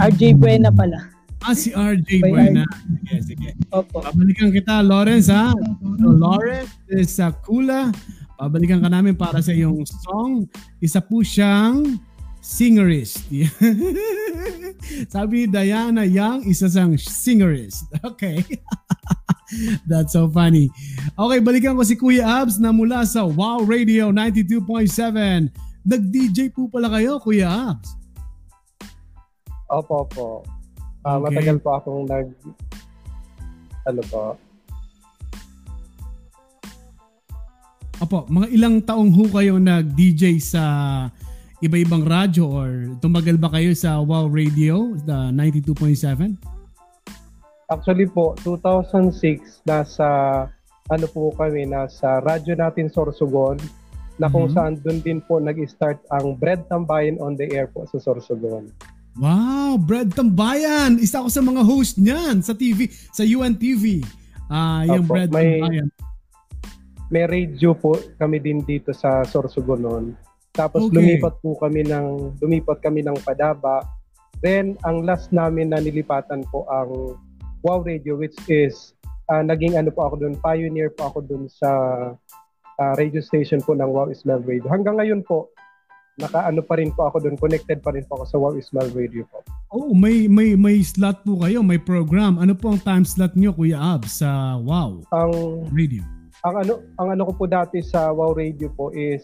RJ 0.00 0.40
Buena 0.40 0.72
pala. 0.72 1.13
Ah, 1.44 1.52
si 1.52 1.76
RJ 1.76 2.24
Buena. 2.24 2.64
Sige, 3.04 3.16
sige. 3.20 3.50
Opo. 3.68 4.00
Pabalikan 4.00 4.48
kita, 4.48 4.80
Lawrence, 4.80 5.28
ha? 5.28 5.52
So, 6.00 6.08
Lawrence 6.08 6.72
is 6.88 7.20
uh, 7.20 7.36
Kula. 7.44 7.92
Pabalikan 8.40 8.80
ka 8.80 8.88
namin 8.88 9.12
para 9.12 9.44
sa 9.44 9.52
iyong 9.52 9.84
song. 9.84 10.48
Isa 10.80 11.04
po 11.04 11.20
siyang 11.20 12.00
singerist. 12.40 13.28
Sabi 15.12 15.44
Diana 15.44 16.08
Young, 16.08 16.48
isa 16.48 16.64
siyang 16.64 16.96
singerist. 16.96 17.92
Okay. 18.00 18.40
That's 19.88 20.16
so 20.16 20.24
funny. 20.32 20.72
Okay, 21.12 21.44
balikan 21.44 21.76
ko 21.76 21.84
si 21.84 21.92
Kuya 22.00 22.40
Abs 22.40 22.56
na 22.56 22.72
mula 22.72 23.04
sa 23.04 23.28
Wow 23.28 23.68
Radio 23.68 24.08
92.7. 24.08 25.52
Nag-DJ 25.84 26.56
po 26.56 26.72
pala 26.72 26.88
kayo, 26.88 27.20
Kuya 27.20 27.76
Abs. 27.76 27.92
Opo, 29.68 30.08
opo. 30.08 30.53
Uh, 31.04 31.20
okay. 31.20 31.36
Matagal 31.36 31.56
po 31.60 31.68
akong 31.76 32.08
nag... 32.08 32.26
Ano 33.84 34.00
po? 34.08 34.22
Opo, 38.00 38.24
mga 38.26 38.48
ilang 38.50 38.80
taong 38.80 39.12
ho 39.12 39.24
kayo 39.28 39.60
nag-DJ 39.60 40.40
sa 40.40 40.64
iba-ibang 41.60 42.02
radyo 42.02 42.44
or 42.48 42.70
tumagal 42.98 43.36
ba 43.36 43.52
kayo 43.52 43.76
sa 43.76 44.00
Wow 44.00 44.32
Radio, 44.32 44.96
the 45.04 45.30
92.7? 45.32 46.34
Actually 47.68 48.08
po, 48.08 48.36
2006, 48.42 49.64
nasa 49.64 50.08
ano 50.92 51.06
po 51.08 51.32
kami, 51.32 51.64
nasa 51.64 52.20
radyo 52.20 52.56
natin 52.56 52.92
Sorsogon, 52.92 53.56
na 54.20 54.28
kung 54.28 54.46
mm-hmm. 54.46 54.56
saan 54.56 54.74
doon 54.84 54.98
din 55.00 55.18
po 55.24 55.40
nag-start 55.40 55.98
ang 56.12 56.36
Bread 56.38 56.68
Tambayan 56.70 57.18
on 57.18 57.34
the 57.34 57.48
air 57.50 57.66
po 57.66 57.88
sa 57.88 57.98
Sorsogon. 57.98 58.68
Wow, 59.14 59.78
Bread 59.78 60.10
Tambayan! 60.10 60.98
Isa 60.98 61.22
ako 61.22 61.30
sa 61.30 61.38
mga 61.38 61.62
host 61.62 62.02
niyan 62.02 62.42
sa 62.42 62.50
TV, 62.50 62.90
sa 63.14 63.22
UNTV. 63.22 64.02
Ah, 64.50 64.82
uh, 64.82 64.98
yung 64.98 65.06
Opo, 65.06 65.14
Bread 65.14 65.30
may, 65.30 65.62
Tambayan. 65.62 65.88
May 67.14 67.24
radio 67.30 67.78
po 67.78 67.94
kami 68.18 68.42
din 68.42 68.66
dito 68.66 68.90
sa 68.90 69.22
Sorsogon 69.22 69.86
noon. 69.86 70.04
Tapos 70.50 70.90
okay. 70.90 70.98
lumipat 70.98 71.38
po 71.38 71.54
kami 71.54 71.86
ng 71.86 72.38
lumipat 72.42 72.82
kami 72.82 73.06
ng 73.06 73.14
Padaba. 73.22 73.86
Then 74.42 74.74
ang 74.82 75.06
last 75.06 75.30
namin 75.30 75.70
na 75.70 75.78
nilipatan 75.78 76.42
po 76.50 76.66
ang 76.66 77.14
Wow 77.62 77.86
Radio 77.86 78.18
which 78.18 78.34
is 78.50 78.98
uh, 79.30 79.46
naging 79.46 79.78
ano 79.78 79.94
po 79.94 80.10
ako 80.10 80.26
doon, 80.26 80.34
pioneer 80.42 80.90
po 80.90 81.14
ako 81.14 81.22
doon 81.22 81.46
sa 81.46 81.70
uh, 82.82 82.92
radio 82.98 83.22
station 83.22 83.62
po 83.62 83.78
ng 83.78 83.86
Wow 83.86 84.10
Ismail 84.10 84.42
Radio. 84.42 84.66
Hanggang 84.66 84.98
ngayon 84.98 85.22
po 85.22 85.54
naka-ano 86.14 86.62
pa 86.62 86.78
rin 86.78 86.94
po 86.94 87.10
ako 87.10 87.26
doon, 87.26 87.36
connected 87.38 87.82
pa 87.82 87.90
rin 87.90 88.06
po 88.06 88.22
ako 88.22 88.24
sa 88.26 88.36
Wow 88.38 88.54
Ismail 88.54 88.90
Radio 88.94 89.26
po. 89.26 89.42
Oh, 89.74 89.90
may 89.90 90.30
may 90.30 90.54
may 90.54 90.78
slot 90.82 91.26
po 91.26 91.42
kayo, 91.42 91.62
may 91.66 91.78
program. 91.78 92.38
Ano 92.38 92.54
po 92.54 92.70
ang 92.70 92.80
time 92.82 93.02
slot 93.02 93.34
niyo 93.34 93.50
Kuya 93.54 93.78
Ab 93.78 94.06
sa 94.06 94.54
Wow 94.58 95.02
ang, 95.10 95.32
Radio? 95.74 96.06
Ang 96.46 96.54
ano 96.62 96.72
ang 97.02 97.08
ano 97.18 97.22
ko 97.30 97.32
po 97.34 97.44
dati 97.50 97.82
sa 97.82 98.14
Wow 98.14 98.38
Radio 98.38 98.70
po 98.70 98.94
is 98.94 99.22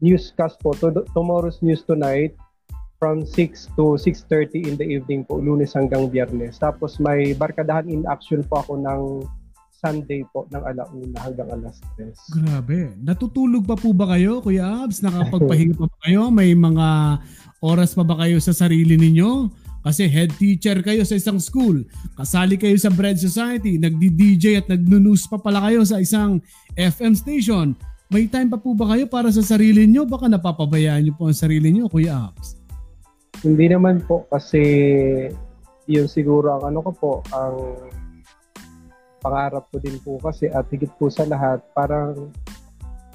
newscast 0.00 0.56
po. 0.64 0.72
To, 0.80 1.04
tomorrow's 1.12 1.60
news 1.60 1.84
tonight 1.84 2.32
from 3.02 3.26
6 3.26 3.74
to 3.74 3.98
6.30 3.98 4.62
in 4.62 4.74
the 4.78 4.86
evening 4.86 5.26
po, 5.26 5.34
lunes 5.42 5.74
hanggang 5.74 6.06
biyernes. 6.06 6.62
Tapos 6.62 7.02
may 7.02 7.34
barkadahan 7.34 7.90
in 7.90 8.06
action 8.06 8.46
po 8.46 8.62
ako 8.62 8.78
ng 8.78 9.00
Sunday 9.82 10.22
po 10.30 10.46
ng 10.54 10.62
alauna 10.62 11.18
hanggang 11.18 11.50
alas 11.50 11.82
3. 11.98 12.38
Grabe. 12.38 12.94
Natutulog 13.02 13.66
pa 13.66 13.74
po 13.74 13.90
ba 13.90 14.14
kayo, 14.14 14.38
Kuya 14.38 14.86
Abs? 14.86 15.02
Nakapagpahinga 15.02 15.74
pa 15.74 15.90
ba 15.90 15.98
kayo? 16.06 16.30
May 16.30 16.54
mga 16.54 17.18
oras 17.58 17.98
pa 17.98 18.06
ba 18.06 18.14
kayo 18.22 18.38
sa 18.38 18.54
sarili 18.54 18.94
ninyo? 18.94 19.50
Kasi 19.82 20.06
head 20.06 20.30
teacher 20.38 20.78
kayo 20.86 21.02
sa 21.02 21.18
isang 21.18 21.42
school. 21.42 21.82
Kasali 22.14 22.54
kayo 22.54 22.78
sa 22.78 22.94
Bread 22.94 23.18
Society. 23.18 23.82
Nagdi-DJ 23.82 24.62
at 24.62 24.66
nagno-news 24.70 25.26
pa 25.26 25.42
pala 25.42 25.58
kayo 25.66 25.82
sa 25.82 25.98
isang 25.98 26.38
FM 26.78 27.18
station. 27.18 27.74
May 28.06 28.30
time 28.30 28.46
pa 28.46 28.62
po 28.62 28.78
ba 28.78 28.94
kayo 28.94 29.10
para 29.10 29.34
sa 29.34 29.42
sarili 29.42 29.90
nyo? 29.90 30.06
Baka 30.06 30.30
napapabayaan 30.30 31.02
nyo 31.10 31.14
po 31.18 31.26
ang 31.26 31.34
sarili 31.34 31.74
nyo, 31.74 31.90
Kuya 31.90 32.30
Apps. 32.30 32.54
Hindi 33.42 33.74
naman 33.74 33.98
po 34.06 34.22
kasi 34.30 34.62
yun 35.90 36.06
siguro 36.06 36.54
ang 36.54 36.70
ano 36.70 36.78
ko 36.86 36.90
po, 36.94 37.12
ang 37.34 37.58
pangarap 39.22 39.64
ko 39.70 39.78
din 39.78 39.96
po 40.02 40.18
kasi 40.18 40.50
at 40.50 40.66
higit 40.68 40.90
po 40.98 41.06
sa 41.06 41.22
lahat, 41.22 41.62
parang 41.72 42.28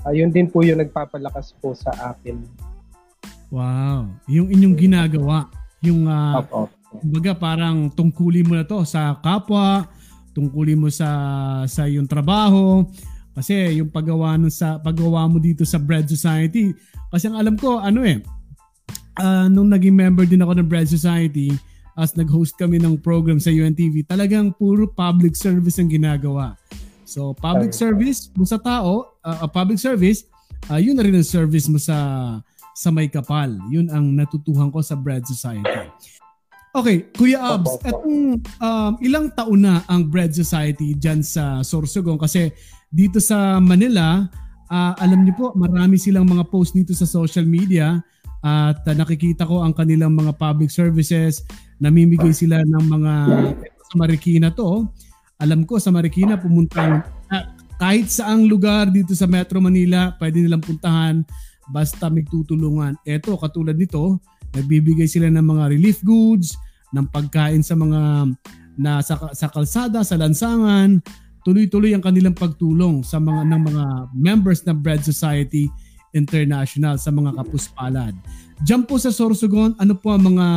ayun 0.07 0.31
uh, 0.31 0.33
din 0.33 0.47
po 0.47 0.63
yung 0.63 0.79
nagpapalakas 0.79 1.51
po 1.59 1.75
sa 1.75 1.91
akin. 2.15 2.39
Wow. 3.51 4.07
Yung 4.31 4.47
inyong 4.47 4.75
ginagawa, 4.79 5.51
yung 5.83 6.07
uh, 6.07 6.39
up, 6.39 6.71
baga 7.03 7.35
parang 7.35 7.91
tungkulin 7.91 8.47
mo 8.47 8.55
na 8.55 8.63
to 8.63 8.87
sa 8.87 9.19
kapwa, 9.19 9.85
tungkulin 10.31 10.79
mo 10.79 10.87
sa 10.87 11.09
sa 11.67 11.83
yung 11.91 12.07
trabaho, 12.07 12.87
kasi 13.35 13.83
yung 13.83 13.91
paggawa 13.91 14.39
nun 14.39 14.51
sa 14.51 14.79
paggawa 14.79 15.27
mo 15.27 15.37
dito 15.37 15.67
sa 15.67 15.77
Bread 15.77 16.07
Society, 16.07 16.71
kasi 17.11 17.27
ang 17.27 17.37
alam 17.37 17.55
ko 17.59 17.83
ano 17.83 18.07
eh 18.07 18.23
uh, 19.19 19.45
nung 19.51 19.69
naging 19.69 19.95
member 19.95 20.25
din 20.25 20.41
ako 20.41 20.57
ng 20.57 20.67
Bread 20.67 20.87
Society, 20.87 21.51
as 21.97 22.13
nag-host 22.13 22.53
kami 22.55 22.77
ng 22.77 23.01
program 23.01 23.41
sa 23.41 23.49
UNTV, 23.49 24.05
talagang 24.05 24.53
puro 24.53 24.85
public 24.85 25.33
service 25.33 25.81
ang 25.81 25.89
ginagawa. 25.89 26.53
So 27.09 27.33
public 27.33 27.73
service 27.73 28.29
mo 28.37 28.45
sa 28.45 28.61
tao, 28.61 29.17
uh, 29.25 29.49
public 29.49 29.81
service, 29.81 30.29
uh, 30.69 30.77
yun 30.77 30.93
na 30.93 31.03
rin 31.03 31.17
ang 31.17 31.25
service 31.25 31.65
mo 31.65 31.81
sa 31.81 31.97
sa 32.77 32.93
may 32.93 33.09
kapal. 33.09 33.49
Yun 33.73 33.89
ang 33.89 34.13
natutuhan 34.13 34.69
ko 34.69 34.85
sa 34.85 34.93
Bread 34.93 35.25
Society. 35.25 35.89
Okay, 36.77 37.09
Kuya 37.17 37.57
Abs, 37.57 37.81
etong 37.81 38.37
um, 38.37 38.91
ilang 39.01 39.33
taon 39.33 39.65
na 39.65 39.81
ang 39.89 40.05
Bread 40.05 40.37
Society 40.37 40.93
dyan 40.93 41.25
sa 41.25 41.65
Sorsogon 41.65 42.21
kasi 42.21 42.53
dito 42.93 43.17
sa 43.17 43.57
Manila, 43.57 44.29
uh, 44.69 44.93
alam 45.01 45.25
niyo 45.25 45.33
po, 45.33 45.45
marami 45.57 45.97
silang 45.97 46.29
mga 46.29 46.45
post 46.45 46.77
dito 46.77 46.93
sa 46.93 47.09
social 47.09 47.49
media 47.49 47.97
at 48.43 48.81
uh, 48.85 48.95
nakikita 48.95 49.45
ko 49.45 49.65
ang 49.65 49.73
kanilang 49.73 50.13
mga 50.13 50.35
public 50.37 50.69
services, 50.69 51.43
namimigay 51.81 52.33
sila 52.33 52.61
ng 52.61 52.85
mga 52.85 53.13
sa 53.61 53.95
Marikina 53.95 54.49
to. 54.53 54.85
Alam 55.37 55.63
ko 55.63 55.77
sa 55.77 55.93
Marikina 55.93 56.37
pumunta 56.37 57.05
uh, 57.29 57.45
kahit 57.77 58.09
saang 58.09 58.49
lugar 58.49 58.89
dito 58.89 59.13
sa 59.13 59.29
Metro 59.29 59.61
Manila, 59.61 60.13
pwede 60.17 60.41
nilang 60.41 60.65
puntahan 60.65 61.21
basta 61.69 62.07
may 62.07 62.23
tutulungan. 62.25 62.95
Ito, 63.03 63.37
katulad 63.37 63.75
nito, 63.75 64.17
nagbibigay 64.55 65.05
sila 65.05 65.27
ng 65.29 65.43
mga 65.43 65.63
relief 65.75 65.99
goods, 66.01 66.55
ng 66.95 67.05
pagkain 67.11 67.61
sa 67.61 67.75
mga 67.75 68.31
na 68.77 69.01
sa, 69.01 69.17
sa 69.33 69.49
kalsada, 69.49 70.05
sa 70.05 70.15
lansangan, 70.15 71.01
tuloy-tuloy 71.41 71.97
ang 71.97 72.03
kanilang 72.05 72.37
pagtulong 72.37 73.01
sa 73.01 73.17
mga 73.17 73.41
ng 73.45 73.61
mga 73.67 73.83
members 74.13 74.61
ng 74.63 74.77
Bread 74.77 75.01
Society 75.01 75.67
International 76.15 76.95
sa 76.95 77.09
mga 77.11 77.35
kapuspalad. 77.35 78.13
Diyan 78.63 78.87
po 78.87 78.97
sa 78.97 79.11
Sorsogon, 79.11 79.75
ano 79.77 79.93
po 79.93 80.15
ang 80.15 80.23
mga 80.33 80.47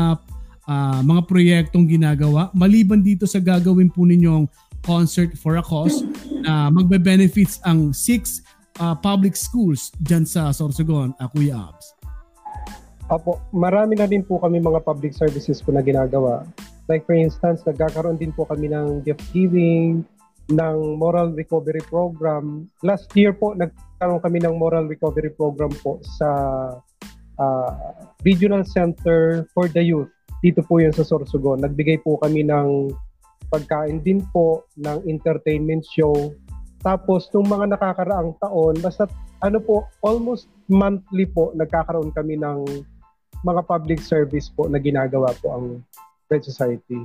uh, 0.64 1.00
mga 1.02 1.22
proyektong 1.26 1.86
ginagawa 1.90 2.48
maliban 2.54 3.02
dito 3.02 3.26
sa 3.26 3.42
gagawin 3.42 3.90
po 3.90 4.06
ninyong 4.06 4.46
concert 4.80 5.36
for 5.36 5.60
a 5.60 5.64
cause 5.64 6.00
na 6.40 6.72
magbe-benefits 6.72 7.60
ang 7.68 7.92
six 7.92 8.40
uh, 8.80 8.96
public 8.96 9.36
schools 9.36 9.92
diyan 10.00 10.24
sa 10.24 10.48
Sorsogon, 10.56 11.12
uh, 11.20 11.28
Kuya 11.28 11.68
Abs? 11.68 12.00
Opo, 13.10 13.42
marami 13.50 13.98
na 13.98 14.06
din 14.06 14.22
po 14.22 14.38
kami 14.38 14.62
mga 14.62 14.86
public 14.86 15.12
services 15.12 15.58
po 15.60 15.74
na 15.74 15.82
ginagawa. 15.82 16.46
Like 16.86 17.04
for 17.04 17.18
instance, 17.18 17.66
nagkakaroon 17.66 18.16
din 18.16 18.30
po 18.30 18.46
kami 18.46 18.70
ng 18.70 19.02
gift 19.02 19.26
giving, 19.34 20.06
ng 20.50 20.76
moral 20.98 21.34
recovery 21.34 21.82
program. 21.86 22.70
Last 22.82 23.10
year 23.14 23.34
po, 23.34 23.54
nagkaroon 24.00 24.24
kami 24.24 24.40
ng 24.40 24.56
moral 24.56 24.88
recovery 24.88 25.28
program 25.36 25.68
po 25.84 26.00
sa 26.16 26.28
uh, 27.36 27.72
Regional 28.24 28.64
Center 28.64 29.44
for 29.52 29.68
the 29.68 29.84
Youth. 29.84 30.08
Dito 30.40 30.64
po 30.64 30.80
yun 30.80 30.88
sa 30.96 31.04
Sorsogon. 31.04 31.60
Nagbigay 31.60 32.00
po 32.00 32.16
kami 32.16 32.48
ng 32.48 32.96
pagkain 33.52 34.00
din 34.00 34.24
po, 34.32 34.64
ng 34.80 35.04
entertainment 35.04 35.84
show. 35.84 36.32
Tapos, 36.80 37.28
nung 37.36 37.44
mga 37.44 37.76
nakakaraang 37.76 38.32
taon, 38.40 38.80
basta 38.80 39.04
ano 39.44 39.60
po, 39.60 39.84
almost 40.00 40.48
monthly 40.72 41.28
po, 41.28 41.52
nagkakaroon 41.52 42.08
kami 42.16 42.40
ng 42.40 42.64
mga 43.44 43.60
public 43.68 44.00
service 44.00 44.48
po 44.48 44.64
na 44.64 44.80
ginagawa 44.80 45.28
po 45.44 45.60
ang 45.60 45.84
Red 46.32 46.40
Society. 46.40 47.04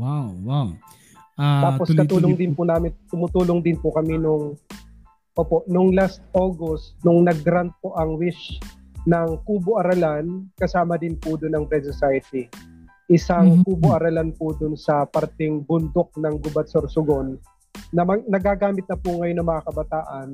Wow, 0.00 0.32
wow. 0.40 0.72
Uh, 1.36 1.62
Tapos 1.68 1.92
tuloy, 1.92 2.00
katulong 2.00 2.32
tuloy 2.32 2.48
din 2.48 2.52
po 2.56 2.64
namin, 2.64 2.96
tumutulong 3.12 3.60
din 3.60 3.76
po 3.76 3.92
kami 3.92 4.16
nung 4.16 4.56
Opo, 5.40 5.64
nung 5.64 5.96
last 5.96 6.20
August, 6.36 7.00
nung 7.00 7.24
nag-grant 7.24 7.72
po 7.80 7.96
ang 7.96 8.20
wish 8.20 8.60
ng 9.08 9.40
Kubo 9.48 9.80
Aralan, 9.80 10.52
kasama 10.60 11.00
din 11.00 11.16
po 11.16 11.40
doon 11.40 11.56
ng 11.56 11.64
Bread 11.64 11.88
Society. 11.88 12.44
Isang 13.08 13.56
mm-hmm. 13.56 13.64
Kubo 13.64 13.96
Aralan 13.96 14.36
po 14.36 14.52
doon 14.52 14.76
sa 14.76 15.08
parting 15.08 15.64
bundok 15.64 16.12
ng 16.20 16.36
Gubat 16.44 16.68
Sorsogon 16.68 17.40
na 17.96 18.04
mag- 18.04 18.28
nagagamit 18.28 18.84
na 18.84 19.00
po 19.00 19.16
ngayon 19.16 19.40
ng 19.40 19.48
mga 19.48 19.62
kabataan 19.64 20.28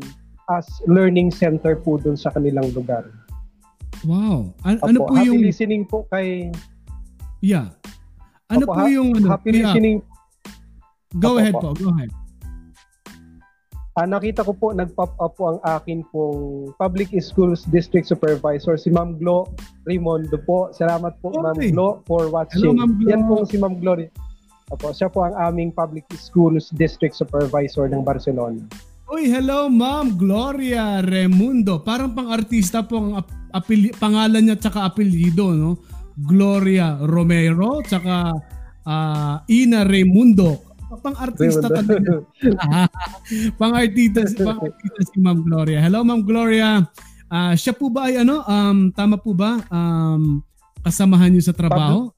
as 0.50 0.66
learning 0.90 1.30
center 1.30 1.78
po 1.78 2.02
doon 2.02 2.18
sa 2.18 2.34
kanilang 2.34 2.66
lugar. 2.74 3.06
Wow. 4.02 4.50
An- 4.66 4.82
ano 4.82 5.06
po 5.06 5.14
happy 5.14 5.30
yung... 5.30 5.38
listening 5.38 5.86
po 5.86 6.02
kay... 6.10 6.50
Yeah. 7.46 7.70
Ano 8.50 8.66
Opo, 8.66 8.74
po 8.74 8.90
yung... 8.90 9.14
Ano, 9.14 9.30
happy 9.30 9.54
listening... 9.54 10.02
Go 11.22 11.38
Opo, 11.38 11.46
ahead 11.46 11.54
po. 11.54 11.70
po. 11.70 11.78
Go 11.78 11.94
ahead. 11.94 12.10
Ah, 13.96 14.04
nakita 14.04 14.44
ko 14.44 14.52
po, 14.52 14.76
nag-pop 14.76 15.16
up 15.16 15.32
po 15.34 15.56
ang 15.56 15.60
akin 15.64 16.04
pong 16.12 16.68
Public 16.76 17.16
Schools 17.16 17.64
District 17.66 18.04
Supervisor, 18.04 18.76
si 18.76 18.92
Ma'am 18.92 19.16
Glo 19.16 19.48
Rimondo 19.88 20.36
po. 20.36 20.68
Salamat 20.68 21.16
po, 21.18 21.32
Okay. 21.32 21.40
Ma'am 21.40 21.58
Glo, 21.72 21.88
for 22.04 22.28
watching. 22.28 22.60
Hello, 22.60 22.76
Ma'am 22.76 22.92
Glo. 22.92 23.08
Yan 23.08 23.22
po 23.24 23.34
si 23.48 23.56
Ma'am 23.56 23.80
Glo. 23.80 23.96
Opo, 24.68 24.92
siya 24.92 25.08
po 25.08 25.24
ang 25.24 25.32
aming 25.40 25.72
Public 25.72 26.04
Schools 26.12 26.68
District 26.76 27.16
Supervisor 27.16 27.88
ng 27.88 28.04
Barcelona. 28.04 28.60
Uy, 29.06 29.30
hello 29.30 29.70
Ma'am 29.70 30.12
Gloria 30.12 31.00
Remundo. 31.00 31.80
Parang 31.80 32.12
pang-artista 32.12 32.82
po 32.82 33.00
ang 33.00 33.12
ap- 33.16 33.32
apeli- 33.54 33.94
pangalan 33.96 34.44
niya 34.44 34.58
tsaka 34.58 34.84
apelyido, 34.84 35.54
no? 35.54 35.78
Gloria 36.18 37.00
Romero 37.00 37.80
tsaka 37.80 38.34
ah, 38.82 39.40
Ina 39.46 39.86
Remundo. 39.86 40.65
Pang-artista 40.98 41.66
talaga. 41.68 42.24
pang-artista, 43.60 44.20
pang-artista 44.36 45.00
si 45.06 45.18
Ma'am 45.20 45.44
Gloria. 45.44 45.78
Hello 45.80 46.02
Ma'am 46.02 46.22
Gloria. 46.24 46.82
Ah, 47.26 47.58
siya 47.58 47.74
po 47.74 47.90
ba 47.90 48.06
ay 48.06 48.22
ano? 48.22 48.46
Um, 48.46 48.94
tama 48.94 49.18
po 49.18 49.34
ba? 49.34 49.58
Um, 49.66 50.42
kasamahan 50.86 51.34
niyo 51.34 51.50
sa 51.50 51.54
trabaho? 51.54 52.14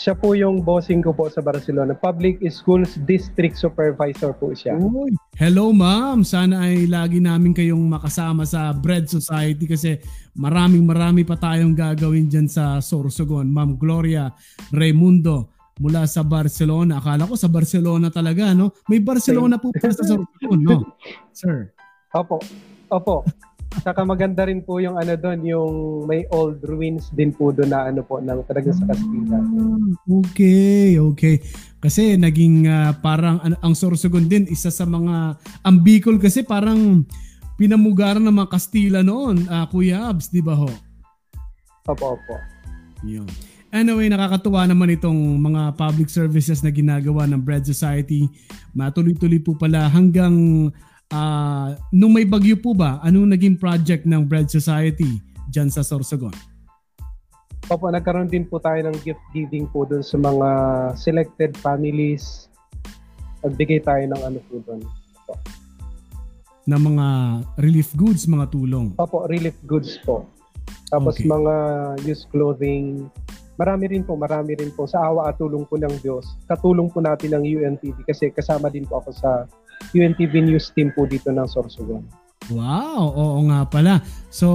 Siya 0.00 0.16
po 0.16 0.32
yung 0.32 0.64
bossing 0.64 1.04
ko 1.04 1.12
po 1.12 1.28
sa 1.28 1.44
Barcelona. 1.44 1.92
Public 1.92 2.40
Schools 2.48 2.96
District 3.04 3.52
Supervisor 3.52 4.32
po 4.32 4.56
siya. 4.56 4.80
Uy, 4.80 5.12
hello 5.36 5.76
ma'am. 5.76 6.24
Sana 6.24 6.64
ay 6.64 6.88
lagi 6.88 7.20
namin 7.20 7.52
kayong 7.52 7.84
makasama 7.84 8.48
sa 8.48 8.72
Bread 8.72 9.12
Society 9.12 9.68
kasi 9.68 10.00
maraming 10.32 10.88
marami 10.88 11.20
pa 11.20 11.36
tayong 11.36 11.76
gagawin 11.76 12.32
dyan 12.32 12.48
sa 12.48 12.80
Sorsogon. 12.80 13.52
Ma'am 13.52 13.76
Gloria 13.76 14.32
Raimundo 14.72 15.59
mula 15.80 16.04
sa 16.04 16.20
Barcelona. 16.20 17.00
Akala 17.00 17.24
ko 17.24 17.34
sa 17.34 17.48
Barcelona 17.48 18.12
talaga, 18.12 18.52
no? 18.52 18.76
May 18.86 19.00
Barcelona 19.00 19.56
po 19.56 19.72
pala 19.72 19.96
sa 19.96 20.04
Sorsogon, 20.04 20.60
no? 20.60 20.84
Sir. 21.32 21.72
Opo. 22.12 22.36
Opo. 22.92 23.24
Saka 23.80 24.02
maganda 24.02 24.44
rin 24.50 24.66
po 24.66 24.82
yung 24.82 24.98
ano 24.98 25.14
doon, 25.14 25.40
yung 25.46 25.72
may 26.10 26.26
old 26.34 26.58
ruins 26.66 27.06
din 27.14 27.30
po 27.30 27.54
doon 27.54 27.70
na 27.70 27.86
ano 27.86 28.02
po, 28.02 28.18
ng 28.18 28.42
talaga 28.44 28.74
sa 28.74 28.82
Castilla. 28.84 29.38
Ah, 29.38 29.94
Okay, 30.26 30.98
okay. 30.98 31.38
Kasi 31.78 32.18
naging 32.18 32.66
ah, 32.66 32.92
parang 32.98 33.38
an- 33.40 33.56
ang 33.62 33.72
Sorsogon 33.78 34.26
din 34.26 34.50
isa 34.50 34.68
sa 34.74 34.84
mga 34.84 35.38
ang 35.62 35.76
Bicol 35.80 36.18
kasi 36.18 36.42
parang 36.42 37.06
pinamugaran 37.56 38.20
ng 38.26 38.36
mga 38.42 38.50
Kastila 38.50 39.00
noon, 39.06 39.46
ah, 39.46 39.70
Kuya 39.70 40.10
Abs, 40.10 40.34
di 40.34 40.42
ba 40.42 40.58
ho? 40.58 40.68
Opo, 41.86 42.18
opo. 42.18 42.34
Yun. 43.06 43.49
Anyway, 43.70 44.10
nakakatuwa 44.10 44.66
naman 44.66 44.98
itong 44.98 45.38
mga 45.38 45.78
public 45.78 46.10
services 46.10 46.58
na 46.66 46.74
ginagawa 46.74 47.22
ng 47.30 47.38
Bread 47.38 47.62
Society. 47.62 48.26
Matuloy-tuloy 48.74 49.38
po 49.38 49.54
pala 49.54 49.86
hanggang 49.86 50.34
ah, 51.14 51.78
nung 51.94 52.10
may 52.10 52.26
bagyo 52.26 52.58
po 52.58 52.74
ba, 52.74 52.98
anong 53.06 53.30
naging 53.30 53.54
project 53.54 54.02
ng 54.10 54.26
Bread 54.26 54.50
Society 54.50 55.22
dyan 55.46 55.70
sa 55.70 55.86
Sorsogon? 55.86 56.34
Opo, 57.70 57.86
nagkaroon 57.86 58.26
din 58.26 58.42
po 58.42 58.58
tayo 58.58 58.82
ng 58.82 58.96
gift 59.06 59.22
giving 59.30 59.70
po 59.70 59.86
doon 59.86 60.02
sa 60.02 60.18
mga 60.18 60.48
selected 60.98 61.54
families. 61.62 62.50
Nagbigay 63.46 63.86
tayo 63.86 64.02
ng 64.02 64.18
ano 64.18 64.38
po 64.50 64.58
doon. 64.66 64.82
Na 66.66 66.74
mga 66.74 67.06
relief 67.54 67.94
goods, 67.94 68.26
mga 68.26 68.50
tulong. 68.50 68.98
Opo, 68.98 69.30
relief 69.30 69.54
goods 69.62 69.94
po. 70.02 70.26
Tapos 70.90 71.14
Okay. 71.22 71.30
mga 71.30 71.54
used 72.02 72.26
clothing. 72.34 73.06
Marami 73.60 73.92
rin 73.92 74.00
po, 74.08 74.16
marami 74.16 74.56
rin 74.56 74.72
po. 74.72 74.88
Sa 74.88 75.04
awa 75.04 75.28
at 75.28 75.36
tulong 75.36 75.68
po 75.68 75.76
ng 75.76 76.00
Diyos. 76.00 76.24
Katulong 76.48 76.88
po 76.88 77.04
natin 77.04 77.36
ng 77.36 77.44
UNTV 77.44 78.08
kasi 78.08 78.32
kasama 78.32 78.72
din 78.72 78.88
po 78.88 79.04
ako 79.04 79.12
sa 79.12 79.44
UNTV 79.92 80.48
News 80.48 80.72
team 80.72 80.88
po 80.96 81.04
dito 81.04 81.28
ng 81.28 81.44
Sorsogon. 81.44 82.00
Wow, 82.48 83.12
oo 83.12 83.40
nga 83.52 83.68
pala. 83.68 84.00
So, 84.32 84.48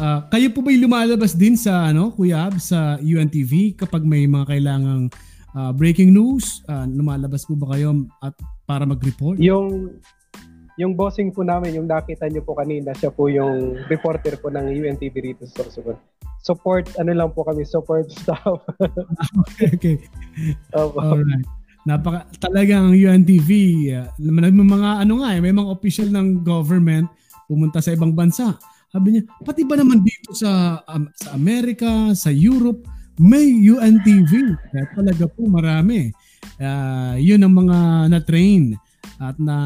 ah, 0.00 0.24
kayo 0.32 0.48
po 0.48 0.64
ba'y 0.64 0.80
lumalabas 0.80 1.36
din 1.36 1.60
sa 1.60 1.92
ano, 1.92 2.08
Kuya 2.16 2.48
Ab, 2.48 2.56
sa 2.56 2.96
UNTV 2.96 3.76
kapag 3.76 4.08
may 4.08 4.24
mga 4.24 4.48
kailangang 4.48 5.12
ah, 5.52 5.70
breaking 5.76 6.16
news? 6.16 6.64
Ah, 6.64 6.88
lumalabas 6.88 7.44
po 7.44 7.52
ba 7.52 7.76
kayo 7.76 8.08
at 8.24 8.32
para 8.64 8.88
mag-report? 8.88 9.36
Yung 9.44 10.00
yung 10.78 10.94
bossing 10.94 11.34
po 11.34 11.42
namin, 11.42 11.74
yung 11.74 11.90
nakita 11.90 12.30
niyo 12.30 12.46
po 12.46 12.54
kanina, 12.54 12.94
siya 12.94 13.10
po 13.10 13.26
yung 13.28 13.76
reporter 13.90 14.38
po 14.38 14.48
ng 14.48 14.72
UNTV 14.72 15.14
rito 15.20 15.42
sa 15.44 15.66
Sorsogon. 15.66 15.98
Support, 16.42 16.98
ano 17.02 17.10
lang 17.12 17.30
po 17.34 17.42
kami, 17.42 17.66
support 17.66 18.08
staff. 18.18 18.62
okay, 19.46 19.68
okay. 19.74 19.96
Opo. 20.74 20.98
Alright. 21.02 21.46
Napaka 21.88 22.28
talagang 22.36 22.92
UNTV, 22.92 23.50
uh, 23.96 24.12
may 24.20 24.52
mga 24.52 25.08
ano 25.08 25.24
nga 25.24 25.32
eh, 25.32 25.40
may 25.40 25.54
mga 25.56 25.72
official 25.72 26.12
ng 26.12 26.44
government 26.44 27.08
pumunta 27.48 27.80
sa 27.80 27.96
ibang 27.96 28.12
bansa. 28.12 28.60
Sabi 28.92 29.16
niya, 29.16 29.22
pati 29.40 29.64
ba 29.64 29.76
naman 29.76 30.04
dito 30.04 30.36
sa 30.36 30.84
um, 30.84 31.08
sa 31.16 31.32
Amerika, 31.32 32.12
sa 32.12 32.28
Europe, 32.28 32.84
may 33.16 33.50
UNTV. 33.50 34.32
Kaya 34.70 34.86
talaga 34.94 35.24
po 35.28 35.48
marami. 35.48 36.12
Ah, 36.58 37.18
yun 37.18 37.42
ang 37.42 37.54
mga 37.54 37.78
na-train 38.10 38.78
at 39.18 39.34
na 39.38 39.56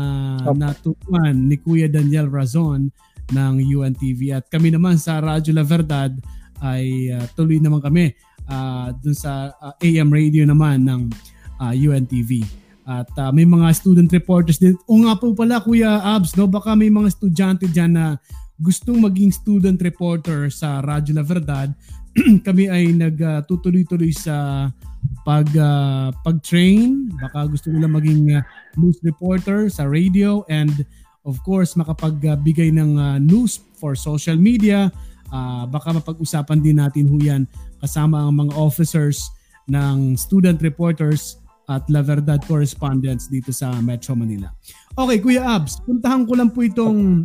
Opo. 0.45 0.57
natutuan 0.57 1.37
ni 1.37 1.61
Kuya 1.61 1.89
Daniel 1.89 2.29
Razon 2.29 2.89
ng 3.33 3.55
UNTV 3.61 4.37
at 4.37 4.45
kami 4.49 4.73
naman 4.73 4.97
sa 4.97 5.21
Radyo 5.21 5.53
La 5.57 5.65
Verdad 5.65 6.13
ay 6.63 7.11
ah, 7.13 7.27
tuloy 7.35 7.59
naman 7.59 7.83
kami 7.83 8.15
ah, 8.47 8.95
dun 8.95 9.13
sa 9.13 9.51
ah, 9.59 9.75
AM 9.83 10.09
radio 10.15 10.47
naman 10.47 10.87
ng 10.87 11.11
ah, 11.59 11.75
UNTV. 11.75 12.47
At 12.87 13.11
ah, 13.19 13.31
may 13.31 13.47
mga 13.47 13.71
student 13.75 14.11
reporters 14.11 14.59
din. 14.59 14.75
O 14.91 14.99
nga 15.03 15.15
po 15.19 15.35
pala 15.35 15.63
Kuya 15.63 16.03
Abs, 16.03 16.35
no? 16.35 16.51
baka 16.51 16.75
may 16.75 16.91
mga 16.91 17.11
estudyante 17.15 17.67
dyan 17.71 17.95
na 17.95 18.07
gustong 18.63 19.03
maging 19.03 19.35
student 19.35 19.79
reporter 19.83 20.51
sa 20.51 20.83
Radyo 20.83 21.19
La 21.19 21.27
Verdad. 21.27 21.71
kami 22.47 22.69
ay 22.69 22.93
nagtutuloy-tuloy 22.93 24.13
sa 24.13 24.69
pag 25.23 25.47
ah, 25.59 26.11
pag-train, 26.27 27.11
baka 27.19 27.47
gusto 27.51 27.71
nila 27.71 27.87
maging 27.91 28.39
ah, 28.39 28.43
news 28.79 28.99
reporter 29.07 29.71
sa 29.71 29.87
radio 29.87 30.43
and 30.51 30.87
of 31.23 31.39
course 31.47 31.79
makapagbigay 31.79 32.75
ng 32.75 32.99
ah, 32.99 33.19
news 33.23 33.63
for 33.79 33.95
social 33.95 34.39
media. 34.39 34.91
Ah, 35.33 35.65
baka 35.65 35.97
mapag-usapan 35.97 36.61
din 36.61 36.77
natin 36.77 37.09
ho 37.09 37.17
yan 37.17 37.49
kasama 37.81 38.21
ang 38.21 38.37
mga 38.37 38.53
officers 38.53 39.33
ng 39.65 40.13
student 40.13 40.61
reporters 40.61 41.41
at 41.73 41.81
La 41.89 42.05
Verdad 42.05 42.37
correspondents 42.45 43.33
dito 43.33 43.49
sa 43.49 43.73
Metro 43.81 44.13
Manila. 44.13 44.53
Okay, 44.93 45.25
Kuya 45.25 45.57
Abs, 45.57 45.81
puntahan 45.89 46.29
ko 46.29 46.37
lang 46.37 46.53
po 46.53 46.61
itong 46.61 47.25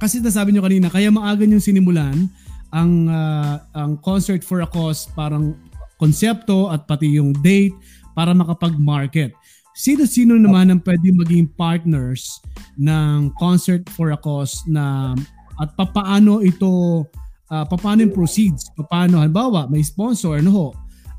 kasi 0.00 0.24
nasabi 0.24 0.56
nyo 0.56 0.64
kanina, 0.64 0.88
kaya 0.88 1.12
maaga 1.12 1.44
nyo 1.44 1.60
sinimulan 1.60 2.24
ang 2.72 2.92
ah, 3.12 3.68
ang 3.76 4.00
concert 4.00 4.40
for 4.40 4.64
a 4.64 4.68
cause 4.70 5.04
parang 5.12 5.52
konsepto 6.00 6.72
at 6.72 6.88
pati 6.88 7.20
yung 7.20 7.36
date 7.44 7.76
para 8.16 8.32
makapag-market. 8.32 9.36
Sino-sino 9.76 10.40
naman 10.40 10.72
ang 10.72 10.80
pwede 10.80 11.12
maging 11.12 11.52
partners 11.52 12.40
ng 12.80 13.28
concert 13.36 13.84
for 13.92 14.16
a 14.16 14.18
cause 14.18 14.64
na 14.64 15.12
at 15.60 15.76
papaano 15.76 16.40
ito 16.40 17.04
ah, 17.52 17.68
papaano 17.68 18.08
yung 18.08 18.14
proceeds? 18.16 18.72
Papaano 18.72 19.20
halimbawa 19.20 19.68
may 19.68 19.84
sponsor 19.84 20.40
ano 20.40 20.50
ho? 20.50 20.68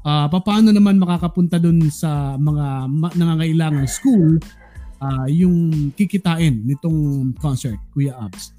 Ah, 0.02 0.26
papaano 0.26 0.74
naman 0.74 0.98
makakapunta 0.98 1.62
dun 1.62 1.86
sa 1.94 2.34
mga 2.42 2.90
ma- 2.90 3.14
nangangailangang 3.14 3.86
school 3.86 4.42
ah, 4.98 5.30
yung 5.30 5.94
kikitain 5.94 6.66
nitong 6.66 7.32
concert, 7.38 7.78
Kuya 7.94 8.18
Abs? 8.18 8.58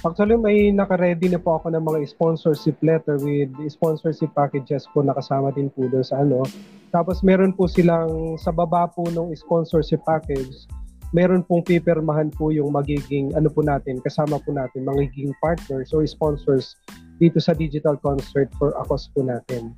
Actually, 0.00 0.38
may 0.40 0.72
naka-ready 0.72 1.28
na 1.28 1.36
po 1.36 1.60
ako 1.60 1.76
ng 1.76 1.84
mga 1.84 2.08
sponsorship 2.08 2.78
letter 2.80 3.20
with 3.20 3.52
sponsorship 3.68 4.32
packages 4.32 4.88
po 4.96 5.04
nakasama 5.04 5.52
din 5.52 5.68
po 5.68 5.84
doon 5.90 6.06
sa 6.06 6.24
ano. 6.24 6.40
Tapos 6.88 7.20
meron 7.20 7.52
po 7.52 7.68
silang 7.68 8.38
sa 8.40 8.48
baba 8.48 8.88
po 8.88 9.04
ng 9.12 9.34
sponsorship 9.36 10.00
package, 10.08 10.64
meron 11.10 11.42
pong 11.42 11.66
pipirmahan 11.66 12.30
po 12.30 12.54
yung 12.54 12.70
magiging 12.70 13.34
ano 13.34 13.50
po 13.50 13.66
natin, 13.66 13.98
kasama 14.02 14.38
po 14.38 14.54
natin, 14.54 14.86
magiging 14.86 15.34
partners 15.42 15.90
or 15.90 16.06
sponsors 16.06 16.78
dito 17.18 17.42
sa 17.42 17.52
digital 17.52 17.98
concert 17.98 18.48
for 18.56 18.72
ACOS 18.86 19.10
po 19.12 19.26
natin. 19.26 19.74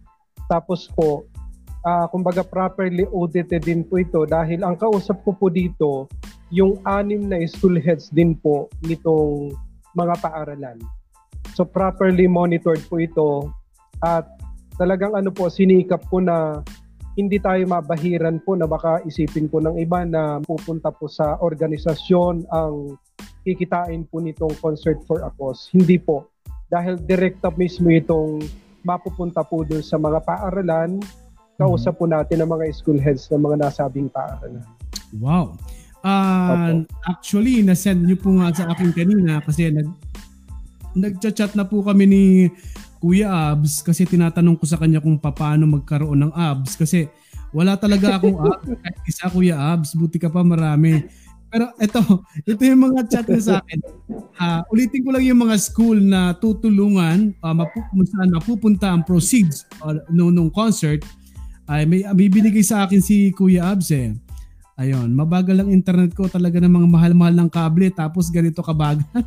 Tapos 0.53 0.87
po, 0.93 1.25
ah 1.83 2.07
kumbaga 2.07 2.47
properly 2.47 3.09
audited 3.11 3.65
din 3.65 3.83
po 3.83 3.99
ito 3.99 4.23
dahil 4.29 4.63
ang 4.63 4.79
kausap 4.79 5.19
ko 5.27 5.35
po 5.35 5.51
dito, 5.51 6.07
yung 6.53 6.79
anim 6.85 7.27
na 7.27 7.41
school 7.49 7.81
heads 7.81 8.13
din 8.13 8.37
po 8.37 8.69
nitong 8.85 9.57
mga 9.97 10.15
paaralan. 10.21 10.79
So 11.57 11.65
properly 11.65 12.29
monitored 12.29 12.85
po 12.87 13.01
ito 13.01 13.51
at 14.05 14.29
talagang 14.77 15.17
ano 15.17 15.33
po 15.33 15.49
sinikap 15.49 16.05
po 16.09 16.21
na 16.21 16.61
hindi 17.17 17.37
tayo 17.37 17.61
mabahiran 17.69 18.41
po 18.41 18.57
na 18.57 18.65
baka 18.65 19.05
isipin 19.05 19.49
po 19.49 19.61
ng 19.61 19.77
iba 19.77 20.05
na 20.09 20.41
pupunta 20.41 20.89
po 20.89 21.09
sa 21.13 21.37
organisasyon 21.45 22.49
ang 22.49 22.97
kikitain 23.45 24.09
po 24.09 24.23
nitong 24.23 24.55
Concert 24.63 25.03
for 25.05 25.21
a 25.21 25.31
Cause. 25.37 25.69
Hindi 25.75 25.99
po. 26.01 26.33
dahil 26.73 26.97
direkta 27.05 27.53
mismo 27.53 27.93
itong 27.93 28.41
mapupunta 28.81 29.45
po 29.45 29.61
doon 29.61 29.85
sa 29.85 30.01
mga 30.01 30.25
paaralan, 30.25 30.97
kausap 31.61 32.01
po 32.01 32.09
natin 32.09 32.41
ang 32.41 32.49
mga 32.49 32.73
school 32.73 32.97
heads 32.97 33.29
ng 33.29 33.45
mga 33.45 33.61
nasabing 33.61 34.09
paaralan. 34.09 34.65
Wow. 35.21 35.53
Uh, 36.01 36.83
actually, 37.07 37.61
nasend 37.61 38.09
niyo 38.09 38.17
po 38.19 38.33
nga 38.41 38.51
sa 38.57 38.73
akin 38.73 38.91
kanina 38.91 39.39
kasi 39.45 39.69
nag 39.69 39.87
nagchat-chat 40.93 41.57
na 41.57 41.65
po 41.65 41.85
kami 41.85 42.05
ni 42.05 42.25
Kuya 43.03 43.51
Abs 43.51 43.83
kasi 43.83 44.07
tinatanong 44.07 44.55
ko 44.55 44.63
sa 44.63 44.79
kanya 44.79 45.03
kung 45.03 45.19
paano 45.19 45.67
magkaroon 45.67 46.23
ng 46.23 46.33
abs 46.39 46.79
kasi 46.79 47.11
wala 47.51 47.75
talaga 47.75 48.15
akong 48.15 48.39
abs 48.39 48.71
kahit 48.87 48.99
isa 49.11 49.27
Kuya 49.27 49.59
Abs 49.59 49.99
buti 49.99 50.23
ka 50.23 50.31
pa 50.31 50.47
marami 50.47 51.03
pero 51.53 51.69
ito, 51.77 52.01
ito 52.49 52.63
yung 52.65 52.81
mga 52.89 53.01
chat 53.13 53.29
na 53.29 53.37
sa 53.37 53.61
akin. 53.61 53.79
Uh, 54.41 54.65
ulitin 54.73 55.05
ko 55.05 55.13
lang 55.13 55.21
yung 55.21 55.45
mga 55.45 55.61
school 55.61 56.01
na 56.01 56.33
tutulungan 56.33 57.37
uh, 57.45 57.53
mapu- 57.53 57.85
saan 58.09 58.33
mapupunta 58.33 58.89
ang 58.89 59.05
proceeds 59.05 59.69
uh, 59.85 60.01
nung, 60.09 60.33
nung 60.33 60.49
concert. 60.49 61.05
Ay 61.69 61.85
may, 61.85 62.09
may 62.17 62.33
binigay 62.33 62.65
sa 62.65 62.89
akin 62.89 63.05
si 63.05 63.37
Kuya 63.37 63.69
Abs 63.69 63.93
eh. 63.93 64.17
Ayun, 64.81 65.13
mabagal 65.13 65.61
ang 65.61 65.69
internet 65.69 66.17
ko 66.17 66.33
talaga 66.33 66.57
ng 66.57 66.73
mga 66.73 66.89
mahal-mahal 66.89 67.35
ng 67.37 67.51
kable 67.53 67.93
tapos 67.93 68.33
ganito 68.33 68.65
kabagal. 68.65 69.05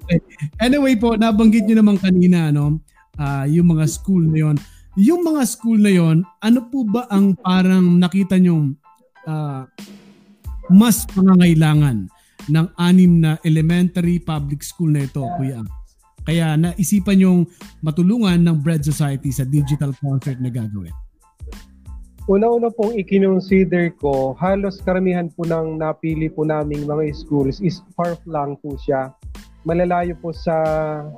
okay. 0.00 0.18
Anyway 0.56 0.96
po, 0.96 1.12
nabanggit 1.12 1.68
niyo 1.68 1.84
naman 1.84 2.00
kanina 2.00 2.48
no, 2.48 2.80
uh, 3.20 3.44
yung 3.44 3.76
mga 3.76 3.84
school 3.84 4.24
na 4.24 4.38
yon. 4.48 4.56
Yung 4.96 5.20
mga 5.24 5.42
school 5.44 5.76
na 5.76 5.92
yon, 5.92 6.24
ano 6.40 6.60
po 6.72 6.88
ba 6.88 7.04
ang 7.12 7.36
parang 7.36 8.00
nakita 8.00 8.40
niyo 8.40 8.72
uh, 9.28 9.64
mas 10.72 11.04
pangangailangan 11.12 12.08
ng 12.48 12.66
anim 12.80 13.12
na 13.20 13.36
elementary 13.44 14.18
public 14.18 14.64
school 14.64 14.90
na 14.90 15.06
ito, 15.06 15.22
Kuya 15.38 15.62
Kaya 16.22 16.56
naisipan 16.56 17.18
yung 17.20 17.40
matulungan 17.84 18.40
ng 18.40 18.56
Bread 18.62 18.82
Society 18.82 19.30
sa 19.34 19.44
digital 19.44 19.92
concert 20.00 20.38
na 20.40 20.48
gagawin. 20.48 20.94
Una-una 22.30 22.70
pong 22.70 22.94
ikinonsider 22.98 23.94
ko, 23.98 24.38
halos 24.38 24.78
karamihan 24.82 25.26
po 25.32 25.42
ng 25.42 25.78
napili 25.78 26.30
po 26.30 26.46
naming 26.46 26.86
mga 26.86 27.10
schools 27.14 27.58
is 27.58 27.82
far 27.98 28.14
lang 28.30 28.54
po 28.62 28.78
siya. 28.78 29.10
Malalayo 29.66 30.14
po 30.22 30.30
sa 30.30 30.54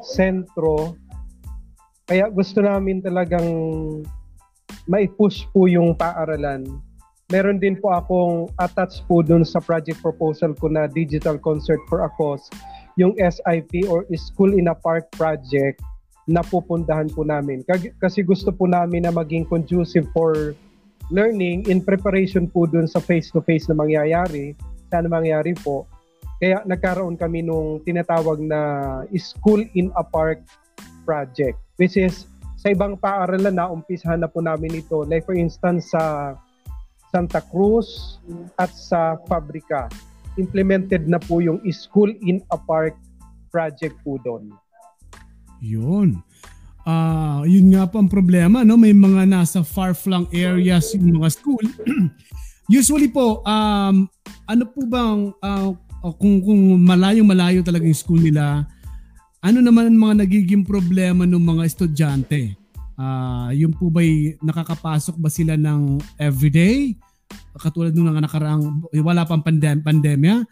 sentro. 0.01 0.97
Kaya 2.09 2.29
gusto 2.33 2.65
namin 2.65 3.05
talagang 3.05 3.49
mai-push 4.89 5.49
po 5.53 5.69
yung 5.69 5.97
paaralan 5.97 6.65
meron 7.33 7.57
din 7.57 7.75
po 7.81 7.95
akong 7.95 8.53
attached 8.61 9.07
po 9.09 9.25
dun 9.25 9.47
sa 9.47 9.61
project 9.63 10.01
proposal 10.05 10.53
ko 10.55 10.69
na 10.69 10.85
digital 10.85 11.41
concert 11.41 11.81
for 11.89 12.05
a 12.05 12.11
cause, 12.21 12.47
yung 13.01 13.17
SIP 13.17 13.89
or 13.89 14.05
School 14.13 14.53
in 14.53 14.69
a 14.69 14.77
Park 14.77 15.09
project 15.17 15.81
na 16.29 16.45
pupundahan 16.45 17.09
po 17.13 17.25
namin. 17.25 17.65
Kasi 18.01 18.25
gusto 18.25 18.53
po 18.53 18.69
namin 18.69 19.09
na 19.09 19.13
maging 19.13 19.49
conducive 19.49 20.09
for 20.13 20.57
learning 21.13 21.69
in 21.69 21.85
preparation 21.85 22.49
po 22.49 22.65
dun 22.65 22.89
sa 22.89 23.01
face-to-face 23.01 23.69
na 23.69 23.77
mangyayari, 23.77 24.57
sana 24.89 25.09
mangyayari 25.09 25.53
po. 25.59 25.85
Kaya 26.41 26.65
nagkaroon 26.65 27.17
kami 27.17 27.45
nung 27.45 27.81
tinatawag 27.85 28.41
na 28.41 28.61
School 29.17 29.65
in 29.77 29.93
a 29.97 30.05
Park 30.05 30.45
project, 31.05 31.61
which 31.77 31.97
is 31.97 32.29
sa 32.57 32.73
ibang 32.73 32.97
paaralan 32.97 33.55
na 33.61 33.69
umpisahan 33.69 34.25
na 34.25 34.29
po 34.29 34.41
namin 34.41 34.81
ito. 34.81 35.05
Like 35.05 35.29
for 35.29 35.37
instance 35.37 35.93
sa 35.93 36.35
Santa 37.13 37.45
Cruz 37.45 38.19
at 38.59 38.73
sa 38.75 39.21
Fabrika. 39.29 39.87
Implemented 40.35 41.07
na 41.07 41.23
po 41.23 41.39
yung 41.39 41.63
School 41.71 42.11
in 42.25 42.43
a 42.51 42.59
Park 42.59 42.99
project 43.55 43.95
po 44.03 44.19
doon. 44.19 44.51
Yun. 45.63 46.19
Uh, 46.85 47.41
yun 47.49 47.73
nga 47.73 47.89
po 47.89 47.97
ang 47.97 48.13
problema, 48.13 48.61
no? 48.61 48.77
May 48.77 48.93
mga 48.93 49.25
nasa 49.25 49.65
far-flung 49.65 50.29
areas 50.29 50.93
yung 50.93 51.17
mga 51.17 51.33
school. 51.33 51.65
Usually 52.69 53.09
po, 53.09 53.41
um, 53.45 54.05
ano 54.45 54.65
po 54.69 54.85
bang, 54.85 55.33
uh, 55.41 55.73
kung, 56.21 56.45
kung 56.45 56.61
malayo-malayo 56.85 57.65
talaga 57.65 57.89
yung 57.89 57.97
school 57.97 58.21
nila, 58.21 58.69
ano 59.41 59.59
naman 59.65 59.93
ang 59.93 60.01
mga 60.01 60.15
nagiging 60.29 60.65
problema 60.65 61.25
ng 61.25 61.41
mga 61.41 61.63
estudyante? 61.65 62.53
Uh, 62.95 63.49
yung 63.57 63.73
po 63.73 63.89
ba'y 63.89 64.37
nakakapasok 64.45 65.17
ba 65.17 65.33
sila 65.33 65.57
ng 65.57 66.01
everyday? 66.21 66.97
Katulad 67.57 67.97
nung 67.97 68.13
nakaraang 68.13 68.85
wala 69.01 69.25
pang 69.25 69.41
pandem- 69.41 69.85
pandemya. 69.85 70.45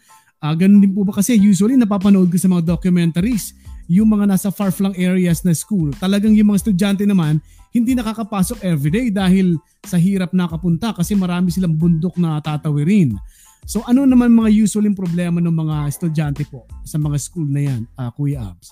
Uh, 0.43 0.53
ganun 0.57 0.81
din 0.81 0.91
po 0.91 1.05
ba 1.07 1.15
kasi 1.15 1.39
usually 1.39 1.77
napapanood 1.79 2.27
ko 2.27 2.37
sa 2.41 2.51
mga 2.51 2.75
documentaries 2.75 3.55
yung 3.87 4.09
mga 4.11 4.29
nasa 4.31 4.49
far-flung 4.49 4.95
areas 4.95 5.43
na 5.43 5.51
school. 5.51 5.91
Talagang 5.99 6.33
yung 6.35 6.53
mga 6.53 6.67
estudyante 6.67 7.03
naman 7.03 7.43
hindi 7.73 7.97
nakakapasok 7.97 8.61
everyday 8.61 9.09
dahil 9.09 9.57
sa 9.81 9.97
hirap 9.97 10.29
nakapunta 10.29 10.93
kasi 10.93 11.17
marami 11.17 11.49
silang 11.49 11.73
bundok 11.73 12.21
na 12.21 12.37
tatawirin. 12.37 13.17
So 13.65 13.81
ano 13.89 14.05
naman 14.05 14.29
mga 14.29 14.53
usual 14.53 14.85
problema 14.93 15.41
ng 15.41 15.51
mga 15.51 15.89
estudyante 15.89 16.45
po 16.45 16.69
sa 16.85 17.01
mga 17.01 17.17
school 17.17 17.49
na 17.49 17.61
yan, 17.65 17.81
uh, 17.97 18.13
Kuya 18.13 18.53
Abs? 18.53 18.69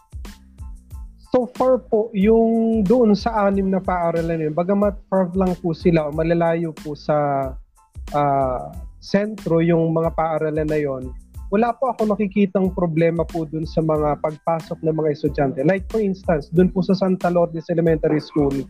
So 1.32 1.48
far 1.48 1.80
po, 1.80 2.12
yung 2.12 2.84
doon 2.84 3.16
sa 3.16 3.48
anim 3.48 3.72
na 3.72 3.80
paaralan 3.80 4.52
yun, 4.52 4.54
bagamat 4.54 5.00
far 5.08 5.32
lang 5.32 5.56
po 5.64 5.72
sila 5.72 6.12
o 6.12 6.14
malalayo 6.14 6.76
po 6.76 6.92
sa 6.92 7.16
uh, 8.12 8.64
sentro 9.00 9.64
yung 9.64 9.96
mga 9.96 10.12
paaralan 10.12 10.68
na 10.68 10.78
yon, 10.78 11.04
wala 11.52 11.76
po 11.76 11.92
ako 11.92 12.16
nakikitang 12.16 12.72
problema 12.72 13.28
po 13.28 13.44
dun 13.44 13.68
sa 13.68 13.84
mga 13.84 14.24
pagpasok 14.24 14.80
ng 14.88 14.96
mga 14.96 15.10
estudyante. 15.12 15.60
Like 15.68 15.84
for 15.92 16.00
instance, 16.00 16.48
dun 16.56 16.72
po 16.72 16.80
sa 16.80 16.96
Santa 16.96 17.28
Lourdes 17.28 17.68
Elementary 17.68 18.24
School, 18.24 18.64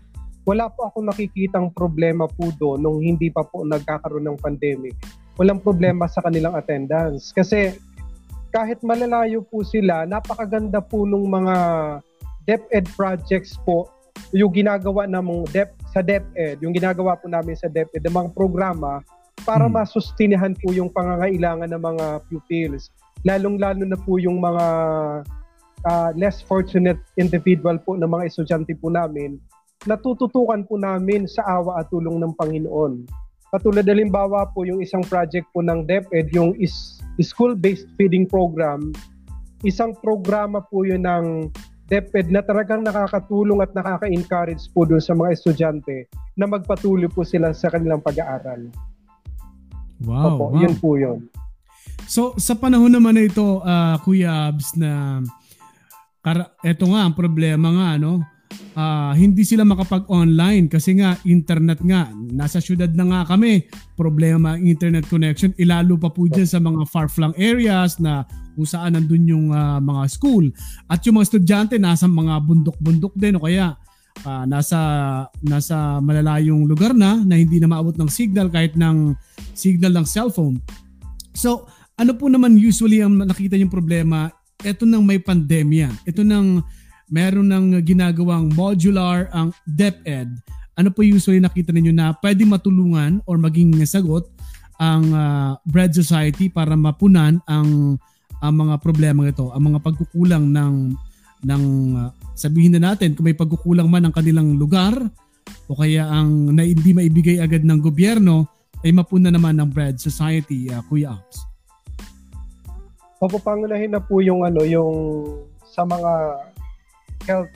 wala 0.50 0.66
po 0.74 0.90
ako 0.90 1.06
nakikitang 1.06 1.70
problema 1.78 2.26
po 2.26 2.50
doon 2.58 2.82
nung 2.82 2.98
hindi 2.98 3.30
pa 3.30 3.46
po 3.46 3.62
nagkakaroon 3.62 4.26
ng 4.26 4.42
pandemic. 4.42 4.98
Walang 5.38 5.62
problema 5.62 6.10
sa 6.10 6.26
kanilang 6.26 6.58
attendance. 6.58 7.30
Kasi 7.30 7.78
kahit 8.50 8.82
malalayo 8.82 9.46
po 9.46 9.62
sila, 9.62 10.10
napakaganda 10.10 10.82
po 10.82 11.06
nung 11.06 11.30
mga 11.30 11.56
DepEd 12.50 12.90
projects 12.98 13.62
po, 13.62 13.94
yung 14.34 14.50
ginagawa 14.50 15.06
namong 15.06 15.46
Dep 15.54 15.78
sa 15.94 16.02
DepEd, 16.02 16.58
yung 16.66 16.74
ginagawa 16.74 17.14
po 17.14 17.30
namin 17.30 17.54
sa 17.54 17.70
DepEd, 17.70 18.02
ng 18.02 18.16
mga 18.16 18.30
programa 18.34 19.06
para 19.44 19.66
hmm. 19.68 19.76
masustinahan 19.78 20.54
po 20.58 20.74
yung 20.74 20.90
pangangailangan 20.94 21.70
ng 21.70 21.82
mga 21.82 22.06
pupils. 22.30 22.94
Lalong-lalo 23.22 23.86
na 23.86 23.98
po 23.98 24.18
yung 24.18 24.42
mga 24.42 24.66
uh, 25.86 26.10
less 26.18 26.42
fortunate 26.42 27.00
individual 27.18 27.78
po 27.82 27.98
ng 27.98 28.10
mga 28.10 28.28
estudyante 28.30 28.74
po 28.78 28.90
namin, 28.90 29.38
natututukan 29.86 30.66
po 30.66 30.78
namin 30.78 31.26
sa 31.26 31.42
awa 31.46 31.82
at 31.82 31.90
tulong 31.90 32.22
ng 32.22 32.34
Panginoon. 32.38 33.06
Katulad 33.52 33.84
halimbawa 33.84 34.48
po 34.56 34.64
yung 34.64 34.80
isang 34.80 35.04
project 35.04 35.44
po 35.52 35.60
ng 35.60 35.84
DepEd, 35.84 36.32
yung 36.32 36.56
is, 36.56 37.04
school-based 37.20 37.90
feeding 38.00 38.24
program, 38.24 38.96
isang 39.68 39.92
programa 40.00 40.64
po 40.64 40.88
yun 40.88 41.04
ng 41.04 41.52
DepEd 41.92 42.32
na 42.32 42.40
talagang 42.40 42.88
nakakatulong 42.88 43.60
at 43.60 43.76
nakaka-encourage 43.76 44.72
po 44.72 44.88
doon 44.88 45.04
sa 45.04 45.12
mga 45.12 45.36
estudyante 45.36 46.08
na 46.40 46.48
magpatuloy 46.48 47.12
po 47.12 47.28
sila 47.28 47.52
sa 47.52 47.68
kanilang 47.68 48.00
pag-aaral. 48.00 48.72
Wow, 50.02 50.36
Opo, 50.36 50.44
wow. 50.52 50.62
yun 50.62 50.74
po 50.78 50.90
yun. 50.98 51.18
So 52.10 52.36
sa 52.42 52.58
panahon 52.58 52.92
naman 52.92 53.16
na 53.16 53.24
ito, 53.24 53.62
uh, 53.62 53.96
Kuya 54.02 54.52
Abs, 54.52 54.76
na 54.76 55.22
kar- 56.26 56.54
eto 56.66 56.90
nga 56.90 57.08
ang 57.08 57.16
problema 57.16 57.70
nga, 57.72 57.90
no? 58.02 58.22
uh, 58.76 59.14
hindi 59.16 59.44
sila 59.44 59.68
makapag-online 59.68 60.68
kasi 60.72 61.00
nga 61.00 61.16
internet 61.28 61.80
nga 61.84 62.12
nasa 62.32 62.64
syudad 62.64 62.92
na 62.92 63.08
nga 63.08 63.36
kami 63.36 63.68
problema 63.96 64.56
ang 64.56 64.64
internet 64.64 65.08
connection 65.08 65.56
ilalo 65.60 65.96
pa 66.00 66.12
po 66.12 66.28
dyan 66.28 66.48
sa 66.48 66.60
mga 66.60 66.88
far-flung 66.88 67.36
areas 67.36 68.00
na 68.00 68.24
kung 68.56 68.68
saan 68.68 68.96
nandun 68.96 69.26
yung 69.28 69.48
uh, 69.52 69.80
mga 69.80 70.04
school 70.12 70.52
at 70.92 71.00
yung 71.08 71.20
mga 71.20 71.28
estudyante 71.32 71.76
nasa 71.80 72.08
mga 72.08 72.44
bundok-bundok 72.44 73.14
din 73.16 73.40
o 73.40 73.44
kaya 73.44 73.76
uh, 74.26 74.46
nasa 74.46 74.80
nasa 75.44 76.00
malalayong 76.04 76.68
lugar 76.68 76.94
na 76.96 77.20
na 77.22 77.40
hindi 77.40 77.58
na 77.58 77.70
maabot 77.70 77.96
ng 77.98 78.10
signal 78.12 78.48
kahit 78.52 78.76
ng 78.78 79.16
signal 79.56 79.92
ng 79.96 80.06
cellphone. 80.08 80.60
So 81.36 81.68
ano 81.98 82.18
po 82.18 82.28
naman 82.28 82.58
usually 82.58 83.04
ang 83.04 83.20
nakita 83.22 83.60
yung 83.60 83.72
problema? 83.72 84.34
Ito 84.62 84.86
nang 84.86 85.06
may 85.06 85.22
pandemya. 85.22 86.06
Ito 86.06 86.22
nang 86.26 86.66
meron 87.12 87.52
ng 87.52 87.84
ginagawang 87.84 88.56
modular 88.56 89.28
ang 89.36 89.52
DepEd. 89.68 90.32
Ano 90.80 90.90
po 90.90 91.04
usually 91.04 91.44
nakita 91.44 91.76
ninyo 91.76 91.92
na 91.92 92.16
pwede 92.24 92.48
matulungan 92.48 93.20
or 93.28 93.36
maging 93.36 93.76
sagot 93.84 94.26
ang 94.82 95.14
uh, 95.14 95.54
Bread 95.68 95.94
Society 95.94 96.50
para 96.50 96.74
mapunan 96.74 97.38
ang 97.46 98.00
ang 98.42 98.54
mga 98.58 98.82
problema 98.82 99.30
ito, 99.30 99.54
ang 99.54 99.70
mga 99.70 99.80
pagkukulang 99.86 100.50
ng 100.50 100.98
ng 101.46 101.64
uh, 101.94 102.10
sabihin 102.42 102.74
na 102.74 102.92
natin 102.92 103.14
kung 103.14 103.30
may 103.30 103.38
pagkukulang 103.38 103.86
man 103.86 104.10
ang 104.10 104.14
kanilang 104.14 104.58
lugar 104.58 104.98
o 105.70 105.78
kaya 105.78 106.10
ang 106.10 106.50
na 106.58 106.66
hindi 106.66 106.92
maibigay 106.92 107.38
agad 107.38 107.62
ng 107.62 107.78
gobyerno 107.78 108.50
ay 108.82 108.90
mapuna 108.90 109.30
naman 109.30 109.62
ng 109.62 109.70
Bread 109.70 110.02
Society, 110.02 110.74
uh, 110.74 110.82
Kuya 110.90 111.14
Abs. 111.14 111.46
Papapangunahin 113.22 113.94
na 113.94 114.02
po 114.02 114.18
yung 114.26 114.42
ano 114.42 114.66
yung 114.66 114.98
sa 115.62 115.86
mga 115.86 116.12
health 117.30 117.54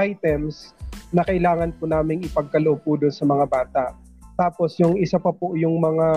items 0.00 0.72
na 1.12 1.20
kailangan 1.20 1.76
po 1.76 1.84
namin 1.84 2.24
ipagkaloob 2.24 2.80
po 2.80 2.96
doon 2.96 3.12
sa 3.12 3.28
mga 3.28 3.44
bata. 3.44 3.84
Tapos 4.32 4.80
yung 4.80 4.96
isa 4.96 5.20
pa 5.20 5.28
po 5.28 5.52
yung 5.52 5.76
mga 5.76 6.08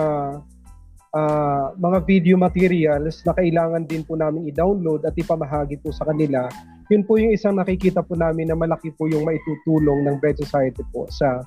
uh, 1.12 1.66
mga 1.76 1.98
video 2.08 2.36
materials 2.40 3.20
na 3.28 3.36
kailangan 3.36 3.84
din 3.84 4.00
po 4.00 4.16
namin 4.16 4.48
i-download 4.48 5.04
at 5.04 5.12
ipamahagi 5.12 5.76
po 5.84 5.92
sa 5.92 6.08
kanila. 6.08 6.48
Yun 6.86 7.02
po 7.02 7.18
yung 7.18 7.34
isang 7.34 7.58
nakikita 7.58 8.02
po 8.02 8.14
namin 8.14 8.46
na 8.50 8.56
malaki 8.58 8.94
po 8.94 9.10
yung 9.10 9.26
maitutulong 9.26 10.06
ng 10.06 10.16
Bread 10.22 10.38
Society 10.38 10.86
po 10.94 11.10
sa 11.10 11.42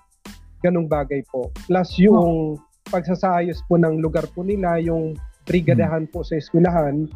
ganung 0.59 0.87
bagay 0.87 1.23
po. 1.31 1.47
Plus 1.67 1.89
yung 2.03 2.59
pagsasayos 2.91 3.63
po 3.69 3.79
ng 3.79 4.03
lugar 4.03 4.27
po 4.35 4.43
nila, 4.43 4.81
yung 4.83 5.15
brigadahan 5.47 6.05
po 6.11 6.27
sa 6.27 6.35
eskwelahan, 6.35 7.07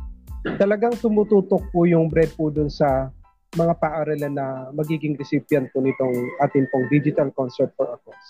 talagang 0.55 0.95
tumututok 0.99 1.63
po 1.71 1.83
yung 1.83 2.07
bread 2.07 2.31
po 2.35 2.47
dun 2.47 2.71
sa 2.71 3.11
mga 3.53 3.73
paaralan 3.77 4.33
na 4.33 4.71
magiging 4.73 5.13
recipient 5.13 5.69
po 5.69 5.83
nitong 5.83 6.15
ating 6.41 6.65
pong 6.73 6.89
digital 6.89 7.29
concert 7.37 7.69
for 7.77 7.85
a 7.91 7.97
cause. 8.01 8.29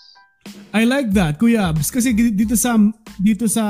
I 0.74 0.84
like 0.84 1.08
that, 1.16 1.40
Kuya 1.40 1.72
Abs. 1.72 1.88
Kasi 1.88 2.12
dito 2.12 2.52
sa 2.58 2.76
dito 3.16 3.48
sa 3.48 3.64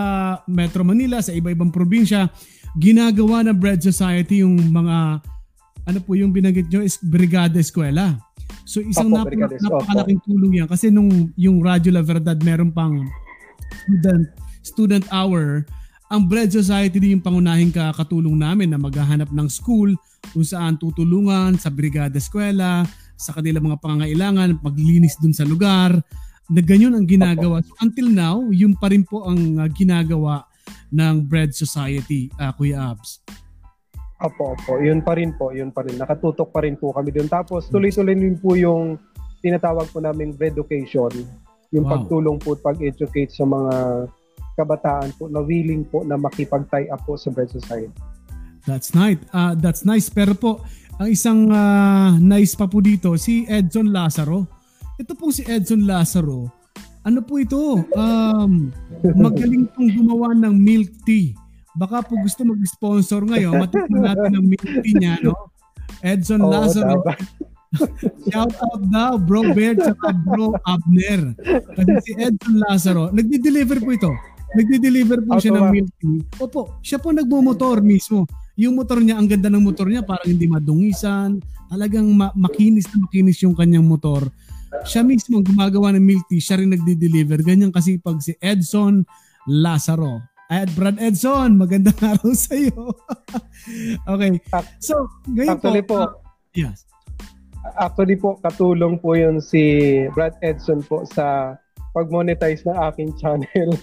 Metro 0.50 0.82
Manila, 0.82 1.22
sa 1.22 1.30
iba-ibang 1.30 1.70
probinsya, 1.70 2.26
ginagawa 2.74 3.46
ng 3.46 3.54
Bread 3.54 3.78
Society 3.78 4.42
yung 4.42 4.58
mga 4.58 5.22
ano 5.84 5.98
po 6.00 6.16
yung 6.16 6.32
binanggit 6.32 6.68
nyo 6.72 6.80
is 6.80 6.96
Brigada 7.00 7.60
Eskwela. 7.60 8.16
So 8.64 8.80
isang 8.80 9.12
Opo, 9.12 9.28
nap- 9.28 9.60
napakalaking 9.60 10.20
tulong 10.24 10.64
yan 10.64 10.68
kasi 10.68 10.88
nung 10.88 11.32
yung 11.36 11.60
Radyo 11.60 11.92
La 11.92 12.00
Verdad 12.00 12.40
meron 12.40 12.72
pang 12.72 13.04
student 13.84 14.24
student 14.64 15.04
hour 15.12 15.68
ang 16.08 16.28
Bread 16.28 16.52
Society 16.52 17.00
din 17.00 17.18
yung 17.18 17.24
pangunahing 17.24 17.72
kakatulong 17.72 18.36
namin 18.36 18.72
na 18.72 18.78
maghahanap 18.80 19.32
ng 19.32 19.48
school 19.48 19.92
kung 20.32 20.44
saan 20.44 20.76
tutulungan 20.76 21.56
sa 21.56 21.72
brigada 21.72 22.16
eskwela, 22.16 22.84
sa 23.16 23.32
kanilang 23.34 23.72
mga 23.72 23.80
pangangailangan, 23.80 24.60
maglinis 24.60 25.16
dun 25.18 25.34
sa 25.34 25.42
lugar, 25.48 25.96
na 26.48 26.60
ganyan 26.60 26.92
ang 26.92 27.08
ginagawa. 27.08 27.64
So 27.64 27.72
until 27.80 28.08
now, 28.12 28.36
yun 28.52 28.76
pa 28.76 28.92
rin 28.92 29.02
po 29.02 29.24
ang 29.24 29.58
uh, 29.58 29.68
ginagawa 29.72 30.44
ng 30.92 31.24
Bread 31.24 31.56
Society, 31.56 32.28
uh, 32.36 32.52
Kuya 32.52 32.94
Abs. 32.94 33.24
Opo, 34.22 34.54
opo. 34.54 34.78
Yun 34.78 35.02
pa 35.02 35.18
rin 35.18 35.34
po, 35.34 35.50
yun 35.50 35.74
pa 35.74 35.82
rin. 35.82 35.98
Nakatutok 35.98 36.54
pa 36.54 36.62
rin 36.62 36.78
po 36.78 36.94
kami 36.94 37.10
doon. 37.10 37.26
Tapos 37.26 37.66
tuloy-tuloy 37.66 38.14
din 38.14 38.38
po 38.38 38.54
yung 38.54 38.94
tinatawag 39.42 39.90
po 39.90 39.98
namin 39.98 40.32
Bread 40.32 40.54
Education. 40.54 41.10
Yung 41.74 41.84
wow. 41.84 41.98
pagtulong 41.98 42.38
po, 42.38 42.54
pag-educate 42.54 43.34
sa 43.34 43.42
mga 43.42 44.06
kabataan 44.54 45.10
po 45.18 45.26
na 45.26 45.42
willing 45.42 45.82
po 45.82 46.06
na 46.06 46.14
makipag-tie 46.14 46.86
up 46.94 47.02
po 47.02 47.18
sa 47.18 47.34
Bread 47.34 47.50
Society. 47.50 47.90
That's 48.64 48.94
nice. 48.94 49.20
Uh, 49.34 49.58
that's 49.58 49.82
nice. 49.82 50.08
Pero 50.08 50.32
po, 50.38 50.62
ang 50.96 51.10
isang 51.10 51.50
uh, 51.50 52.14
nice 52.22 52.54
pa 52.54 52.70
po 52.70 52.78
dito, 52.78 53.18
si 53.18 53.44
Edson 53.50 53.90
Lazaro. 53.90 54.46
Ito 54.94 55.18
pong 55.18 55.34
si 55.34 55.42
Edson 55.42 55.84
Lazaro. 55.84 56.48
Ano 57.04 57.20
po 57.20 57.36
ito? 57.36 57.84
Um, 57.92 58.72
magaling 59.18 59.68
pong 59.74 59.92
gumawa 59.92 60.32
ng 60.32 60.54
milk 60.56 60.88
tea. 61.04 61.36
Baka 61.74 62.06
po 62.06 62.14
gusto 62.22 62.46
mag-sponsor 62.46 63.26
ngayon, 63.26 63.58
matitin 63.58 63.98
natin 63.98 64.30
ang 64.38 64.46
tea 64.82 64.94
niya, 64.94 65.18
no? 65.26 65.50
Edson 66.00 66.40
oh, 66.42 66.50
Lazaro. 66.50 67.02
Shout 68.30 68.54
out 68.54 68.82
daw, 68.86 69.18
bro 69.18 69.50
Bear 69.50 69.74
at 69.82 70.18
bro 70.22 70.54
Abner. 70.62 71.34
Kasi 71.74 71.92
si 72.06 72.12
Edson 72.14 72.62
Lazaro, 72.62 73.10
nagdi-deliver 73.10 73.82
po 73.82 73.90
ito. 73.90 74.10
Nagde-deliver 74.54 75.18
po 75.26 75.42
siya 75.42 75.58
ng 75.58 75.66
milk 75.74 75.90
tea. 75.98 76.22
Opo, 76.38 76.78
siya 76.78 77.02
po 77.02 77.10
nagmo-motor 77.10 77.82
mismo. 77.82 78.22
Yung 78.54 78.78
motor 78.78 79.02
niya, 79.02 79.18
ang 79.18 79.26
ganda 79.26 79.50
ng 79.50 79.66
motor 79.66 79.90
niya, 79.90 80.06
parang 80.06 80.30
hindi 80.30 80.46
madungisan. 80.46 81.42
Talagang 81.66 82.06
ma- 82.14 82.30
makinis 82.38 82.86
na 82.94 83.02
makinis 83.02 83.42
yung 83.42 83.58
kanyang 83.58 83.82
motor. 83.82 84.30
Siya 84.86 85.02
mismo 85.02 85.42
gumagawa 85.42 85.90
ng 85.98 86.04
milk 86.06 86.30
tea, 86.30 86.38
siya 86.38 86.62
rin 86.62 86.70
nagde-deliver. 86.70 87.42
Ganyan 87.42 87.74
kasi 87.74 87.98
pag 87.98 88.22
si 88.22 88.38
Edson 88.38 89.02
Lazaro. 89.50 90.33
Ed, 90.52 90.68
Brad 90.76 91.00
Edson, 91.00 91.56
magandang 91.56 91.96
araw 92.12 92.36
sa 92.36 92.52
iyo. 92.52 92.92
okay. 94.12 94.36
So, 94.76 95.08
ngayon 95.32 95.56
Actually 95.56 95.84
po, 95.88 95.96
po 95.96 96.04
uh, 96.04 96.12
yes. 96.52 96.84
Actually 97.80 98.16
po, 98.20 98.36
katulong 98.44 99.00
po 99.00 99.16
yun 99.16 99.40
si 99.40 100.04
Brad 100.12 100.36
Edson 100.44 100.84
po 100.84 101.08
sa 101.08 101.56
pag-monetize 101.96 102.60
ng 102.68 102.76
aking 102.92 103.16
channel. 103.16 103.70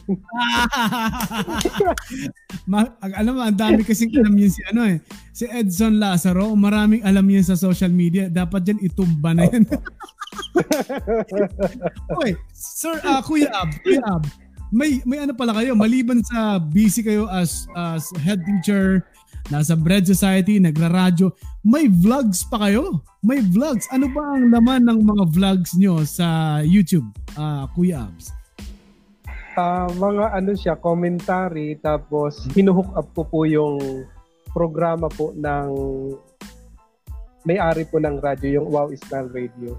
Ma- 2.69 2.93
alam 2.99 3.33
mo, 3.33 3.41
ang 3.41 3.57
dami 3.57 3.87
kasing 3.87 4.11
alam 4.19 4.35
yun 4.35 4.51
si 4.51 4.61
ano 4.69 4.85
eh. 4.85 4.99
Si 5.33 5.47
Edson 5.47 5.97
Lazaro, 5.97 6.53
maraming 6.53 7.01
alam 7.01 7.25
yun 7.25 7.41
sa 7.41 7.57
social 7.57 7.89
media. 7.89 8.29
Dapat 8.29 8.61
dyan 8.67 8.79
itumba 8.83 9.33
na 9.33 9.49
yan. 9.49 9.65
okay, 12.13 12.37
sir, 12.53 12.93
uh, 13.01 13.23
Kuya 13.23 13.49
Ab, 13.49 13.71
Kuya 13.81 14.03
Ab, 14.05 14.23
may, 14.71 15.03
may 15.03 15.19
ano 15.19 15.35
pala 15.35 15.51
kayo, 15.51 15.75
maliban 15.75 16.23
sa 16.23 16.57
busy 16.57 17.03
kayo 17.03 17.27
as, 17.27 17.67
as 17.75 18.07
head 18.23 18.39
teacher, 18.47 19.03
nasa 19.51 19.75
Bread 19.75 20.07
Society, 20.07 20.57
nagra-radyo, 20.63 21.35
may 21.61 21.91
vlogs 21.91 22.47
pa 22.47 22.67
kayo? 22.67 23.03
May 23.19 23.43
vlogs. 23.43 23.85
Ano 23.91 24.07
ba 24.09 24.33
ang 24.33 24.49
laman 24.49 24.87
ng 24.87 24.99
mga 25.03 25.23
vlogs 25.35 25.75
nyo 25.75 26.01
sa 26.07 26.59
YouTube, 26.63 27.11
uh, 27.35 27.67
Kuya 27.75 28.07
Abs? 28.07 28.31
Uh, 29.59 29.91
mga 29.99 30.25
ano 30.31 30.51
siya, 30.55 30.79
commentary, 30.79 31.75
tapos 31.83 32.47
hinuhook 32.55 32.87
up 32.95 33.11
ko 33.11 33.27
po 33.27 33.43
yung 33.43 34.07
programa 34.55 35.11
po 35.11 35.35
ng 35.35 35.67
may-ari 37.43 37.83
po 37.83 37.99
ng 37.99 38.23
radyo, 38.23 38.61
yung 38.61 38.67
Wow 38.71 38.95
Ismail 38.95 39.27
Radio. 39.35 39.75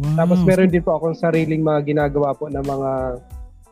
Wow. 0.00 0.16
Tapos 0.18 0.38
meron 0.42 0.72
din 0.72 0.82
po 0.82 0.96
akong 0.96 1.14
sariling 1.14 1.60
mga 1.60 1.80
ginagawa 1.84 2.32
po 2.32 2.48
ng 2.48 2.64
mga 2.64 2.90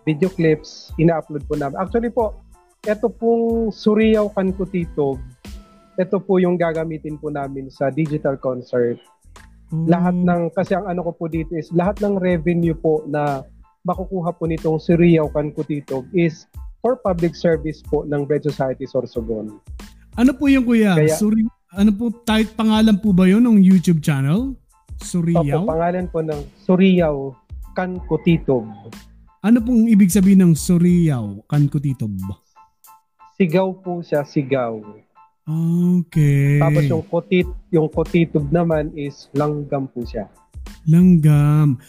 video 0.05 0.29
clips, 0.33 0.93
ina-upload 0.97 1.45
po 1.47 1.55
namin. 1.57 1.77
Actually 1.77 2.13
po, 2.13 2.41
ito 2.89 3.13
pong 3.13 3.69
Suryaw 3.69 4.33
Kankutitog, 4.33 5.21
ito 6.01 6.17
po 6.17 6.41
yung 6.41 6.57
gagamitin 6.57 7.21
po 7.21 7.29
namin 7.29 7.69
sa 7.69 7.93
digital 7.93 8.41
concert. 8.41 8.97
Mm. 9.71 9.87
Lahat 9.87 10.17
ng, 10.17 10.43
kasi 10.57 10.73
ang 10.75 10.89
ano 10.89 11.05
ko 11.05 11.13
po 11.13 11.25
dito 11.29 11.53
is, 11.55 11.69
lahat 11.77 12.01
ng 12.01 12.17
revenue 12.17 12.75
po 12.75 13.05
na 13.05 13.45
makukuha 13.85 14.33
po 14.33 14.49
nitong 14.49 14.81
Suryaw 14.81 15.29
Kankutitog 15.29 16.09
is 16.17 16.49
for 16.81 16.97
public 16.97 17.37
service 17.37 17.85
po 17.85 18.09
ng 18.09 18.25
Bread 18.25 18.45
Society 18.45 18.89
Sorsogon. 18.89 19.61
Ano 20.17 20.33
po 20.33 20.49
yung 20.49 20.65
kuya? 20.65 20.97
Kaya, 20.97 21.15
Suri, 21.15 21.45
ano 21.77 21.93
po, 21.95 22.11
type 22.25 22.51
pangalan 22.57 22.97
po 22.99 23.13
ba 23.15 23.29
yun 23.29 23.45
ng 23.45 23.61
YouTube 23.61 24.01
channel? 24.01 24.57
Suryaw? 25.05 25.65
Opo, 25.65 25.77
pangalan 25.77 26.07
po 26.09 26.25
ng 26.25 26.41
Suryaw 26.65 27.37
Kankutitog. 27.77 28.67
Ano 29.41 29.65
pong 29.65 29.89
ibig 29.89 30.13
sabihin 30.13 30.45
ng 30.45 30.53
Suryaw 30.53 31.41
Kankutitog? 31.49 32.13
Sigaw 33.41 33.73
po 33.81 34.05
siya, 34.05 34.21
sigaw. 34.21 34.77
Okay. 36.05 36.61
Tapos 36.61 36.85
yung 36.85 37.05
kotit, 37.09 37.49
yung 37.73 37.89
kotitub 37.89 38.53
naman 38.53 38.93
is 38.93 39.33
langgam 39.33 39.89
po 39.89 40.05
siya. 40.05 40.29
Langgam. 40.85 41.81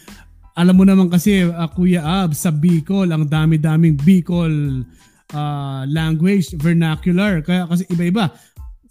Alam 0.55 0.75
mo 0.79 0.87
naman 0.87 1.11
kasi, 1.11 1.43
uh, 1.43 1.67
Kuya 1.75 2.23
Ab, 2.23 2.31
sa 2.31 2.55
Bicol, 2.55 3.11
ang 3.11 3.27
dami-daming 3.27 3.99
Bicol 3.99 4.87
uh, 5.35 5.83
language, 5.91 6.55
vernacular. 6.55 7.43
Kaya 7.43 7.67
kasi 7.67 7.83
iba-iba. 7.91 8.31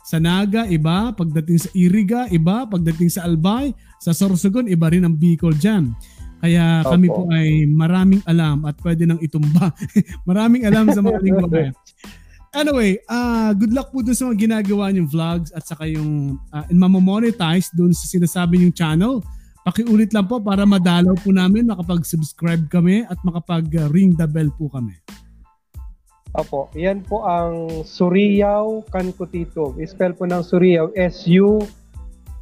Sa 0.04 0.20
Naga, 0.20 0.68
iba. 0.68 1.16
Pagdating 1.16 1.64
sa 1.64 1.70
Iriga, 1.72 2.28
iba. 2.28 2.68
Pagdating 2.68 3.08
sa 3.08 3.24
Albay, 3.24 3.72
sa 3.96 4.12
Sorsogon, 4.12 4.68
iba 4.68 4.92
rin 4.92 5.08
ang 5.08 5.16
Bicol 5.16 5.56
dyan. 5.56 5.96
Kaya 6.40 6.80
Opo. 6.80 6.96
kami 6.96 7.06
po 7.12 7.22
ay 7.28 7.68
maraming 7.68 8.24
alam 8.24 8.64
at 8.64 8.74
pwede 8.80 9.04
nang 9.04 9.20
itumba. 9.20 9.76
maraming 10.28 10.64
alam 10.64 10.88
sa 10.88 11.04
mga 11.04 11.20
lingwahe. 11.20 11.68
Anyway, 12.50 12.98
uh, 13.06 13.54
good 13.54 13.70
luck 13.70 13.94
po 13.94 14.02
dun 14.02 14.16
sa 14.16 14.26
mga 14.26 14.48
ginagawa 14.50 14.90
niyong 14.90 15.06
vlogs 15.06 15.54
at 15.54 15.62
saka 15.62 15.86
yung 15.86 16.34
uh, 16.50 16.66
mamomonetize 16.74 17.70
dun 17.70 17.94
sa 17.94 18.10
sinasabi 18.10 18.58
niyong 18.58 18.74
channel. 18.74 19.22
Pakiulit 19.62 20.10
lang 20.10 20.26
po 20.26 20.40
para 20.42 20.66
madalaw 20.66 21.14
po 21.20 21.30
namin, 21.30 21.68
makapag-subscribe 21.68 22.66
kami 22.72 23.06
at 23.06 23.20
makapag-ring 23.22 24.16
the 24.16 24.26
bell 24.26 24.48
po 24.56 24.66
kami. 24.72 24.96
Opo, 26.34 26.70
yan 26.74 27.02
po 27.06 27.22
ang 27.26 27.84
Suryaw 27.86 28.86
Kankutito. 28.88 29.74
Spell 29.82 30.16
po 30.16 30.26
ng 30.26 30.42
Suryaw, 30.42 30.90
S-U 30.96 31.62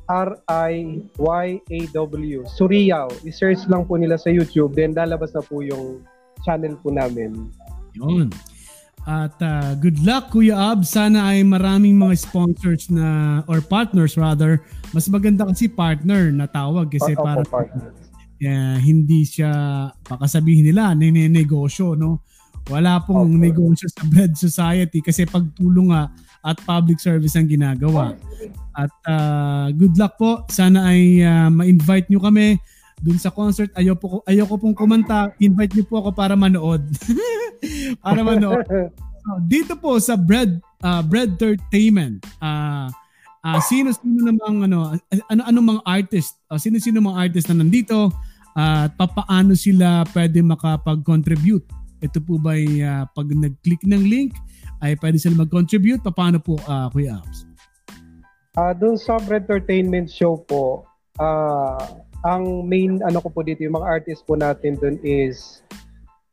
R-I-Y-A-W. 0.09 1.19
Suryaw. 2.57 3.13
I-search 3.29 3.69
lang 3.69 3.85
po 3.85 4.01
nila 4.01 4.17
sa 4.17 4.33
YouTube, 4.33 4.73
then 4.73 4.97
lalabas 4.97 5.37
na 5.37 5.45
po 5.45 5.61
yung 5.61 6.01
channel 6.43 6.81
po 6.81 6.89
namin. 6.89 7.53
Yun. 7.93 8.33
At 9.09 9.41
uh, 9.41 9.73
good 9.81 10.05
luck 10.05 10.29
Kuya 10.37 10.77
Ab. 10.77 10.85
Sana 10.85 11.33
ay 11.33 11.41
maraming 11.41 11.97
mga 11.97 12.29
sponsors 12.29 12.93
na 12.93 13.41
or 13.49 13.65
partners 13.65 14.21
rather. 14.21 14.61
Mas 14.93 15.09
maganda 15.09 15.49
kasi 15.49 15.65
partner 15.65 16.29
na 16.29 16.45
tawag 16.45 16.93
kasi 16.93 17.17
para 17.17 17.41
uh, 17.41 18.77
hindi 18.77 19.25
siya 19.25 19.49
baka 20.05 20.29
sabihin 20.29 20.69
nila 20.69 20.93
ninenegosyo 20.93 21.97
no. 21.97 22.21
Wala 22.69 23.01
pong 23.01 23.33
okay. 23.33 23.49
negosyo 23.49 23.89
sa 23.89 24.05
Bread 24.05 24.37
Society 24.37 25.01
kasi 25.01 25.25
pagtulong 25.25 25.89
nga 25.89 26.13
at 26.45 26.57
public 26.63 27.03
service 27.03 27.35
ang 27.35 27.51
ginagawa. 27.51 28.15
At 28.79 28.95
uh, 29.11 29.75
good 29.75 29.99
luck 29.99 30.15
po. 30.19 30.47
Sana 30.51 30.95
ay 30.95 31.23
uh, 31.23 31.51
ma-invite 31.51 32.07
nyo 32.11 32.23
kami 32.23 32.59
dun 33.03 33.19
sa 33.19 33.31
concert. 33.31 33.71
Ayaw, 33.75 33.95
po, 33.99 34.23
ayaw 34.27 34.47
ko 34.47 34.55
pong 34.59 34.75
kumanta. 34.75 35.35
Invite 35.43 35.75
nyo 35.79 35.85
po 35.87 35.95
ako 36.03 36.11
para 36.15 36.35
manood. 36.39 36.83
para 38.05 38.23
manood. 38.23 38.67
So, 39.29 39.31
dito 39.45 39.75
po 39.77 39.99
sa 39.99 40.15
Bread 40.15 40.63
uh, 40.83 41.03
Bread 41.03 41.39
Entertainment, 41.39 42.23
uh, 42.43 42.89
uh, 43.43 43.61
sino-sino 43.67 44.31
namang 44.31 44.71
ano, 44.71 44.95
ano 45.31 45.43
ano 45.43 45.59
mga 45.77 45.83
artist, 45.85 46.39
uh, 46.51 46.59
sino-sino 46.59 47.03
mga 47.03 47.29
artist 47.29 47.47
na 47.51 47.61
nandito 47.61 48.11
at 48.59 48.91
uh, 48.91 48.97
papaano 48.99 49.55
sila 49.55 50.03
pwede 50.11 50.43
makapag-contribute. 50.43 51.67
Ito 52.03 52.19
po 52.23 52.39
ba 52.39 52.55
uh, 52.59 53.05
pag 53.11 53.27
nag-click 53.31 53.87
ng 53.87 54.03
link 54.07 54.35
ay 54.83 54.95
pwede 55.03 55.19
sila 55.19 55.43
mag-contribute? 55.43 56.03
Paano 56.15 56.39
po, 56.39 56.59
uh, 56.67 56.87
Kuya 56.91 57.19
Abs? 57.19 57.47
Uh, 58.59 58.75
doon 58.75 58.99
sa 58.99 59.19
entertainment 59.23 60.11
show 60.11 60.43
po, 60.47 60.83
uh, 61.23 61.79
ang 62.27 62.67
main 62.67 62.99
ano 63.07 63.23
ko 63.23 63.31
po 63.31 63.47
dito, 63.47 63.63
yung 63.63 63.79
mga 63.79 64.03
artist 64.03 64.27
po 64.27 64.35
natin 64.35 64.75
doon 64.83 64.99
is 65.07 65.63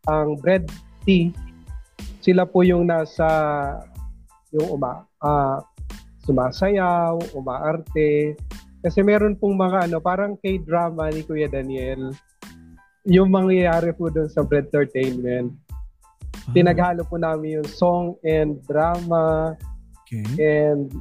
ang 0.09 0.37
Bread 0.41 0.65
T. 1.05 1.29
Sila 2.25 2.49
po 2.49 2.65
yung 2.65 2.89
nasa 2.89 3.27
yung 4.49 4.81
uma, 4.81 5.05
uh, 5.21 5.61
sumasayaw, 6.25 7.21
umaarte. 7.37 8.33
Kasi 8.81 9.01
meron 9.01 9.37
pong 9.37 9.57
mga 9.57 9.89
ano, 9.89 9.97
parang 10.01 10.37
K-drama 10.37 11.09
ni 11.13 11.21
Kuya 11.25 11.49
Daniel. 11.49 12.13
Yung 13.05 13.29
mangyayari 13.29 13.93
po 13.93 14.09
doon 14.09 14.29
sa 14.29 14.41
Bread 14.41 14.69
Entertainment 14.73 15.53
Pinaghalo 16.53 17.01
po 17.07 17.17
namin 17.17 17.61
yung 17.61 17.69
song 17.69 18.05
and 18.21 18.61
drama 18.69 19.55
okay. 20.05 20.25
and 20.37 20.93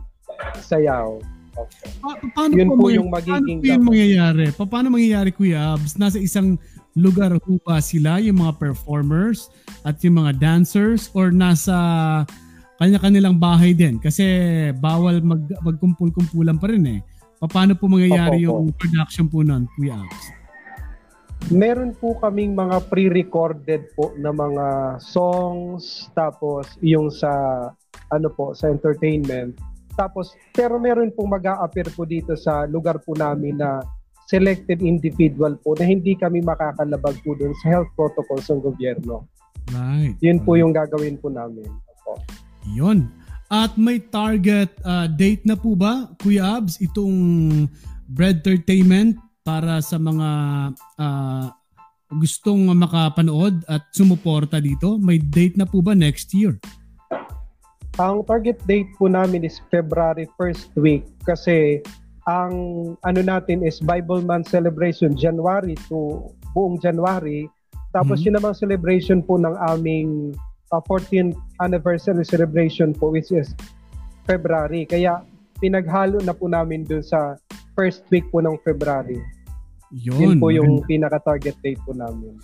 sayaw. 0.63 1.21
Okay. 1.55 1.91
Pa- 2.03 2.19
paano 2.35 2.53
Yun 2.59 2.69
po, 2.75 2.75
po 2.75 2.87
yung 2.91 3.09
magiging 3.15 3.63
paano 3.63 3.71
yung 3.79 3.87
mangyayari? 3.87 4.45
Pa- 4.51 4.67
paano 4.67 4.87
mangyayari 4.91 5.31
Kuya 5.31 5.79
Abs? 5.79 5.95
Nasa 5.95 6.19
isang 6.19 6.59
lugar 6.99 7.31
ho 7.31 7.53
ba 7.63 7.79
sila, 7.79 8.19
yung 8.19 8.43
mga 8.43 8.59
performers 8.59 9.51
at 9.87 10.03
yung 10.03 10.19
mga 10.19 10.39
dancers 10.43 11.11
or 11.15 11.31
nasa 11.31 11.75
kanya-kanilang 12.83 13.39
bahay 13.39 13.71
din? 13.71 14.03
Kasi 14.03 14.25
bawal 14.83 15.23
mag 15.23 15.47
magkumpul-kumpulan 15.63 16.59
pa 16.59 16.67
rin 16.75 16.99
eh. 16.99 17.01
Paano 17.45 17.77
po 17.77 17.87
mangyayari 17.87 18.49
opo, 18.49 18.65
yung 18.65 18.75
production 18.75 19.31
po 19.31 19.47
nun, 19.47 19.71
Kuya 19.79 19.95
Abs? 19.95 20.34
Meron 21.53 21.93
po 21.93 22.17
kaming 22.25 22.57
mga 22.57 22.89
pre-recorded 22.89 23.93
po 23.93 24.17
na 24.17 24.33
mga 24.33 24.97
songs 24.97 26.09
tapos 26.17 26.65
yung 26.81 27.13
sa 27.13 27.29
ano 28.09 28.29
po 28.33 28.57
sa 28.57 28.73
entertainment. 28.73 29.53
Tapos 29.93 30.33
pero 30.57 30.81
meron 30.81 31.13
pong 31.13 31.37
mag-a-appear 31.37 31.93
po 31.93 32.09
dito 32.09 32.33
sa 32.33 32.65
lugar 32.65 32.97
po 33.05 33.13
namin 33.13 33.61
na 33.61 33.85
selected 34.25 34.81
individual 34.81 35.61
po 35.61 35.77
na 35.77 35.85
hindi 35.85 36.17
kami 36.17 36.41
makakalabag 36.41 37.21
po 37.21 37.37
doon 37.37 37.53
sa 37.61 37.77
health 37.77 37.93
protocols 37.93 38.49
ng 38.49 38.65
gobyerno. 38.65 39.29
Right. 39.69 40.17
Yun 40.25 40.41
po 40.41 40.57
yung 40.57 40.73
gagawin 40.73 41.21
po 41.21 41.29
namin. 41.29 41.69
Opo. 41.69 42.25
Yun. 42.73 43.13
At 43.53 43.77
may 43.77 44.01
target 44.01 44.73
uh, 44.81 45.05
date 45.13 45.45
na 45.45 45.61
po 45.61 45.77
ba, 45.77 46.09
Kuya 46.25 46.57
Abs, 46.57 46.81
itong 46.81 47.17
Bread 48.09 48.41
Entertainment 48.41 49.21
para 49.45 49.85
sa 49.85 50.01
mga 50.01 50.29
uh, 50.97 51.47
gustong 52.17 52.73
makapanood 52.73 53.61
at 53.69 53.85
sumuporta 53.93 54.57
dito? 54.57 54.97
May 54.97 55.21
date 55.21 55.61
na 55.61 55.69
po 55.69 55.85
ba 55.85 55.93
next 55.93 56.33
year? 56.33 56.57
Ang 58.01 58.27
target 58.27 58.59
date 58.67 58.91
po 58.99 59.07
namin 59.07 59.47
is 59.47 59.63
February 59.71 60.27
1st 60.41 60.75
week 60.81 61.05
kasi 61.23 61.79
ang 62.27 62.53
ano 63.05 63.21
natin 63.21 63.63
is 63.63 63.79
Bible 63.79 64.25
Month 64.25 64.51
celebration 64.51 65.15
January 65.15 65.77
to 65.93 66.27
buong 66.57 66.81
January. 66.81 67.47
Tapos 67.95 68.19
mm-hmm. 68.19 68.27
yun 68.27 68.35
namang 68.41 68.57
celebration 68.57 69.19
po 69.23 69.39
ng 69.39 69.55
aming 69.71 70.35
uh, 70.73 70.83
14th 70.89 71.37
anniversary 71.63 72.25
celebration 72.27 72.97
po 72.97 73.13
which 73.13 73.31
is 73.31 73.53
February. 74.27 74.89
Kaya 74.89 75.23
pinaghalo 75.63 76.19
na 76.25 76.35
po 76.35 76.51
namin 76.51 76.83
dun 76.83 77.05
sa 77.05 77.39
first 77.75 78.07
week 78.09 78.27
po 78.31 78.41
ng 78.41 78.57
February. 78.63 79.21
Yun, 79.95 80.19
Yun 80.19 80.35
po 80.43 80.51
yung 80.51 80.83
pinaka-target 80.87 81.55
date 81.63 81.83
po 81.87 81.95
namin. 81.95 82.35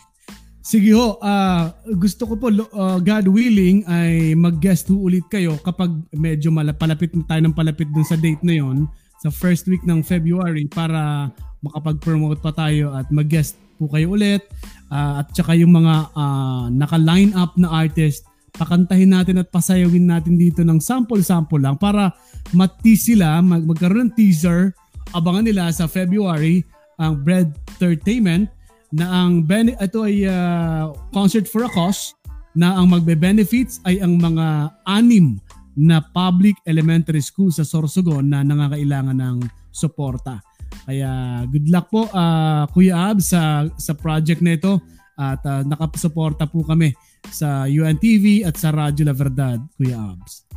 Sige 0.60 0.92
ho, 0.94 1.16
uh, 1.18 1.72
gusto 1.98 2.28
ko 2.28 2.34
po, 2.36 2.52
uh, 2.52 3.00
God 3.00 3.26
willing, 3.32 3.82
ay 3.88 4.36
mag-guest 4.36 4.86
ho 4.92 5.08
ulit 5.08 5.24
kayo 5.32 5.56
kapag 5.64 5.90
medyo 6.12 6.52
malapalapit 6.52 7.10
na 7.16 7.24
tayo 7.26 7.40
ng 7.42 7.56
palapit 7.56 7.88
dun 7.90 8.04
sa 8.04 8.14
date 8.14 8.44
na 8.44 8.60
yon 8.60 8.86
sa 9.18 9.32
first 9.32 9.66
week 9.66 9.82
ng 9.88 10.04
February 10.04 10.68
para 10.68 11.32
makapag-promote 11.64 12.44
pa 12.44 12.52
tayo 12.52 12.92
at 12.92 13.08
mag-guest 13.08 13.56
po 13.80 13.88
kayo 13.88 14.12
ulit 14.12 14.44
uh, 14.92 15.24
at 15.24 15.32
saka 15.32 15.56
yung 15.56 15.72
mga 15.72 16.12
uh, 16.12 16.68
naka-line 16.68 17.32
up 17.32 17.56
na 17.56 17.72
artist 17.72 18.28
pakantahin 18.54 19.10
natin 19.14 19.40
at 19.40 19.48
pasayawin 19.48 20.06
natin 20.06 20.34
dito 20.36 20.60
ng 20.60 20.82
sample-sample 20.82 21.62
lang 21.62 21.78
para 21.78 22.12
mat-tease 22.52 23.14
sila, 23.14 23.38
mag- 23.40 23.64
magkaroon 23.64 24.10
ng 24.10 24.14
teaser, 24.14 24.74
abangan 25.14 25.44
nila 25.46 25.70
sa 25.74 25.90
February 25.90 26.62
ang 27.00 27.24
Bread 27.24 27.56
Entertainment 27.80 28.50
na 28.90 29.06
ang 29.06 29.46
ben- 29.46 29.78
ito 29.78 30.02
ay 30.02 30.26
uh, 30.26 30.90
concert 31.14 31.46
for 31.46 31.64
a 31.64 31.70
cause 31.70 32.12
na 32.58 32.74
ang 32.74 32.90
magbe-benefits 32.90 33.78
ay 33.86 34.02
ang 34.02 34.18
mga 34.18 34.74
anim 34.84 35.38
na 35.78 36.02
public 36.02 36.58
elementary 36.66 37.22
school 37.22 37.54
sa 37.54 37.62
Sorsogon 37.62 38.26
na 38.26 38.42
nangangailangan 38.42 39.16
ng 39.16 39.36
suporta. 39.70 40.42
Kaya 40.84 41.42
good 41.46 41.70
luck 41.70 41.86
po 41.88 42.10
uh, 42.10 42.66
Kuya 42.74 43.14
Ab 43.14 43.22
sa 43.22 43.64
sa 43.78 43.94
project 43.94 44.42
na 44.42 44.58
ito 44.58 44.82
at 45.14 45.40
uh, 45.46 45.62
nakasuporta 45.62 46.50
po 46.50 46.66
kami 46.66 46.90
sa 47.30 47.70
UNTV 47.70 48.42
at 48.42 48.58
sa 48.58 48.74
Radyo 48.74 49.06
La 49.06 49.14
Verdad, 49.14 49.60
Kuya 49.78 50.16
Abs. 50.16 50.50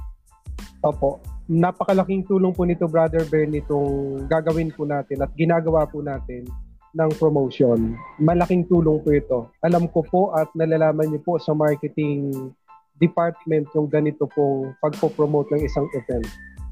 Opo 0.82 1.33
napakalaking 1.48 2.24
tulong 2.24 2.56
po 2.56 2.64
nito 2.64 2.88
Brother 2.88 3.28
Bear 3.28 3.48
nitong 3.48 4.26
gagawin 4.32 4.72
po 4.72 4.88
natin 4.88 5.24
at 5.24 5.32
ginagawa 5.36 5.84
po 5.84 6.00
natin 6.00 6.48
ng 6.94 7.12
promotion. 7.18 7.98
Malaking 8.22 8.70
tulong 8.70 9.02
po 9.02 9.10
ito. 9.12 9.40
Alam 9.66 9.90
ko 9.90 10.06
po 10.06 10.22
at 10.38 10.48
nalalaman 10.54 11.10
niyo 11.10 11.20
po 11.26 11.42
sa 11.42 11.52
marketing 11.52 12.54
department 13.02 13.66
yung 13.74 13.90
ganito 13.90 14.30
pong 14.32 14.78
pagpo-promote 14.80 15.50
ng 15.58 15.62
isang 15.66 15.90
event. 15.98 16.24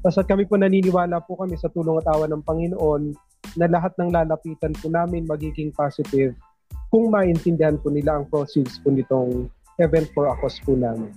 Basta 0.02 0.22
kami 0.22 0.46
po 0.46 0.54
naniniwala 0.56 1.22
po 1.26 1.34
kami 1.38 1.58
sa 1.58 1.70
tulong 1.70 1.98
at 1.98 2.06
awa 2.10 2.30
ng 2.30 2.42
Panginoon 2.46 3.02
na 3.58 3.66
lahat 3.66 3.92
ng 3.98 4.14
lalapitan 4.14 4.72
po 4.78 4.86
namin 4.88 5.26
magiging 5.26 5.74
positive 5.74 6.32
kung 6.88 7.10
maintindihan 7.10 7.76
po 7.76 7.90
nila 7.90 8.20
ang 8.20 8.24
proceeds 8.30 8.78
po 8.80 8.94
nitong 8.94 9.50
event 9.82 10.06
for 10.14 10.30
a 10.30 10.34
cause 10.38 10.60
po 10.62 10.78
namin. 10.78 11.10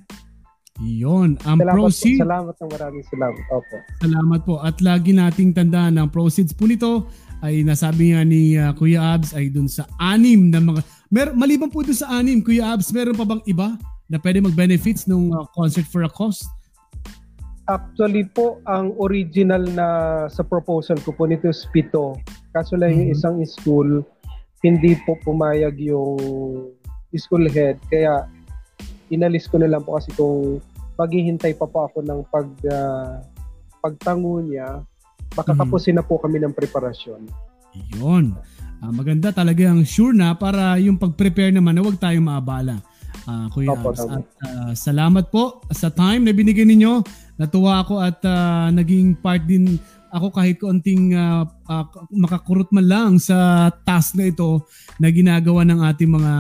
Iyon. 0.84 1.40
Ang 1.48 1.64
salamat 1.64 1.76
proceeds... 1.80 2.20
Po, 2.20 2.28
salamat 2.28 2.56
ng 2.60 2.72
maraming 2.76 3.06
salamat. 3.08 3.44
Opo. 3.48 3.76
Salamat 4.04 4.40
po. 4.44 4.56
At 4.60 4.76
lagi 4.84 5.16
nating 5.16 5.56
tandaan 5.56 5.96
ang 5.96 6.12
proceeds 6.12 6.52
po 6.52 6.68
nito 6.68 7.08
ay 7.40 7.64
nasabi 7.64 8.12
nga 8.12 8.28
ni 8.28 8.60
uh, 8.60 8.76
Kuya 8.76 9.16
Abs 9.16 9.32
ay 9.32 9.48
dun 9.48 9.72
sa 9.72 9.88
anim 10.04 10.52
na 10.52 10.60
mga... 10.60 10.84
Mer 11.08 11.32
maliban 11.32 11.72
po 11.72 11.80
dun 11.80 11.96
sa 11.96 12.20
anim, 12.20 12.44
Kuya 12.44 12.76
Abs, 12.76 12.92
meron 12.92 13.16
pa 13.16 13.24
bang 13.24 13.40
iba 13.48 13.80
na 14.12 14.20
pwede 14.20 14.44
mag-benefits 14.44 15.08
ng 15.08 15.32
uh, 15.32 15.48
concert 15.56 15.88
for 15.88 16.04
a 16.04 16.12
cause? 16.12 16.44
Actually 17.66 18.28
po, 18.30 18.60
ang 18.68 18.94
original 19.00 19.64
na 19.72 19.88
sa 20.28 20.44
proposal 20.44 21.00
ko 21.02 21.16
po 21.16 21.24
nito 21.26 21.48
is 21.48 21.64
pito. 21.72 22.20
Kaso 22.52 22.76
lang 22.76 22.94
mm-hmm. 22.94 23.10
yung 23.10 23.16
isang 23.16 23.38
school, 23.48 23.90
hindi 24.60 24.94
po 25.08 25.16
pumayag 25.24 25.80
yung 25.80 26.20
school 27.16 27.48
head. 27.48 27.80
Kaya 27.88 28.28
inalis 29.16 29.48
ko 29.48 29.58
na 29.58 29.72
lang 29.72 29.82
po 29.82 29.96
kasi 29.96 30.12
kung 30.14 30.60
maghihintay 31.00 31.56
pa 31.56 31.68
po 31.68 31.88
ako 31.88 32.04
ng 32.04 32.20
pag 32.28 32.48
uh, 32.68 33.20
pagtango 33.80 34.42
niya, 34.44 34.84
makakapusin 35.36 35.96
mm. 35.96 36.00
na 36.02 36.08
po 36.08 36.20
kami 36.20 36.42
ng 36.42 36.56
preparasyon. 36.56 37.22
Iyon. 37.96 38.36
Uh, 38.84 38.92
maganda 38.92 39.32
talaga 39.32 39.72
ang 39.72 39.88
sure 39.88 40.16
na 40.16 40.36
para 40.36 40.76
yung 40.82 41.00
pag-prepare 41.00 41.52
naman 41.52 41.76
na 41.76 41.84
huwag 41.84 42.00
tayong 42.00 42.28
maabala. 42.28 42.80
Uh, 43.26 43.48
Kuya 43.50 43.74
Opo, 43.74 43.96
Abs. 43.96 44.06
At 44.06 44.28
uh, 44.46 44.72
salamat 44.76 45.32
po 45.32 45.64
sa 45.72 45.90
time 45.90 46.28
na 46.28 46.36
binigay 46.36 46.68
ninyo. 46.68 47.02
Natuwa 47.40 47.84
ako 47.84 48.00
at 48.00 48.20
uh, 48.24 48.72
naging 48.72 49.18
part 49.20 49.44
din 49.44 49.80
ako 50.16 50.32
kahit 50.32 50.56
konting 50.62 51.12
uh, 51.12 51.44
uh, 51.68 51.86
makakurot 52.16 52.72
man 52.72 52.88
lang 52.88 53.12
sa 53.20 53.68
task 53.84 54.16
na 54.16 54.32
ito 54.32 54.64
na 54.96 55.12
ginagawa 55.12 55.68
ng 55.68 55.80
ating 55.84 56.08
mga 56.08 56.34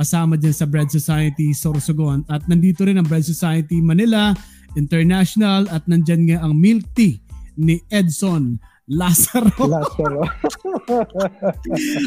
kasama 0.00 0.40
dyan 0.40 0.56
sa 0.56 0.64
Bread 0.64 0.88
Society 0.88 1.52
Sorsogon. 1.52 2.24
At 2.32 2.48
nandito 2.48 2.88
rin 2.88 2.96
ang 2.96 3.04
Bread 3.04 3.28
Society 3.28 3.84
Manila 3.84 4.32
International 4.72 5.68
at 5.68 5.84
nandyan 5.84 6.24
nga 6.24 6.40
ang 6.40 6.56
milk 6.56 6.88
tea 6.96 7.20
ni 7.60 7.76
Edson 7.92 8.56
Lazaro. 8.88 9.52
Lazaro. 9.60 10.24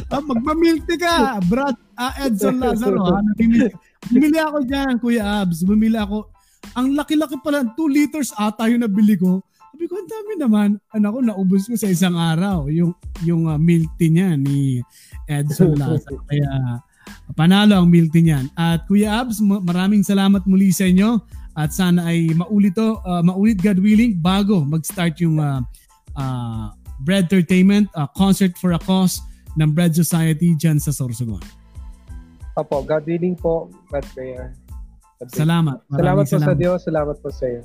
ah, 0.12 0.24
magmamilti 0.26 0.98
ka, 1.00 1.40
Brad 1.46 1.78
uh, 1.96 2.14
Edson 2.20 2.60
Lazaro. 2.60 3.14
Ha? 3.14 3.22
Bumili 4.10 4.38
ako 4.42 4.58
dyan, 4.68 4.94
Kuya 5.00 5.46
Abs. 5.46 5.64
Bumili 5.64 5.96
ako. 5.96 6.28
Ang 6.76 6.98
laki-laki 6.98 7.40
pala, 7.40 7.64
2 7.64 7.78
liters 7.88 8.36
ata 8.36 8.68
yung 8.68 8.84
nabili 8.84 9.16
ko. 9.16 9.40
Sabi 9.72 9.86
ko, 9.88 9.96
ang 10.02 10.10
dami 10.10 10.34
naman. 10.36 10.70
Anak 10.92 11.10
ko, 11.14 11.20
naubos 11.24 11.70
ko 11.72 11.76
sa 11.80 11.88
isang 11.88 12.20
araw 12.20 12.68
yung, 12.68 12.92
yung 13.24 13.48
uh, 13.48 13.56
milk 13.56 13.88
tea 13.96 14.12
niya 14.12 14.36
ni 14.36 14.84
Edson 15.30 15.78
Lazaro. 15.80 16.20
Kaya 16.28 16.84
panalo 17.34 17.80
ang 17.80 17.88
milk 17.90 18.14
tea 18.14 18.26
niyan. 18.26 18.52
At 18.54 18.86
Kuya 18.86 19.24
Abs, 19.24 19.42
maraming 19.42 20.04
salamat 20.06 20.46
muli 20.46 20.70
sa 20.70 20.88
inyo. 20.88 21.20
At 21.54 21.70
sana 21.70 22.10
ay 22.10 22.34
maulit 22.34 22.74
to, 22.74 22.98
uh, 23.06 23.22
maulit 23.22 23.62
God 23.62 23.78
willing 23.78 24.18
bago 24.18 24.66
mag-start 24.66 25.22
yung 25.22 25.38
uh, 25.38 25.62
uh, 26.18 26.74
Bread 27.06 27.30
Entertainment, 27.30 27.90
uh, 27.94 28.10
Concert 28.18 28.58
for 28.58 28.74
a 28.74 28.82
Cause 28.82 29.22
ng 29.54 29.70
Bread 29.70 29.94
Society 29.94 30.58
dyan 30.58 30.82
sa 30.82 30.90
Sorsogon. 30.90 31.42
Opo, 32.58 32.82
God 32.86 33.06
willing 33.06 33.38
po, 33.38 33.70
God 33.90 34.06
prayer. 34.14 34.54
Salamat. 35.30 35.82
Salamat 35.88 36.24
po 36.26 36.34
salamat. 36.36 36.50
sa 36.50 36.54
Diyos, 36.58 36.80
salamat 36.84 37.16
po 37.22 37.30
sa 37.30 37.46
iyo. 37.48 37.62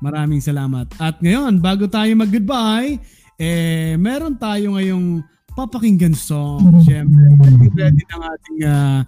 Maraming 0.00 0.40
salamat. 0.40 0.88
At 0.96 1.20
ngayon, 1.20 1.60
bago 1.60 1.84
tayo 1.86 2.08
mag-goodbye, 2.16 2.96
eh, 3.36 3.94
meron 4.00 4.32
tayo 4.36 4.76
ngayong 4.76 5.20
papakinggan 5.60 6.16
song. 6.16 6.80
Siyempre, 6.88 7.20
ready 7.76 8.00
ng 8.00 8.22
ating 8.24 8.58
uh, 8.64 9.00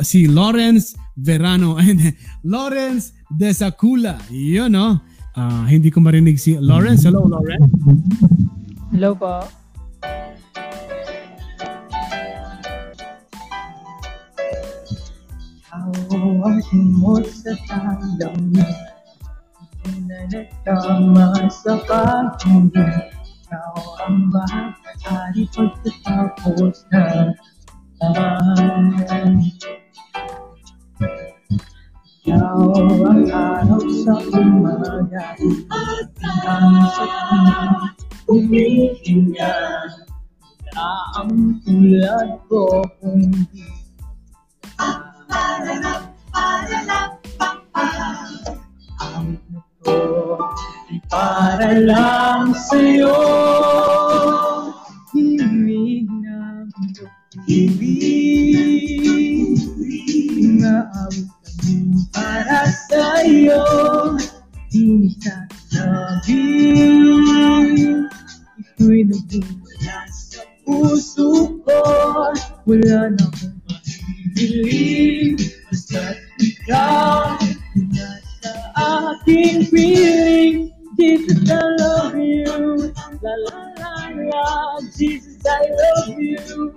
si 0.00 0.24
Lawrence 0.24 0.96
Verano 1.12 1.76
and 1.82 2.16
Lawrence 2.40 3.12
Desacula. 3.28 4.16
Yun, 4.32 4.72
no? 4.72 4.96
Uh, 5.36 5.66
hindi 5.68 5.92
ko 5.92 6.00
marinig 6.00 6.40
si 6.40 6.56
Lawrence. 6.56 7.04
Hello, 7.04 7.28
Lawrence. 7.28 7.68
Hello 8.96 9.12
po. 9.12 9.44
Awasin 16.14 16.86
mo 16.96 17.18
sa 17.18 17.52
talamig 17.66 18.70
na 20.06 20.18
nagtama 20.30 21.50
sa 21.50 21.76
paghingi 21.84 23.23
Ikaw 23.54 24.02
ang 24.02 24.34
bahagi 24.34 25.46
pagkatapos 25.54 26.90
na 26.90 27.30
tahan 28.02 29.38
Ikaw 32.26 32.58
ang 32.74 33.30
araw 33.30 33.78
sa 34.02 34.18
umaga 34.34 35.38
At 35.70 36.10
ang 36.50 36.82
sa 36.98 37.06
umihinga 38.26 39.54
Wala 40.74 40.90
ang 41.22 41.62
tulad 41.62 42.42
ko 42.50 42.82
kung 42.98 43.22
di 43.54 43.70
Paralap, 44.74 46.10
paralap, 46.34 47.22
paralap 47.70 48.58
Ang 48.98 49.38
ko 49.84 50.40
para 51.12 51.76
lang 51.76 52.56
sa'yo. 52.56 53.12
Himig 55.14 56.10
ng 56.10 56.66
ibig, 57.46 59.54
maawit 60.58 61.28
kami 61.44 62.02
para 62.10 62.66
sa'yo. 62.88 63.62
Di 64.74 65.06
sa 65.22 65.46
sabi, 65.70 66.42
ito'y 68.58 69.06
nagmumula 69.06 69.98
sa 70.10 70.42
puso 70.66 71.62
ko. 71.62 71.78
Wala 72.66 73.14
na 73.14 73.22
akong 73.22 73.54
mahihiling, 73.70 75.38
basta't 75.70 76.18
ikaw 76.42 77.38
aking 78.76 79.64
feeling. 79.66 80.72
Jesus, 80.98 81.50
I 81.50 81.60
love 81.78 82.16
you. 82.16 82.92
La 83.22 83.34
la 83.48 83.58
la 83.78 83.94
la. 84.14 84.80
Jesus, 84.96 85.42
I 85.46 85.68
love 85.72 86.18
you. 86.18 86.74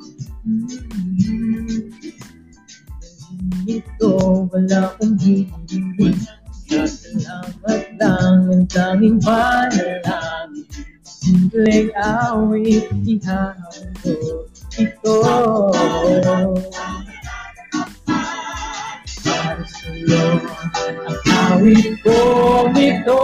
Mm-hmm. 0.47 1.97
Ito, 3.67 4.47
wala 4.47 4.95
kong 4.95 5.19
hihiling. 5.19 6.19
Salamat 6.67 7.99
lang 7.99 8.47
ang 8.47 8.65
tanging 8.71 9.19
panalangin. 9.19 10.63
Simpleng 11.03 11.91
awit, 11.99 12.87
ihahandog 13.03 14.47
ito. 14.79 15.19
Para 19.27 19.63
sa'yo, 19.67 20.46
ang 21.67 21.75
awit 21.75 21.99
kong 21.99 22.75
ito 22.79 23.23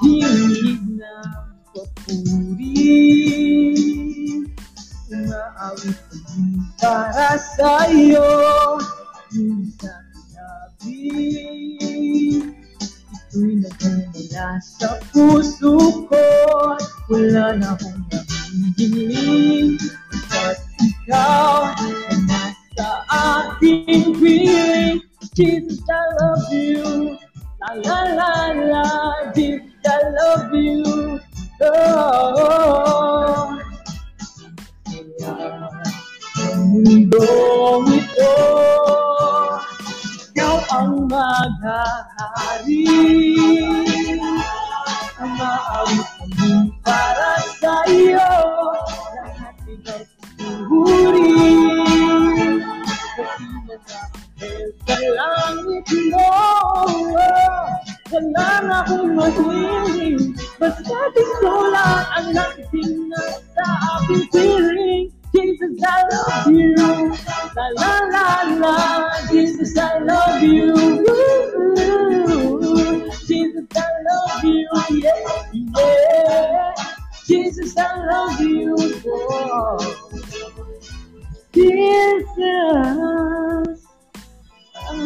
Hilig 0.00 0.80
ng 0.96 1.32
papuri 1.76 2.88
Umaawit 5.12 5.98
kami 6.08 6.64
para 6.80 7.36
sa'yo 7.36 8.32
Minsan 9.36 10.04
sabi 10.32 10.96
Ito'y 13.12 13.52
nagmumula 13.60 14.48
sa 14.64 14.96
puso 15.12 16.08
ko 16.08 16.24
Wala 17.12 17.60
na 17.60 17.76
akong 17.76 18.08
nahihiling 18.08 19.76
Basta't 20.32 20.80
ikaw 20.80 21.76
ay 21.76 22.16
nasa 22.24 22.88
aking 23.12 24.16
piling 24.16 25.03
Jesus, 25.34 25.82
I 25.90 25.92
love 26.20 26.52
you. 26.52 27.18
La 27.60 27.74
la 27.74 27.98
la 28.14 28.52
la, 28.54 28.86
Jesus, 29.34 29.66
I 29.84 29.98
love 30.14 30.54
you. 30.54 31.20
Oh, 31.62 33.58
mundong 36.70 37.86
ito, 37.98 38.34
ikaw 40.30 40.56
ang 40.70 41.10
maghahari. 41.10 42.86
Ang 45.18 45.32
maawit 45.34 46.06
kami 46.14 46.70
para 46.86 47.42
sa 47.58 47.74
iyo, 47.90 48.30
lahat 49.18 49.56
ikaw 49.66 49.98
susuri. 50.38 51.73
Sa 54.84 54.96
langit 55.00 55.88
mo 56.12 56.28
Wala 58.12 58.48
na 58.62 58.84
akong 58.84 59.16
mahiling 59.16 60.36
Basta 60.60 60.98
lang 61.72 62.04
ang 62.14 62.28
nakiting 62.30 63.10
na 63.10 63.22
sa 63.56 63.66
aking 63.98 64.24
feeling 64.30 65.10
Jesus, 65.34 65.74
I 65.82 65.98
love 66.14 66.46
you 66.52 66.76
La 67.56 67.66
la 67.74 67.94
la 68.06 68.26
la 68.54 68.76
Jesus, 69.28 69.76
I 69.76 69.98
love 69.98 70.42
you 70.42 71.02
Jesus, 73.26 73.66
I 73.74 73.88
love 74.06 74.44
you 74.44 74.68
Yeah, 74.94 75.10
yeah 75.74 76.74
Jesus, 77.26 77.74
I 77.76 77.98
love 78.06 78.40
you 78.40 78.76
oh. 79.08 79.78
Jesus 81.54 82.28
All 84.84 85.00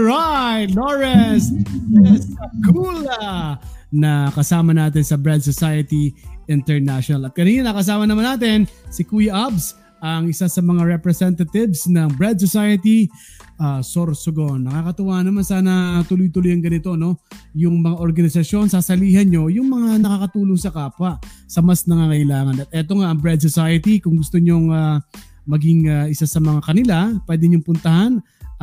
right, 0.00 0.72
Lawrence 0.72 1.52
Escula 1.92 3.60
na 3.92 4.32
kasama 4.32 4.72
natin 4.72 5.04
sa 5.04 5.20
Bread 5.20 5.44
Society 5.44 6.16
International. 6.48 7.28
At 7.28 7.36
kanina 7.36 7.68
nakasama 7.68 8.08
naman 8.08 8.24
natin 8.24 8.64
si 8.88 9.04
Kuya 9.04 9.52
Abs, 9.52 9.76
ang 10.00 10.32
isa 10.32 10.48
sa 10.48 10.64
mga 10.64 10.88
representatives 10.88 11.84
ng 11.86 12.08
Bread 12.16 12.40
Society 12.40 13.12
uh, 13.58 13.80
Sorsogon. 13.84 14.64
Nakakatuwa 14.64 15.20
naman 15.20 15.44
sana 15.44 16.00
tuloy-tuloy 16.06 16.52
ang 16.54 16.64
ganito, 16.64 16.94
no? 16.94 17.20
Yung 17.52 17.82
mga 17.82 18.00
organisasyon, 18.00 18.72
sasalihan 18.72 19.26
nyo 19.28 19.52
yung 19.52 19.68
mga 19.68 20.00
nakakatulong 20.00 20.60
sa 20.60 20.72
kapwa 20.72 21.20
sa 21.48 21.60
mas 21.60 21.84
nangangailangan. 21.84 22.64
At 22.64 22.68
eto 22.72 22.96
nga 23.00 23.12
ang 23.12 23.18
Bread 23.20 23.40
Society, 23.42 23.98
kung 24.00 24.16
gusto 24.16 24.38
nyong 24.38 24.72
uh, 24.72 24.98
maging 25.44 25.90
uh, 25.90 26.06
isa 26.06 26.24
sa 26.24 26.38
mga 26.38 26.60
kanila, 26.62 26.96
pwede 27.26 27.44
nyong 27.50 27.66
puntahan 27.66 28.12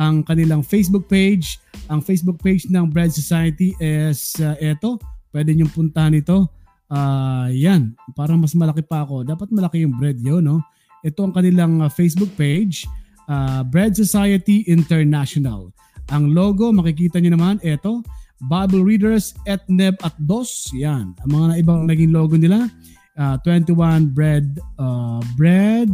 ang 0.00 0.24
kanilang 0.24 0.64
Facebook 0.64 1.04
page. 1.06 1.60
Ang 1.92 2.00
Facebook 2.00 2.40
page 2.40 2.64
ng 2.72 2.88
Bread 2.88 3.12
Society 3.12 3.76
is 3.76 4.38
uh, 4.40 4.56
eto. 4.56 4.96
Pwede 5.28 5.52
nyong 5.52 5.70
puntahan 5.70 6.16
ito. 6.16 6.48
Uh, 6.90 7.46
yan, 7.54 7.94
parang 8.18 8.42
mas 8.42 8.56
malaki 8.56 8.82
pa 8.82 9.06
ako. 9.06 9.22
Dapat 9.22 9.54
malaki 9.54 9.86
yung 9.86 9.94
bread 9.94 10.18
yun, 10.18 10.42
no? 10.42 10.58
Ito 11.06 11.22
ang 11.22 11.32
kanilang 11.36 11.78
uh, 11.80 11.88
Facebook 11.92 12.34
page 12.34 12.82
uh, 13.30 13.62
Bread 13.62 13.94
Society 13.94 14.66
International. 14.66 15.70
Ang 16.10 16.34
logo, 16.34 16.74
makikita 16.74 17.22
niyo 17.22 17.38
naman, 17.38 17.62
ito, 17.62 18.02
Bible 18.50 18.82
Readers 18.82 19.36
et 19.46 19.62
Neb 19.70 19.94
at 20.02 20.16
Dos. 20.18 20.74
Yan. 20.74 21.14
Ang 21.22 21.30
mga 21.30 21.62
ibang 21.62 21.86
naging 21.86 22.10
logo 22.10 22.34
nila, 22.34 22.66
uh, 23.14 23.38
21 23.46 24.10
Bread, 24.10 24.58
uh, 24.80 25.22
Bread, 25.38 25.86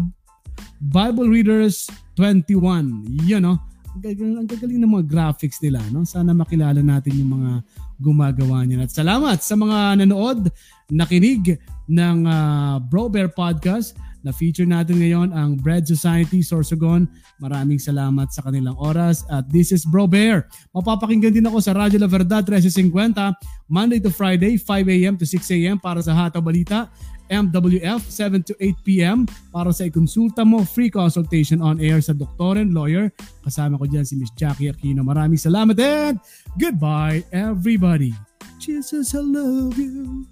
Bible 0.81 1.29
Readers 1.29 1.93
21. 2.17 3.05
Yan, 3.29 3.45
no? 3.45 3.61
Ang 3.97 4.03
gagaling, 4.05 4.37
ang 4.41 4.49
gagaling 4.49 4.81
ng 4.81 4.93
mga 4.93 5.07
graphics 5.09 5.61
nila. 5.61 5.81
No? 5.93 6.05
Sana 6.09 6.33
makilala 6.33 6.81
natin 6.81 7.17
yung 7.17 7.37
mga 7.37 7.51
gumagawa 7.97 8.65
niya. 8.65 8.85
At 8.85 8.93
salamat 8.93 9.41
sa 9.41 9.57
mga 9.57 10.05
nanood, 10.05 10.53
nakinig 10.93 11.57
ng 11.89 12.19
uh, 12.29 12.77
Bro 12.89 13.09
Bear 13.13 13.33
Podcast 13.33 13.97
na 14.27 14.35
feature 14.35 14.67
natin 14.67 14.99
ngayon 14.99 15.31
ang 15.31 15.55
Bread 15.55 15.87
Society 15.87 16.43
Sorsogon. 16.43 17.07
Maraming 17.39 17.79
salamat 17.79 18.35
sa 18.35 18.43
kanilang 18.43 18.75
oras. 18.75 19.23
At 19.31 19.47
this 19.47 19.71
is 19.71 19.87
Bro 19.87 20.11
Bear. 20.11 20.51
Mapapakinggan 20.75 21.31
din 21.31 21.47
ako 21.47 21.63
sa 21.63 21.79
Radyo 21.79 22.03
La 22.03 22.11
Verdad 22.11 22.43
1350 22.43 23.71
Monday 23.71 24.03
to 24.03 24.11
Friday 24.11 24.59
5 24.59 24.67
a.m. 24.91 25.15
to 25.15 25.23
6 25.23 25.39
a.m. 25.55 25.79
para 25.79 26.03
sa 26.03 26.11
Hata 26.11 26.43
Balita. 26.43 26.91
MWF 27.31 28.07
7 28.07 28.43
to 28.47 28.55
8 28.59 28.87
p.m. 28.87 29.27
para 29.51 29.75
sa 29.75 29.87
ikonsulta 29.87 30.47
mo 30.47 30.63
free 30.63 30.91
consultation 30.91 31.59
on 31.59 31.83
air 31.83 31.99
sa 31.99 32.15
doktor 32.15 32.59
and 32.59 32.71
lawyer. 32.71 33.11
Kasama 33.43 33.79
ko 33.79 33.87
dyan 33.87 34.07
si 34.07 34.15
Miss 34.15 34.31
Jackie 34.35 34.71
Aquino. 34.71 35.03
Maraming 35.03 35.39
salamat 35.39 35.75
and 35.79 36.23
goodbye 36.55 37.27
everybody. 37.35 38.15
Jesus, 38.63 39.15
I 39.15 39.23
love 39.23 39.75
you. 39.75 40.27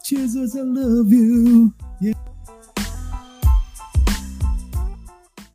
Jesus, 0.00 0.56
I 0.56 0.64
love 0.64 1.12
you. 1.12 1.72
Yeah. 2.00 2.29